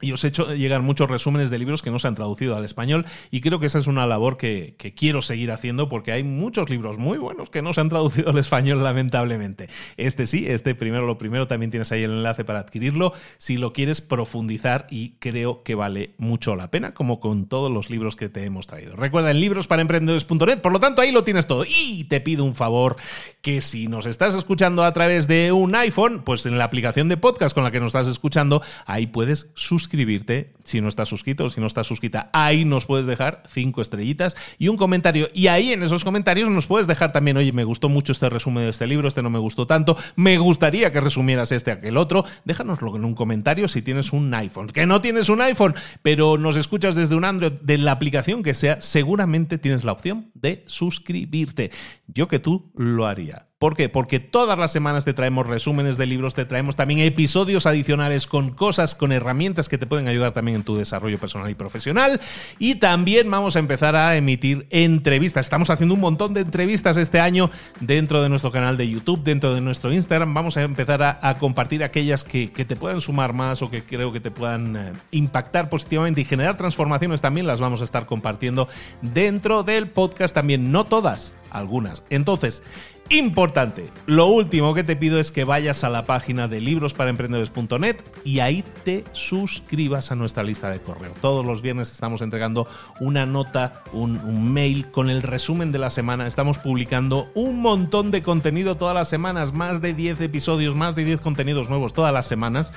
y 0.00 0.12
os 0.12 0.24
he 0.24 0.28
hecho 0.28 0.54
llegar 0.54 0.82
muchos 0.82 1.08
resúmenes 1.08 1.48
de 1.48 1.58
libros 1.58 1.82
que 1.82 1.90
no 1.90 1.98
se 1.98 2.08
han 2.08 2.14
traducido 2.14 2.54
al 2.54 2.64
español 2.64 3.06
y 3.30 3.40
creo 3.40 3.58
que 3.58 3.66
esa 3.66 3.78
es 3.78 3.86
una 3.86 4.06
labor 4.06 4.36
que, 4.36 4.76
quiero 4.96 5.20
seguir 5.20 5.50
haciendo 5.50 5.88
porque 5.88 6.12
hay 6.12 6.22
muchos 6.22 6.70
libros 6.70 6.96
muy 6.96 7.18
buenos 7.18 7.50
que 7.50 7.60
no 7.60 7.72
se 7.72 7.80
han 7.80 7.88
traducido 7.88 8.30
al 8.30 8.38
español 8.38 8.82
lamentablemente. 8.84 9.68
Este 9.96 10.26
sí, 10.26 10.46
este 10.46 10.74
primero 10.74 11.06
lo 11.06 11.18
primero 11.18 11.46
también 11.46 11.70
tienes 11.70 11.90
ahí 11.92 12.02
el 12.02 12.12
enlace 12.12 12.44
para 12.44 12.60
adquirirlo 12.60 13.12
si 13.38 13.56
lo 13.56 13.72
quieres 13.72 14.00
profundizar 14.00 14.86
y 14.90 15.16
creo 15.18 15.62
que 15.62 15.74
vale 15.74 16.14
mucho 16.18 16.56
la 16.56 16.70
pena 16.70 16.94
como 16.94 17.20
con 17.20 17.46
todos 17.46 17.70
los 17.70 17.90
libros 17.90 18.16
que 18.16 18.28
te 18.28 18.44
hemos 18.44 18.66
traído. 18.66 18.96
Recuerda 18.96 19.30
en 19.30 19.40
librosparaemprendedores.net, 19.40 20.60
por 20.60 20.72
lo 20.72 20.80
tanto 20.80 21.02
ahí 21.02 21.10
lo 21.10 21.24
tienes 21.24 21.46
todo 21.46 21.64
y 21.66 22.04
te 22.04 22.20
pido 22.20 22.44
un 22.44 22.54
favor 22.54 22.96
que 23.42 23.60
si 23.60 23.88
nos 23.88 24.06
estás 24.06 24.34
escuchando 24.34 24.84
a 24.84 24.92
través 24.92 25.26
de 25.26 25.52
un 25.52 25.74
iPhone, 25.74 26.22
pues 26.24 26.46
en 26.46 26.58
la 26.58 26.64
aplicación 26.64 27.08
de 27.08 27.16
podcast 27.16 27.54
con 27.54 27.64
la 27.64 27.70
que 27.70 27.80
nos 27.80 27.88
estás 27.88 28.06
escuchando, 28.06 28.62
ahí 28.86 29.06
puedes 29.06 29.50
suscribirte 29.54 29.85
suscribirte 29.86 30.52
si 30.64 30.80
no 30.80 30.88
estás 30.88 31.08
suscrito 31.08 31.44
o 31.44 31.50
si 31.50 31.60
no 31.60 31.66
estás 31.68 31.86
suscrita. 31.86 32.28
Ahí 32.32 32.64
nos 32.64 32.86
puedes 32.86 33.06
dejar 33.06 33.44
cinco 33.48 33.80
estrellitas 33.80 34.36
y 34.58 34.66
un 34.66 34.76
comentario. 34.76 35.28
Y 35.32 35.46
ahí 35.46 35.72
en 35.72 35.82
esos 35.84 36.02
comentarios 36.02 36.50
nos 36.50 36.66
puedes 36.66 36.88
dejar 36.88 37.12
también, 37.12 37.36
oye, 37.36 37.52
me 37.52 37.62
gustó 37.62 37.88
mucho 37.88 38.12
este 38.12 38.28
resumen 38.28 38.64
de 38.64 38.70
este 38.70 38.86
libro, 38.88 39.06
este 39.06 39.22
no 39.22 39.30
me 39.30 39.38
gustó 39.38 39.66
tanto, 39.66 39.96
me 40.16 40.38
gustaría 40.38 40.90
que 40.92 41.00
resumieras 41.00 41.52
este 41.52 41.70
aquel 41.70 41.96
otro. 41.96 42.24
Déjanoslo 42.44 42.96
en 42.96 43.04
un 43.04 43.14
comentario 43.14 43.68
si 43.68 43.80
tienes 43.80 44.12
un 44.12 44.34
iPhone. 44.34 44.66
Que 44.66 44.86
no 44.86 45.00
tienes 45.00 45.28
un 45.28 45.40
iPhone, 45.40 45.74
pero 46.02 46.36
nos 46.36 46.56
escuchas 46.56 46.96
desde 46.96 47.14
un 47.14 47.24
Android, 47.24 47.52
de 47.52 47.78
la 47.78 47.92
aplicación 47.92 48.42
que 48.42 48.54
sea, 48.54 48.80
seguramente 48.80 49.58
tienes 49.58 49.84
la 49.84 49.92
opción 49.92 50.30
de 50.34 50.64
suscribirte. 50.66 51.70
Yo 52.08 52.26
que 52.26 52.40
tú 52.40 52.72
lo 52.74 53.06
haría. 53.06 53.46
¿Por 53.58 53.74
qué? 53.74 53.88
Porque 53.88 54.20
todas 54.20 54.58
las 54.58 54.70
semanas 54.70 55.06
te 55.06 55.14
traemos 55.14 55.46
resúmenes 55.46 55.96
de 55.96 56.04
libros, 56.04 56.34
te 56.34 56.44
traemos 56.44 56.76
también 56.76 57.00
episodios 57.00 57.64
adicionales 57.64 58.26
con 58.26 58.50
cosas, 58.50 58.94
con 58.94 59.12
herramientas 59.12 59.70
que 59.70 59.78
te 59.78 59.86
pueden 59.86 60.08
ayudar 60.08 60.32
también 60.32 60.56
en 60.56 60.62
tu 60.62 60.76
desarrollo 60.76 61.16
personal 61.16 61.48
y 61.48 61.54
profesional. 61.54 62.20
Y 62.58 62.74
también 62.74 63.30
vamos 63.30 63.56
a 63.56 63.60
empezar 63.60 63.96
a 63.96 64.14
emitir 64.14 64.66
entrevistas. 64.68 65.46
Estamos 65.46 65.70
haciendo 65.70 65.94
un 65.94 66.02
montón 66.02 66.34
de 66.34 66.42
entrevistas 66.42 66.98
este 66.98 67.18
año 67.18 67.50
dentro 67.80 68.20
de 68.20 68.28
nuestro 68.28 68.52
canal 68.52 68.76
de 68.76 68.90
YouTube, 68.90 69.22
dentro 69.22 69.54
de 69.54 69.62
nuestro 69.62 69.90
Instagram. 69.90 70.34
Vamos 70.34 70.58
a 70.58 70.60
empezar 70.60 71.02
a, 71.02 71.34
compartir 71.38 71.82
aquellas 71.82 72.24
que, 72.24 72.48
te 72.48 72.76
puedan 72.76 73.00
sumar 73.00 73.32
más 73.32 73.62
o 73.62 73.70
que 73.70 73.82
creo 73.82 74.12
que 74.12 74.20
te 74.20 74.30
puedan 74.30 74.76
eh, 74.76 74.92
impactar 75.12 75.70
positivamente 75.70 76.20
y 76.20 76.24
generar 76.24 76.58
transformaciones 76.58 77.22
también. 77.22 77.46
Las 77.46 77.60
vamos 77.60 77.80
a 77.80 77.84
estar 77.84 78.04
compartiendo 78.04 78.68
dentro 79.00 79.62
del 79.62 79.86
podcast 79.86 80.34
también. 80.34 80.70
No 80.70 80.84
todas, 80.84 81.32
algunas. 81.50 82.04
Entonces, 82.10 82.62
Importante, 83.08 83.88
lo 84.06 84.26
último 84.26 84.74
que 84.74 84.82
te 84.82 84.96
pido 84.96 85.20
es 85.20 85.30
que 85.30 85.44
vayas 85.44 85.84
a 85.84 85.90
la 85.90 86.04
página 86.04 86.48
de 86.48 86.60
librosparaemprendedores.net 86.60 87.98
y 88.24 88.40
ahí 88.40 88.64
te 88.84 89.04
suscribas 89.12 90.10
a 90.10 90.16
nuestra 90.16 90.42
lista 90.42 90.70
de 90.70 90.80
correo. 90.80 91.12
Todos 91.20 91.44
los 91.44 91.62
viernes 91.62 91.92
estamos 91.92 92.20
entregando 92.20 92.66
una 92.98 93.24
nota, 93.24 93.84
un, 93.92 94.16
un, 94.18 94.52
mail 94.52 94.90
con 94.90 95.08
el 95.08 95.22
resumen 95.22 95.70
de 95.70 95.78
la 95.78 95.90
semana. 95.90 96.26
Estamos 96.26 96.58
publicando 96.58 97.30
un 97.36 97.60
montón 97.60 98.10
de 98.10 98.24
contenido 98.24 98.74
todas 98.74 98.94
las 98.96 99.08
semanas, 99.08 99.52
más 99.52 99.80
de 99.80 99.94
10 99.94 100.20
episodios, 100.22 100.74
más 100.74 100.96
de 100.96 101.04
10 101.04 101.20
contenidos 101.20 101.70
nuevos 101.70 101.92
todas 101.92 102.12
las 102.12 102.26
semanas. 102.26 102.72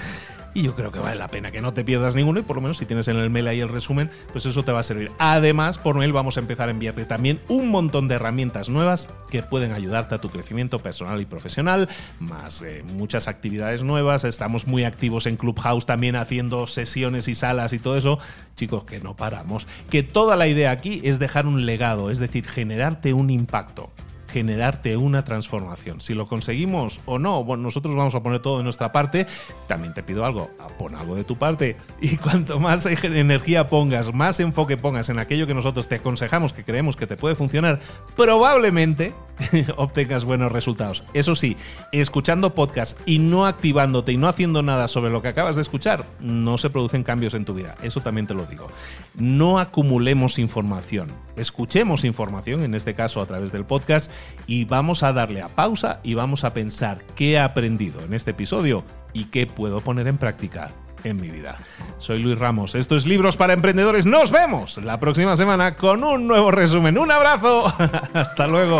Y 0.54 0.64
yo 0.64 0.76
creo 0.76 0.92
que 0.92 1.00
vale 1.00 1.16
la 1.16 1.28
pena 1.28 1.52
que 1.52 1.62
no 1.62 1.74
te 1.74 1.84
pierdas 1.84 2.16
ninguno 2.16 2.40
y 2.40 2.44
por 2.44 2.56
lo 2.56 2.62
menos 2.62 2.78
si 2.78 2.86
tienes 2.86 3.08
en 3.08 3.18
el 3.18 3.30
mail 3.30 3.48
ahí 3.48 3.60
el 3.60 3.70
resumen, 3.70 4.10
pues 4.32 4.46
eso 4.46 4.64
te 4.64 4.72
va 4.72 4.80
a 4.80 4.84
servir. 4.84 5.12
Además, 5.20 5.78
por 5.78 5.96
mail 5.96 6.12
vamos 6.12 6.38
a 6.38 6.40
empezar 6.40 6.70
a 6.70 6.72
enviarte 6.72 7.06
también 7.06 7.40
un 7.48 7.70
montón 7.70 8.08
de 8.08 8.16
herramientas 8.16 8.70
nuevas 8.70 9.10
que 9.30 9.44
pueden 9.44 9.74
ayudarte 9.74 10.16
a 10.16 10.18
tu 10.18 10.30
crecimiento 10.30 10.80
personal 10.80 11.22
y 11.22 11.26
profesional, 11.26 11.88
más 12.20 12.62
eh, 12.62 12.84
muchas 12.94 13.28
actividades 13.28 13.84
nuevas. 13.84 14.24
Estamos 14.24 14.68
muy 14.68 14.84
activos 14.84 15.28
en 15.28 15.38
Clubhouse 15.38 15.86
también 15.86 16.16
haciendo 16.16 16.66
sesiones 16.68 17.28
y 17.28 17.36
salas 17.36 17.74
y 17.74 17.80
todo 17.80 17.98
eso. 17.98 18.20
Chicos, 18.56 18.84
que 18.84 19.00
no 19.00 19.16
paramos. 19.16 19.68
Que 19.90 20.04
toda 20.04 20.36
la 20.36 20.48
idea 20.48 20.72
aquí 20.72 21.02
es 21.04 21.20
dejar 21.20 21.46
un 21.46 21.66
legado, 21.66 22.10
es 22.10 22.20
decir, 22.20 22.48
generarte 22.48 23.14
un 23.14 23.30
impacto 23.30 23.90
generarte 24.30 24.96
una 24.98 25.24
transformación. 25.24 26.02
Si 26.02 26.14
lo 26.14 26.28
conseguimos 26.28 27.00
o 27.06 27.20
no, 27.20 27.44
bueno, 27.44 27.64
nosotros 27.64 27.96
vamos 27.96 28.16
a 28.16 28.22
poner 28.22 28.42
todo 28.42 28.58
de 28.60 28.64
nuestra 28.64 28.92
parte. 28.92 29.28
También 29.68 29.94
te 29.94 30.04
pido 30.04 30.26
algo, 30.26 30.50
pon 30.78 30.96
algo 30.96 31.16
de 31.16 31.24
tu 31.24 31.38
parte. 31.38 31.78
Y 32.02 32.16
cuanto 32.16 32.60
más 32.60 32.86
energía 32.86 33.68
pongas, 33.68 34.14
más 34.14 34.40
enfoque 34.40 34.78
pongas 34.78 35.10
en 35.10 35.20
aquello 35.20 35.46
que 35.46 35.54
nosotros 35.54 35.88
te 35.88 35.96
aconsejamos, 35.96 36.54
que 36.54 36.64
creemos 36.64 36.96
que 36.96 37.08
te 37.08 37.18
puede 37.18 37.36
funcionar, 37.36 37.80
probablemente 38.16 39.14
obtengas 39.76 40.24
buenos 40.24 40.52
resultados. 40.52 41.04
Eso 41.14 41.36
sí, 41.36 41.58
escuchando 41.92 42.56
podcast 42.56 42.98
y 43.06 43.20
no 43.20 43.46
activándote 43.46 44.14
y 44.14 44.18
no 44.18 44.28
haciendo 44.28 44.64
nada 44.64 44.88
sobre 44.88 45.12
lo 45.12 45.22
que 45.22 45.28
acabas 45.28 45.56
de 45.56 45.62
escuchar, 45.62 46.06
no 46.20 46.58
se 46.58 46.70
producen 46.70 47.04
cambios 47.04 47.34
en 47.34 47.46
tu 47.46 47.54
vida. 47.54 47.76
Eso 47.84 48.02
también 48.02 48.28
te 48.28 48.34
lo 48.34 48.46
digo. 48.46 48.70
No 49.16 49.60
acumulemos 49.60 50.40
información. 50.40 51.10
Escuchemos 51.40 52.04
información, 52.04 52.64
en 52.64 52.76
este 52.76 52.94
caso 52.94 53.22
a 53.22 53.26
través 53.26 53.52
del 53.52 53.66
podcast, 53.66 54.12
y 54.46 54.66
vamos 54.66 55.04
a 55.04 55.14
darle 55.14 55.42
a 55.42 55.48
pausa 55.48 56.00
y 56.04 56.14
vamos 56.14 56.44
a 56.44 56.54
pensar 56.54 57.00
qué 57.16 57.32
he 57.32 57.40
aprendido 57.40 58.02
en 58.02 58.14
este 58.14 58.32
episodio 58.32 58.84
y 59.14 59.26
qué 59.26 59.48
puedo 59.48 59.82
poner 59.82 60.08
en 60.08 60.18
práctica 60.18 60.72
en 61.04 61.20
mi 61.20 61.30
vida. 61.30 61.58
Soy 61.98 62.20
Luis 62.22 62.38
Ramos, 62.38 62.76
esto 62.76 62.96
es 62.96 63.06
Libros 63.06 63.38
para 63.38 63.54
Emprendedores. 63.54 64.06
Nos 64.06 64.32
vemos 64.32 64.78
la 64.78 65.00
próxima 65.00 65.36
semana 65.36 65.76
con 65.76 66.04
un 66.04 66.28
nuevo 66.28 66.52
resumen. 66.52 66.98
Un 66.98 67.12
abrazo, 67.12 67.74
hasta 68.14 68.48
luego. 68.48 68.80